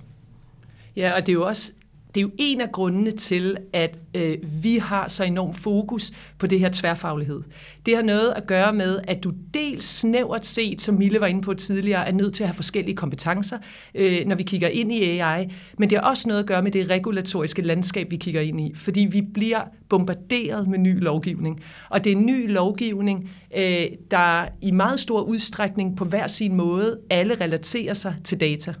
Ja, 0.95 1.13
og 1.13 1.25
det 1.25 1.29
er 1.29 1.33
jo 1.33 1.47
også 1.47 1.71
det 2.15 2.21
er 2.21 2.21
jo 2.21 2.31
en 2.37 2.61
af 2.61 2.71
grundene 2.71 3.11
til, 3.11 3.57
at 3.73 3.99
øh, 4.15 4.37
vi 4.63 4.77
har 4.77 5.07
så 5.07 5.23
enorm 5.23 5.53
fokus 5.53 6.11
på 6.37 6.47
det 6.47 6.59
her 6.59 6.69
tværfaglighed. 6.73 7.41
Det 7.85 7.95
har 7.95 8.03
noget 8.03 8.33
at 8.35 8.47
gøre 8.47 8.73
med, 8.73 8.99
at 9.07 9.23
du 9.23 9.31
dels 9.53 9.85
snævert 9.85 10.45
set, 10.45 10.81
som 10.81 10.95
Mille 10.95 11.21
var 11.21 11.27
inde 11.27 11.41
på 11.41 11.53
tidligere, 11.53 12.07
er 12.07 12.11
nødt 12.11 12.33
til 12.33 12.43
at 12.43 12.47
have 12.47 12.55
forskellige 12.55 12.95
kompetencer, 12.95 13.57
øh, 13.95 14.25
når 14.25 14.35
vi 14.35 14.43
kigger 14.43 14.67
ind 14.67 14.91
i 14.91 15.03
AI, 15.03 15.47
men 15.77 15.89
det 15.89 15.97
har 15.97 16.09
også 16.09 16.27
noget 16.27 16.39
at 16.39 16.47
gøre 16.47 16.63
med 16.63 16.71
det 16.71 16.89
regulatoriske 16.89 17.61
landskab, 17.61 18.11
vi 18.11 18.17
kigger 18.17 18.41
ind 18.41 18.61
i, 18.61 18.71
fordi 18.75 19.07
vi 19.11 19.21
bliver 19.33 19.61
bombarderet 19.89 20.67
med 20.67 20.79
ny 20.79 21.03
lovgivning. 21.03 21.61
Og 21.89 22.03
det 22.03 22.11
er 22.11 22.15
ny 22.15 22.51
lovgivning, 22.51 23.29
øh, 23.57 23.85
der 24.11 24.45
i 24.61 24.71
meget 24.71 24.99
stor 24.99 25.21
udstrækning 25.21 25.97
på 25.97 26.05
hver 26.05 26.27
sin 26.27 26.55
måde 26.55 26.99
alle 27.09 27.35
relaterer 27.35 27.93
sig 27.93 28.15
til 28.23 28.39
data. 28.39 28.73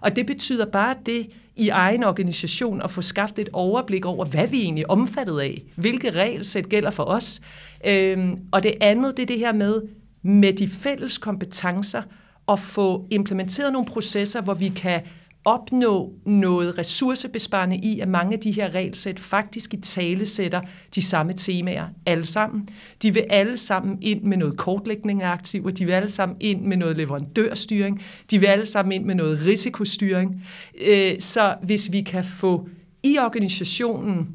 Og 0.00 0.16
det 0.16 0.26
betyder 0.26 0.66
bare 0.66 0.94
det, 1.06 1.26
i 1.56 1.68
egen 1.68 2.04
organisation 2.04 2.82
at 2.82 2.90
få 2.90 3.02
skaffet 3.02 3.38
et 3.38 3.48
overblik 3.52 4.04
over, 4.04 4.24
hvad 4.24 4.48
vi 4.48 4.62
egentlig 4.62 4.82
er 4.82 4.88
omfattet 4.88 5.40
af. 5.40 5.62
Hvilke 5.76 6.10
regelsæt 6.10 6.68
gælder 6.68 6.90
for 6.90 7.04
os. 7.04 7.40
Øhm, 7.84 8.38
og 8.52 8.62
det 8.62 8.74
andet, 8.80 9.16
det 9.16 9.22
er 9.22 9.26
det 9.26 9.38
her 9.38 9.52
med, 9.52 9.82
med 10.22 10.52
de 10.52 10.68
fælles 10.68 11.18
kompetencer, 11.18 12.02
at 12.48 12.58
få 12.58 13.06
implementeret 13.10 13.72
nogle 13.72 13.88
processer, 13.88 14.40
hvor 14.40 14.54
vi 14.54 14.68
kan 14.68 15.00
opnå 15.46 16.12
noget 16.24 16.78
ressourcebesparende 16.78 17.76
i, 17.76 18.00
at 18.00 18.08
mange 18.08 18.32
af 18.32 18.38
de 18.40 18.52
her 18.52 18.74
regelsæt 18.74 19.20
faktisk 19.20 19.74
i 19.74 19.76
tale 19.76 20.26
sætter 20.26 20.60
de 20.94 21.02
samme 21.02 21.32
temaer 21.32 21.86
alle 22.06 22.26
sammen. 22.26 22.68
De 23.02 23.14
vil 23.14 23.24
alle 23.30 23.56
sammen 23.56 23.98
ind 24.02 24.22
med 24.22 24.36
noget 24.36 24.56
kortlægning 24.56 25.22
af 25.22 25.28
aktiver, 25.28 25.70
de 25.70 25.84
vil 25.84 25.92
alle 25.92 26.10
sammen 26.10 26.36
ind 26.40 26.62
med 26.62 26.76
noget 26.76 26.96
leverandørstyring, 26.96 28.02
de 28.30 28.38
vil 28.38 28.46
alle 28.46 28.66
sammen 28.66 28.92
ind 28.92 29.04
med 29.04 29.14
noget 29.14 29.40
risikostyring. 29.46 30.44
Øh, 30.86 31.12
så 31.18 31.54
hvis 31.62 31.92
vi 31.92 32.00
kan 32.00 32.24
få 32.24 32.68
i 33.02 33.18
organisationen 33.18 34.28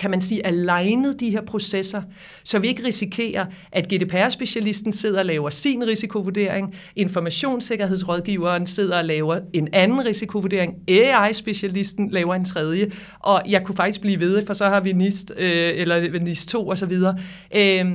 kan 0.00 0.10
man 0.10 0.20
sige, 0.20 0.46
alignet 0.46 1.20
de 1.20 1.30
her 1.30 1.40
processer, 1.40 2.02
så 2.44 2.58
vi 2.58 2.68
ikke 2.68 2.84
risikerer, 2.84 3.46
at 3.72 3.92
GDPR-specialisten 3.92 4.92
sidder 4.92 5.18
og 5.18 5.26
laver 5.26 5.50
sin 5.50 5.86
risikovurdering, 5.86 6.74
informationssikkerhedsrådgiveren 6.96 8.66
sidder 8.66 8.98
og 8.98 9.04
laver 9.04 9.40
en 9.52 9.68
anden 9.72 10.06
risikovurdering, 10.06 10.74
AI-specialisten 10.88 12.10
laver 12.10 12.34
en 12.34 12.44
tredje, 12.44 12.90
og 13.18 13.42
jeg 13.48 13.64
kunne 13.64 13.76
faktisk 13.76 14.00
blive 14.00 14.20
ved, 14.20 14.46
for 14.46 14.54
så 14.54 14.68
har 14.68 14.80
vi 14.80 14.92
NIST, 14.92 15.32
øh, 15.36 15.72
eller 15.74 16.20
NIST 16.20 16.48
2 16.48 16.68
osv. 16.68 16.92
Øh, 17.54 17.86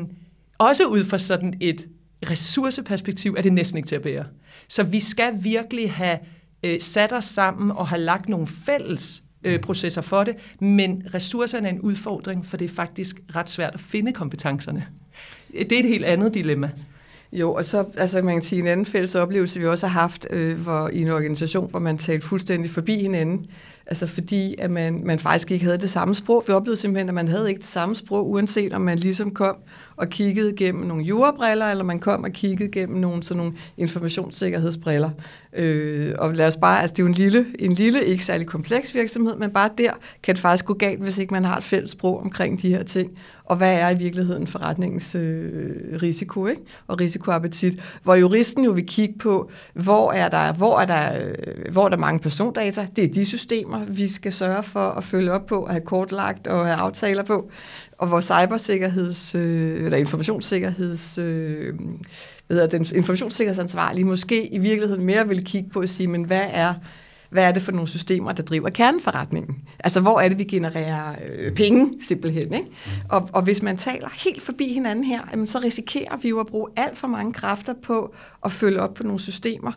også 0.57 0.85
ud 0.85 1.03
fra 1.03 1.17
sådan 1.17 1.53
et 1.61 1.87
ressourceperspektiv 2.29 3.35
er 3.37 3.41
det 3.41 3.53
næsten 3.53 3.77
ikke 3.77 3.87
til 3.87 3.95
at 3.95 4.01
bære. 4.01 4.25
Så 4.69 4.83
vi 4.83 4.99
skal 4.99 5.33
virkelig 5.43 5.91
have 5.91 6.17
øh, 6.63 6.79
sat 6.79 7.13
os 7.13 7.25
sammen 7.25 7.71
og 7.71 7.87
have 7.87 8.01
lagt 8.01 8.29
nogle 8.29 8.47
fælles 8.47 9.21
øh, 9.45 9.59
processer 9.59 10.01
for 10.01 10.23
det, 10.23 10.35
men 10.59 11.03
ressourcerne 11.13 11.67
er 11.67 11.73
en 11.73 11.81
udfordring, 11.81 12.45
for 12.45 12.57
det 12.57 12.69
er 12.71 12.73
faktisk 12.75 13.21
ret 13.35 13.49
svært 13.49 13.73
at 13.73 13.79
finde 13.79 14.13
kompetencerne. 14.13 14.85
Det 15.53 15.71
er 15.71 15.79
et 15.79 15.85
helt 15.85 16.05
andet 16.05 16.33
dilemma. 16.33 16.69
Jo, 17.31 17.53
og 17.53 17.65
så 17.65 17.85
altså 17.97 18.21
man 18.21 18.33
kan 18.33 18.41
sige 18.41 18.61
en 18.61 18.67
anden 18.67 18.85
fælles 18.85 19.15
oplevelse, 19.15 19.59
vi 19.59 19.65
også 19.65 19.87
har 19.87 20.01
haft 20.01 20.27
øh, 20.29 20.57
hvor, 20.61 20.89
i 20.89 21.01
en 21.01 21.09
organisation, 21.09 21.69
hvor 21.69 21.79
man 21.79 21.97
talte 21.97 22.27
fuldstændig 22.27 22.71
forbi 22.71 22.97
hinanden. 22.97 23.45
Altså 23.87 24.07
fordi, 24.07 24.55
at 24.57 24.71
man, 24.71 25.01
man 25.05 25.19
faktisk 25.19 25.51
ikke 25.51 25.65
havde 25.65 25.77
det 25.77 25.89
samme 25.89 26.15
sprog. 26.15 26.43
Vi 26.47 26.53
oplevede 26.53 26.79
simpelthen, 26.79 27.09
at 27.09 27.15
man 27.15 27.27
havde 27.27 27.49
ikke 27.49 27.59
det 27.59 27.67
samme 27.67 27.95
sprog, 27.95 28.29
uanset 28.29 28.73
om 28.73 28.81
man 28.81 28.97
ligesom 28.97 29.31
kom 29.31 29.55
og 29.97 30.09
kiggede 30.09 30.55
gennem 30.55 30.85
nogle 30.85 31.03
jurabriller, 31.03 31.65
eller 31.65 31.83
man 31.83 31.99
kom 31.99 32.23
og 32.23 32.31
kiggede 32.31 32.71
gennem 32.71 32.97
nogle, 32.97 33.23
sådan 33.23 33.37
nogle 33.37 33.53
informationssikkerhedsbriller. 33.77 35.09
Øh, 35.53 36.13
og 36.19 36.33
lad 36.33 36.47
os 36.47 36.57
bare, 36.57 36.81
altså 36.81 36.93
det 36.93 36.99
er 36.99 37.03
jo 37.03 37.07
en 37.07 37.13
lille, 37.13 37.45
en 37.59 37.71
lille, 37.71 38.05
ikke 38.05 38.25
særlig 38.25 38.47
kompleks 38.47 38.95
virksomhed, 38.95 39.35
men 39.35 39.51
bare 39.51 39.69
der 39.77 39.91
kan 40.23 40.35
det 40.35 40.41
faktisk 40.41 40.65
gå 40.65 40.73
galt, 40.73 41.01
hvis 41.01 41.17
ikke 41.17 41.33
man 41.33 41.45
har 41.45 41.57
et 41.57 41.63
fælles 41.63 41.91
sprog 41.91 42.19
omkring 42.21 42.61
de 42.61 42.69
her 42.69 42.83
ting. 42.83 43.11
Og 43.45 43.57
hvad 43.57 43.79
er 43.79 43.89
i 43.89 43.97
virkeligheden 43.97 44.47
forretningens 44.47 45.15
øh, 45.15 46.01
risiko, 46.01 46.47
ikke? 46.47 46.61
Og 46.87 47.01
risikoappetit. 47.01 47.99
Hvor 48.03 48.15
juristen 48.15 48.65
jo 48.65 48.71
vil 48.71 48.85
kigge 48.87 49.17
på, 49.19 49.51
hvor 49.73 50.11
er 50.11 50.29
der, 50.29 50.53
hvor 50.53 50.79
er 50.79 50.85
der, 50.85 51.25
øh, 51.25 51.71
hvor 51.71 51.85
er 51.85 51.89
der 51.89 51.97
mange 51.97 52.19
persondata. 52.19 52.87
Det 52.95 53.03
er 53.03 53.13
de 53.13 53.25
systemer, 53.25 53.85
vi 53.85 54.07
skal 54.07 54.33
sørge 54.33 54.63
for 54.63 54.89
at 54.89 55.03
følge 55.03 55.31
op 55.31 55.45
på, 55.45 55.63
at 55.63 55.71
have 55.71 55.85
kortlagt 55.85 56.47
og 56.47 56.65
have 56.65 56.77
aftaler 56.77 57.23
på 57.23 57.49
og 57.97 58.07
hvor 58.07 58.21
cybersikkerheds, 58.21 59.35
øh, 59.35 59.85
eller 59.85 59.97
informationssikkerheds, 59.97 61.17
øh, 61.17 61.73
hvad 62.47 62.57
hedder, 62.57 62.67
den 62.67 62.85
informationssikkerhedsansvarlige 62.95 64.05
måske 64.05 64.53
i 64.53 64.57
virkeligheden 64.57 65.05
mere 65.05 65.27
vil 65.27 65.45
kigge 65.45 65.69
på 65.69 65.79
at 65.79 65.89
sige, 65.89 66.07
men 66.07 66.23
hvad 66.23 66.45
er, 66.51 66.73
hvad 67.29 67.43
er 67.43 67.51
det 67.51 67.61
for 67.61 67.71
nogle 67.71 67.87
systemer, 67.87 68.31
der 68.31 68.43
driver 68.43 68.69
kerneforretningen? 68.69 69.55
Altså, 69.79 69.99
hvor 69.99 70.19
er 70.19 70.29
det, 70.29 70.37
vi 70.37 70.43
genererer 70.43 71.15
øh, 71.37 71.51
penge, 71.51 71.93
simpelthen? 72.07 72.53
Ikke? 72.53 72.67
Og, 73.09 73.29
og 73.33 73.41
hvis 73.41 73.61
man 73.61 73.77
taler 73.77 74.09
helt 74.25 74.41
forbi 74.41 74.73
hinanden 74.73 75.03
her, 75.03 75.21
jamen, 75.31 75.47
så 75.47 75.59
risikerer 75.59 76.17
vi 76.17 76.29
jo 76.29 76.39
at 76.39 76.47
bruge 76.47 76.69
alt 76.77 76.97
for 76.97 77.07
mange 77.07 77.33
kræfter 77.33 77.73
på 77.83 78.15
at 78.45 78.51
følge 78.51 78.81
op 78.81 78.93
på 78.93 79.03
nogle 79.03 79.19
systemer, 79.19 79.71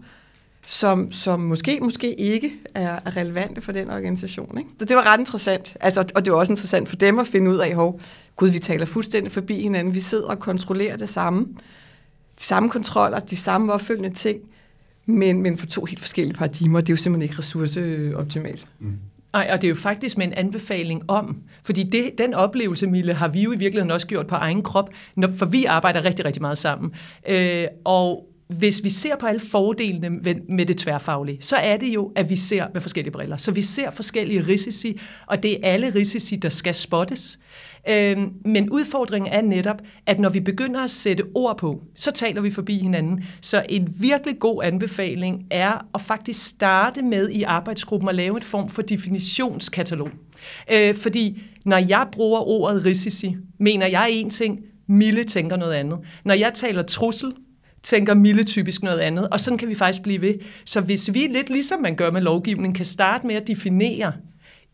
som, 0.69 1.13
som 1.13 1.41
måske, 1.41 1.79
måske 1.83 2.21
ikke 2.21 2.53
er, 2.75 2.99
er 3.05 3.17
relevante 3.17 3.61
for 3.61 3.73
den 3.73 3.91
organisation. 3.91 4.59
Ikke? 4.59 4.71
Så 4.79 4.85
det 4.85 4.97
var 4.97 5.13
ret 5.13 5.21
interessant, 5.21 5.77
altså, 5.81 6.05
og 6.15 6.25
det 6.25 6.33
var 6.33 6.39
også 6.39 6.53
interessant 6.53 6.89
for 6.89 6.97
dem 6.97 7.19
at 7.19 7.27
finde 7.27 7.51
ud 7.51 7.57
af, 7.57 7.75
hov, 7.75 8.01
gud, 8.37 8.49
vi 8.49 8.59
taler 8.59 8.87
fuldstændig 8.87 9.33
forbi 9.33 9.63
hinanden, 9.63 9.95
vi 9.95 10.01
sidder 10.01 10.29
og 10.29 10.39
kontrollerer 10.39 10.97
det 10.97 11.09
samme, 11.09 11.47
de 12.39 12.43
samme 12.43 12.71
kontroller, 12.71 13.19
de 13.19 13.37
samme 13.37 13.73
opfølgende 13.73 14.17
ting, 14.17 14.39
men, 15.07 15.43
men 15.43 15.59
for 15.59 15.67
to 15.67 15.85
helt 15.85 16.01
forskellige 16.01 16.35
paradigmer, 16.35 16.81
det 16.81 16.89
er 16.89 16.93
jo 16.93 16.97
simpelthen 16.97 17.23
ikke 17.23 17.39
ressourceoptimalt. 17.39 18.67
Mm. 18.79 18.93
Nej, 19.33 19.49
og 19.53 19.63
det 19.63 19.67
er 19.67 19.69
jo 19.69 19.75
faktisk 19.75 20.19
med 20.19 20.27
en 20.27 20.33
anbefaling 20.33 21.11
om, 21.11 21.37
fordi 21.63 21.83
det, 21.83 22.11
den 22.19 22.35
oplevelse, 22.35 22.87
Mille, 22.87 23.15
har 23.15 23.29
vi 23.29 23.43
jo 23.43 23.53
i 23.53 23.57
virkeligheden 23.57 23.91
også 23.91 24.07
gjort 24.07 24.27
på 24.27 24.35
egen 24.35 24.63
krop, 24.63 24.91
når, 25.15 25.29
for 25.33 25.47
vi 25.47 25.65
arbejder 25.65 26.05
rigtig, 26.05 26.25
rigtig 26.25 26.43
meget 26.43 26.59
sammen. 26.59 26.93
Øh, 27.29 27.67
og 27.85 28.28
hvis 28.49 28.85
vi 28.85 28.91
ser 28.91 29.17
på 29.17 29.27
alle 29.27 29.41
fordelene 29.41 30.11
med 30.49 30.67
det 30.67 30.77
tværfaglige, 30.77 31.39
så 31.41 31.57
er 31.57 31.77
det 31.77 31.95
jo, 31.95 32.13
at 32.17 32.31
vi 32.31 32.37
ser 32.37 32.67
med 32.73 32.81
forskellige 32.81 33.13
briller. 33.13 33.37
Så 33.37 33.53
vi 33.53 33.63
ser 33.63 33.91
forskellige 33.91 34.47
risici, 34.47 35.01
og 35.27 35.43
det 35.43 35.53
er 35.53 35.73
alle 35.73 35.95
risici, 35.95 36.37
der 36.37 36.49
skal 36.49 36.75
spottes. 36.75 37.39
Øhm, 37.89 38.33
men 38.45 38.71
udfordringen 38.71 39.33
er 39.33 39.43
netop, 39.43 39.77
at 40.07 40.21
når 40.21 40.29
vi 40.29 40.41
begynder 40.41 40.85
at 40.85 40.91
sætte 40.91 41.25
ord 41.35 41.59
på, 41.59 41.83
så 41.97 42.11
taler 42.11 42.41
vi 42.41 42.51
forbi 42.51 42.79
hinanden. 42.79 43.25
Så 43.41 43.65
en 43.69 43.95
virkelig 44.01 44.39
god 44.39 44.65
anbefaling 44.65 45.47
er 45.51 45.87
at 45.95 46.01
faktisk 46.01 46.47
starte 46.47 47.03
med 47.03 47.29
i 47.29 47.43
arbejdsgruppen 47.43 48.09
at 48.09 48.15
lave 48.15 48.37
en 48.37 48.43
form 48.43 48.69
for 48.69 48.83
definitionskatalog. 48.83 50.11
Øh, 50.73 50.95
fordi 50.95 51.43
når 51.65 51.79
jeg 51.79 52.07
bruger 52.13 52.41
ordet 52.41 52.85
risici, 52.85 53.37
mener 53.59 53.87
jeg 53.87 54.09
en 54.11 54.31
ting, 54.31 54.61
Mille 54.87 55.25
tænker 55.25 55.57
noget 55.57 55.75
andet. 55.75 55.99
Når 56.25 56.35
jeg 56.35 56.55
taler 56.55 56.83
trussel, 56.83 57.33
tænker 57.83 58.15
Mille 58.15 58.45
typisk 58.45 58.83
noget 58.83 58.99
andet, 58.99 59.29
og 59.29 59.41
sådan 59.41 59.59
kan 59.59 59.69
vi 59.69 59.75
faktisk 59.75 60.03
blive 60.03 60.21
ved. 60.21 60.35
Så 60.65 60.81
hvis 60.81 61.15
vi 61.15 61.19
lidt 61.19 61.51
ligesom 61.51 61.81
man 61.81 61.97
gør 61.97 62.11
med 62.11 62.21
lovgivning, 62.21 62.75
kan 62.75 62.85
starte 62.85 63.27
med 63.27 63.35
at 63.35 63.47
definere, 63.47 64.13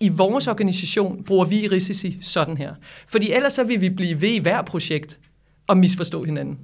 i 0.01 0.09
vores 0.09 0.49
organisation 0.49 1.25
bruger 1.25 1.45
vi 1.45 1.69
risici 1.69 2.19
sådan 2.21 2.57
her. 2.57 2.75
Fordi 3.07 3.33
ellers 3.33 3.53
så 3.53 3.65
vil 3.65 3.81
vi 3.81 3.91
blive 3.91 4.21
ved 4.21 4.29
i 4.29 4.39
hver 4.39 4.63
projekt 4.63 5.19
og 5.67 5.77
misforstå 5.77 6.25
hinanden. 6.25 6.59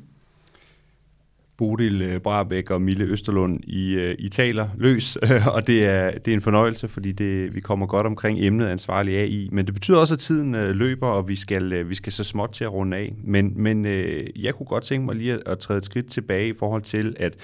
Bodil 1.60 2.02
øh, 2.02 2.20
Brabæk 2.20 2.70
og 2.70 2.82
Mille 2.82 3.04
Østerlund, 3.04 3.60
I, 3.64 3.94
øh, 3.94 4.14
I 4.18 4.28
taler 4.28 4.68
løs, 4.76 5.16
og 5.54 5.66
det 5.66 5.86
er, 5.86 6.10
det 6.10 6.28
er 6.28 6.34
en 6.34 6.40
fornøjelse, 6.40 6.88
fordi 6.88 7.12
det, 7.12 7.54
vi 7.54 7.60
kommer 7.60 7.86
godt 7.86 8.06
omkring 8.06 8.38
emnet 8.40 8.66
ansvarlig 8.66 9.16
AI, 9.16 9.48
men 9.52 9.66
det 9.66 9.74
betyder 9.74 9.98
også, 9.98 10.14
at 10.14 10.18
tiden 10.18 10.54
øh, 10.54 10.70
løber, 10.70 11.06
og 11.06 11.28
vi 11.28 11.36
skal, 11.36 11.88
vi 11.88 11.94
skal 11.94 12.12
så 12.12 12.24
småt 12.24 12.50
til 12.52 12.64
at 12.64 12.72
runde 12.72 12.96
af. 12.96 13.14
Men, 13.24 13.52
men 13.56 13.84
jeg 14.36 14.54
kunne 14.54 14.66
godt 14.66 14.84
tænke 14.84 15.06
mig 15.06 15.14
lige 15.14 15.32
at, 15.32 15.42
at 15.46 15.58
træde 15.58 15.78
et 15.78 15.84
skridt 15.84 16.06
tilbage 16.06 16.48
i 16.48 16.54
forhold 16.58 16.82
til, 16.82 17.16
at 17.18 17.34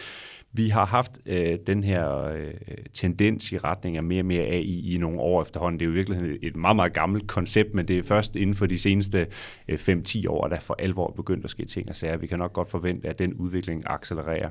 vi 0.56 0.68
har 0.68 0.86
haft 0.86 1.18
øh, 1.26 1.58
den 1.66 1.84
her 1.84 2.22
øh, 2.22 2.54
tendens 2.94 3.52
i 3.52 3.58
retning 3.58 3.96
af 3.96 4.02
mere 4.02 4.20
og 4.20 4.26
mere 4.26 4.42
AI 4.42 4.94
i 4.94 4.98
nogle 4.98 5.20
år 5.20 5.42
efterhånden. 5.42 5.80
Det 5.80 5.84
er 5.86 5.88
jo 5.88 5.92
virkeligheden 5.92 6.38
et 6.42 6.56
meget, 6.56 6.76
meget 6.76 6.92
gammelt 6.92 7.26
koncept, 7.26 7.74
men 7.74 7.88
det 7.88 7.98
er 7.98 8.02
først 8.02 8.36
inden 8.36 8.54
for 8.54 8.66
de 8.66 8.78
seneste 8.78 9.26
øh, 9.68 9.78
5-10 9.78 10.28
år, 10.28 10.48
der 10.48 10.60
for 10.60 10.76
alvor 10.78 11.12
begyndt 11.16 11.44
at 11.44 11.50
ske 11.50 11.64
ting 11.64 11.88
og 11.88 11.96
sager. 11.96 12.16
Vi 12.16 12.26
kan 12.26 12.38
nok 12.38 12.52
godt 12.52 12.70
forvente, 12.70 13.08
at 13.08 13.18
den 13.18 13.34
udvikling 13.34 13.82
accelererer. 13.86 14.50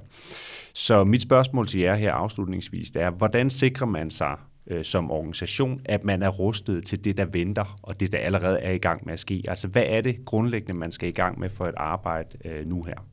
Så 0.74 1.04
mit 1.04 1.22
spørgsmål 1.22 1.68
til 1.68 1.82
jer 1.82 1.96
her 1.96 2.14
afslutningsvis 2.14 2.92
det 2.92 3.02
er, 3.02 3.10
hvordan 3.10 3.50
sikrer 3.50 3.88
man 3.88 4.12
sig 4.12 4.36
øh, 4.68 4.84
som 4.84 5.12
organisation, 5.12 5.82
at 5.86 6.04
man 6.04 6.24
er 6.24 6.30
rustet 6.30 6.86
til 6.86 7.06
det, 7.06 7.18
der 7.18 7.26
venter, 7.26 7.80
og 7.84 8.00
det, 8.00 8.12
der 8.12 8.18
allerede 8.18 8.60
er 8.60 8.72
i 8.72 8.78
gang 8.78 9.06
med 9.06 9.14
at 9.14 9.20
ske? 9.20 9.44
Altså, 9.48 9.68
hvad 9.68 9.84
er 9.88 10.02
det 10.02 10.26
grundlæggende, 10.26 10.80
man 10.80 10.92
skal 10.92 11.10
i 11.10 11.12
gang 11.12 11.40
med 11.40 11.50
for 11.50 11.68
et 11.68 11.76
arbejde 11.78 12.38
øh, 12.46 12.68
nu 12.68 12.84
her? 12.84 13.06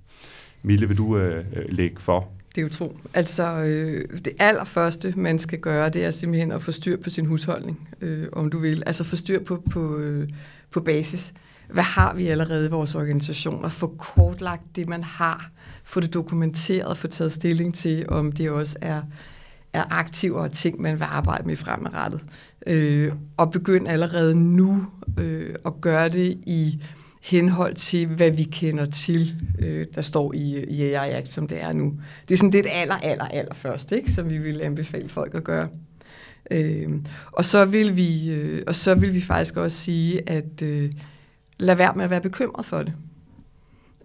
Mille, 0.62 0.88
vil 0.88 0.98
du 0.98 1.18
øh, 1.18 1.44
øh 1.52 1.64
lægge 1.68 2.00
for? 2.00 2.28
Det 2.54 2.60
er 2.60 2.62
jo 2.62 2.68
tro. 2.68 2.96
Altså, 3.14 3.58
øh, 3.58 4.18
det 4.24 4.32
allerførste, 4.38 5.14
man 5.16 5.38
skal 5.38 5.58
gøre, 5.58 5.88
det 5.88 6.04
er 6.04 6.10
simpelthen 6.10 6.52
at 6.52 6.62
få 6.62 6.72
styr 6.72 6.96
på 6.96 7.10
sin 7.10 7.26
husholdning, 7.26 7.88
øh, 8.00 8.26
om 8.32 8.50
du 8.50 8.58
vil. 8.58 8.82
Altså 8.86 9.04
få 9.04 9.16
styr 9.16 9.44
på, 9.44 9.62
på, 9.70 9.98
øh, 9.98 10.28
på 10.70 10.80
basis. 10.80 11.34
Hvad 11.68 11.84
har 11.84 12.14
vi 12.14 12.26
allerede 12.26 12.66
i 12.66 12.70
vores 12.70 12.94
organisation? 12.94 13.64
Og 13.64 13.72
få 13.72 13.94
kortlagt 13.98 14.76
det, 14.76 14.88
man 14.88 15.04
har. 15.04 15.50
Få 15.84 16.00
det 16.00 16.14
dokumenteret, 16.14 16.98
få 16.98 17.08
taget 17.08 17.32
stilling 17.32 17.74
til, 17.74 18.04
om 18.08 18.32
det 18.32 18.50
også 18.50 18.76
er, 18.80 19.02
er 19.72 19.84
aktiver 19.90 20.40
og 20.40 20.52
ting, 20.52 20.80
man 20.80 20.94
vil 20.98 21.06
arbejde 21.08 21.46
med 21.46 21.56
fremadrettet. 21.56 22.20
Øh, 22.66 23.12
og 23.36 23.50
begynd 23.50 23.88
allerede 23.88 24.34
nu 24.34 24.86
øh, 25.18 25.54
at 25.66 25.80
gøre 25.80 26.08
det 26.08 26.40
i 26.46 26.82
henhold 27.22 27.74
til, 27.74 28.06
hvad 28.06 28.30
vi 28.30 28.42
kender 28.42 28.84
til, 28.84 29.36
øh, 29.58 29.86
der 29.94 30.02
står 30.02 30.32
i, 30.32 30.64
i 30.64 30.82
AI 30.82 31.10
Act, 31.10 31.28
som 31.28 31.48
det 31.48 31.62
er 31.62 31.72
nu. 31.72 31.94
Det 32.28 32.34
er 32.34 32.38
sådan 32.38 32.52
det 32.52 32.66
aller, 32.72 32.94
aller, 32.94 33.24
aller 33.24 33.54
første, 33.54 33.96
ikke, 33.96 34.10
som 34.10 34.30
vi 34.30 34.38
vil 34.38 34.60
anbefale 34.60 35.08
folk 35.08 35.34
at 35.34 35.44
gøre. 35.44 35.68
Øh, 36.50 36.88
og, 37.32 37.44
så 37.44 37.64
vil 37.64 37.96
vi, 37.96 38.30
øh, 38.30 38.62
og 38.66 38.74
så 38.74 38.94
vil 38.94 39.14
vi 39.14 39.20
faktisk 39.20 39.56
også 39.56 39.78
sige, 39.78 40.30
at 40.30 40.62
øh, 40.62 40.92
lad 41.58 41.74
være 41.74 41.92
med 41.96 42.04
at 42.04 42.10
være 42.10 42.20
bekymret 42.20 42.66
for 42.66 42.78
det. 42.78 42.92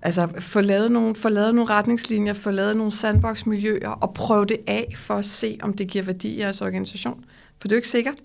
Altså, 0.01 0.27
få 0.39 0.61
lavet, 0.61 0.91
nogle, 0.91 1.15
få 1.15 1.29
lavet 1.29 1.55
nogle 1.55 1.71
retningslinjer, 1.71 2.33
få 2.33 2.51
lavet 2.51 2.77
nogle 2.77 2.91
sandbox-miljøer, 2.91 3.89
og 3.89 4.13
prøv 4.13 4.45
det 4.45 4.57
af 4.67 4.93
for 4.95 5.13
at 5.13 5.25
se, 5.25 5.57
om 5.61 5.73
det 5.73 5.87
giver 5.87 6.03
værdi 6.03 6.27
i 6.27 6.39
jeres 6.39 6.61
organisation. 6.61 7.25
For 7.59 7.67
det 7.67 7.71
er 7.71 7.75
jo 7.75 7.79
ikke 7.79 7.87
sikkert. 7.87 8.15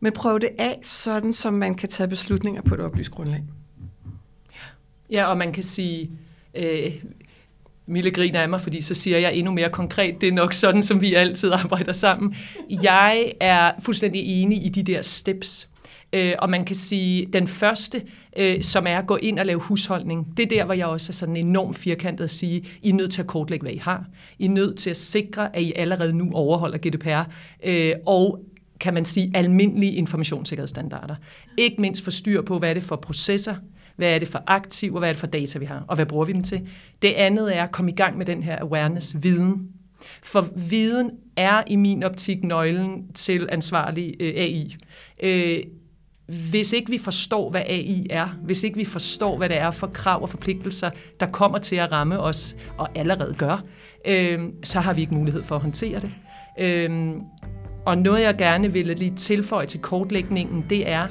Men 0.00 0.12
prøv 0.12 0.40
det 0.40 0.50
af, 0.58 0.80
sådan 0.82 1.32
som 1.32 1.54
man 1.54 1.74
kan 1.74 1.88
tage 1.88 2.08
beslutninger 2.08 2.62
på 2.62 2.74
et 2.74 2.80
oplyst 2.80 3.10
grundlag. 3.10 3.44
Ja, 5.10 5.24
og 5.24 5.38
man 5.38 5.52
kan 5.52 5.62
sige, 5.62 6.10
øh, 6.54 6.92
Mille 7.88 8.10
griner 8.10 8.40
af 8.40 8.48
mig, 8.48 8.60
fordi 8.60 8.80
så 8.80 8.94
siger 8.94 9.18
jeg 9.18 9.34
endnu 9.34 9.52
mere 9.52 9.70
konkret, 9.70 10.20
det 10.20 10.28
er 10.28 10.32
nok 10.32 10.52
sådan, 10.52 10.82
som 10.82 11.00
vi 11.00 11.14
altid 11.14 11.52
arbejder 11.52 11.92
sammen. 11.92 12.36
Jeg 12.82 13.32
er 13.40 13.72
fuldstændig 13.80 14.42
enig 14.42 14.66
i 14.66 14.68
de 14.68 14.82
der 14.82 15.02
steps. 15.02 15.68
Øh, 16.12 16.34
og 16.38 16.50
man 16.50 16.64
kan 16.64 16.76
sige, 16.76 17.26
den 17.32 17.46
første, 17.46 18.02
øh, 18.36 18.62
som 18.62 18.86
er 18.86 18.98
at 18.98 19.06
gå 19.06 19.16
ind 19.16 19.38
og 19.38 19.46
lave 19.46 19.60
husholdning, 19.60 20.36
det 20.36 20.42
er 20.42 20.48
der, 20.48 20.64
hvor 20.64 20.74
jeg 20.74 20.86
også 20.86 21.10
er 21.10 21.14
sådan 21.14 21.36
enormt 21.36 21.76
firkantet 21.76 22.24
at 22.24 22.30
sige, 22.30 22.66
I 22.82 22.88
er 22.88 22.94
nødt 22.94 23.12
til 23.12 23.22
at 23.22 23.26
kortlægge, 23.26 23.64
hvad 23.64 23.72
I 23.72 23.76
har. 23.76 24.04
I 24.38 24.44
er 24.44 24.50
nødt 24.50 24.78
til 24.78 24.90
at 24.90 24.96
sikre, 24.96 25.56
at 25.56 25.62
I 25.62 25.72
allerede 25.76 26.12
nu 26.12 26.30
overholder 26.32 26.78
GDPR. 26.78 27.30
Øh, 27.64 27.92
og 28.06 28.44
kan 28.80 28.94
man 28.94 29.04
sige, 29.04 29.30
almindelige 29.34 29.92
informationssikkerhedsstandarder. 29.92 31.14
Ikke 31.56 31.80
mindst 31.80 32.04
for 32.04 32.10
styr 32.10 32.42
på, 32.42 32.58
hvad 32.58 32.70
er 32.70 32.74
det 32.74 32.82
for 32.82 32.96
processer, 32.96 33.54
hvad 33.96 34.14
er 34.14 34.18
det 34.18 34.28
for 34.28 34.42
aktiv, 34.46 34.92
og 34.92 34.98
hvad 34.98 35.08
er 35.08 35.12
det 35.12 35.20
for 35.20 35.26
data, 35.26 35.58
vi 35.58 35.64
har, 35.64 35.84
og 35.88 35.96
hvad 35.96 36.06
bruger 36.06 36.24
vi 36.24 36.32
dem 36.32 36.42
til? 36.42 36.68
Det 37.02 37.12
andet 37.12 37.56
er 37.56 37.62
at 37.62 37.72
komme 37.72 37.90
i 37.90 37.94
gang 37.94 38.18
med 38.18 38.26
den 38.26 38.42
her 38.42 38.58
awareness, 38.62 39.16
viden. 39.22 39.68
For 40.22 40.46
viden 40.56 41.10
er 41.36 41.62
i 41.66 41.76
min 41.76 42.02
optik 42.02 42.44
nøglen 42.44 43.12
til 43.14 43.48
ansvarlig 43.52 44.14
øh, 44.20 44.34
AI. 44.36 44.76
Øh, 45.22 45.62
hvis 46.50 46.72
ikke 46.72 46.90
vi 46.90 46.98
forstår, 46.98 47.50
hvad 47.50 47.60
AI 47.60 48.06
er, 48.10 48.28
hvis 48.42 48.62
ikke 48.62 48.76
vi 48.76 48.84
forstår, 48.84 49.36
hvad 49.36 49.48
det 49.48 49.58
er 49.58 49.70
for 49.70 49.86
krav 49.86 50.22
og 50.22 50.28
forpligtelser, 50.28 50.90
der 51.20 51.26
kommer 51.26 51.58
til 51.58 51.76
at 51.76 51.92
ramme 51.92 52.20
os, 52.20 52.56
og 52.78 52.88
allerede 52.94 53.34
gør, 53.38 53.64
øh, 54.04 54.40
så 54.64 54.80
har 54.80 54.94
vi 54.94 55.00
ikke 55.00 55.14
mulighed 55.14 55.42
for 55.42 55.54
at 55.54 55.60
håndtere 55.60 56.00
det. 56.00 56.10
Øh, 56.58 57.10
og 57.86 57.98
noget, 57.98 58.22
jeg 58.22 58.36
gerne 58.36 58.72
ville 58.72 58.94
lige 58.94 59.14
tilføje 59.14 59.66
til 59.66 59.80
kortlægningen, 59.80 60.64
det 60.70 60.88
er, 60.88 61.08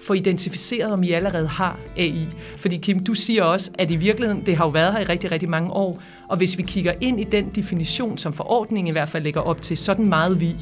få 0.00 0.12
identificeret, 0.12 0.92
om 0.92 1.02
I 1.02 1.12
allerede 1.12 1.48
har 1.48 1.78
AI. 1.96 2.28
Fordi 2.58 2.76
Kim, 2.76 3.04
du 3.04 3.14
siger 3.14 3.42
også, 3.42 3.70
at 3.78 3.90
i 3.90 3.96
virkeligheden, 3.96 4.46
det 4.46 4.56
har 4.56 4.64
jo 4.64 4.70
været 4.70 4.92
her 4.92 5.00
i 5.00 5.04
rigtig, 5.04 5.30
rigtig 5.30 5.48
mange 5.48 5.70
år, 5.70 6.02
og 6.28 6.36
hvis 6.36 6.58
vi 6.58 6.62
kigger 6.62 6.92
ind 7.00 7.20
i 7.20 7.24
den 7.24 7.48
definition, 7.54 8.18
som 8.18 8.32
forordningen 8.32 8.86
i 8.86 8.90
hvert 8.90 9.08
fald 9.08 9.24
lægger 9.24 9.40
op 9.40 9.62
til, 9.62 9.76
så 9.76 9.92
er 9.92 9.96
den 9.96 10.08
meget 10.08 10.40
vid. 10.40 10.54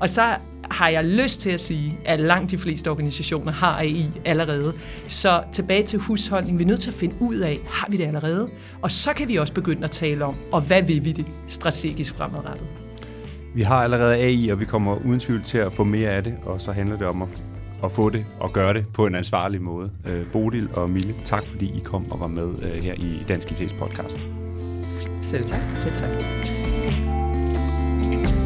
Og 0.00 0.08
så 0.08 0.34
har 0.70 0.88
jeg 0.88 1.04
lyst 1.04 1.40
til 1.40 1.50
at 1.50 1.60
sige, 1.60 1.98
at 2.04 2.20
langt 2.20 2.50
de 2.50 2.58
fleste 2.58 2.90
organisationer 2.90 3.52
har 3.52 3.78
AI 3.78 4.10
allerede. 4.24 4.72
Så 5.08 5.42
tilbage 5.52 5.82
til 5.82 5.98
husholdning, 5.98 6.58
vi 6.58 6.64
er 6.64 6.68
nødt 6.68 6.80
til 6.80 6.90
at 6.90 6.94
finde 6.94 7.14
ud 7.20 7.36
af, 7.36 7.58
har 7.68 7.86
vi 7.90 7.96
det 7.96 8.06
allerede? 8.06 8.48
Og 8.82 8.90
så 8.90 9.12
kan 9.12 9.28
vi 9.28 9.36
også 9.36 9.52
begynde 9.52 9.84
at 9.84 9.90
tale 9.90 10.24
om, 10.24 10.34
og 10.52 10.60
hvad 10.60 10.82
vil 10.82 11.04
vi 11.04 11.12
det 11.12 11.26
strategisk 11.48 12.14
fremadrettet? 12.14 12.66
Vi 13.54 13.62
har 13.62 13.82
allerede 13.82 14.14
AI, 14.14 14.48
og 14.48 14.60
vi 14.60 14.64
kommer 14.64 15.06
uden 15.06 15.20
tvivl 15.20 15.42
til 15.42 15.58
at 15.58 15.72
få 15.72 15.84
mere 15.84 16.10
af 16.10 16.24
det, 16.24 16.34
og 16.42 16.60
så 16.60 16.72
handler 16.72 16.96
det 16.96 17.06
om 17.06 17.22
at, 17.22 17.28
at 17.84 17.92
få 17.92 18.10
det 18.10 18.26
og 18.40 18.52
gøre 18.52 18.74
det 18.74 18.86
på 18.94 19.06
en 19.06 19.14
ansvarlig 19.14 19.62
måde. 19.62 19.90
Øh, 20.06 20.26
Bodil 20.32 20.68
og 20.74 20.90
Mille, 20.90 21.14
tak 21.24 21.46
fordi 21.46 21.66
I 21.66 21.80
kom 21.84 22.12
og 22.12 22.20
var 22.20 22.26
med 22.26 22.54
øh, 22.62 22.82
her 22.82 22.94
i 22.94 23.24
Dansk 23.28 23.48
IT's 23.50 23.78
podcast. 23.78 24.18
Selv 25.22 25.44
tak. 25.44 25.60
Selv 25.74 25.96
tak. 25.96 26.10
thank 28.14 28.28
you 28.28 28.43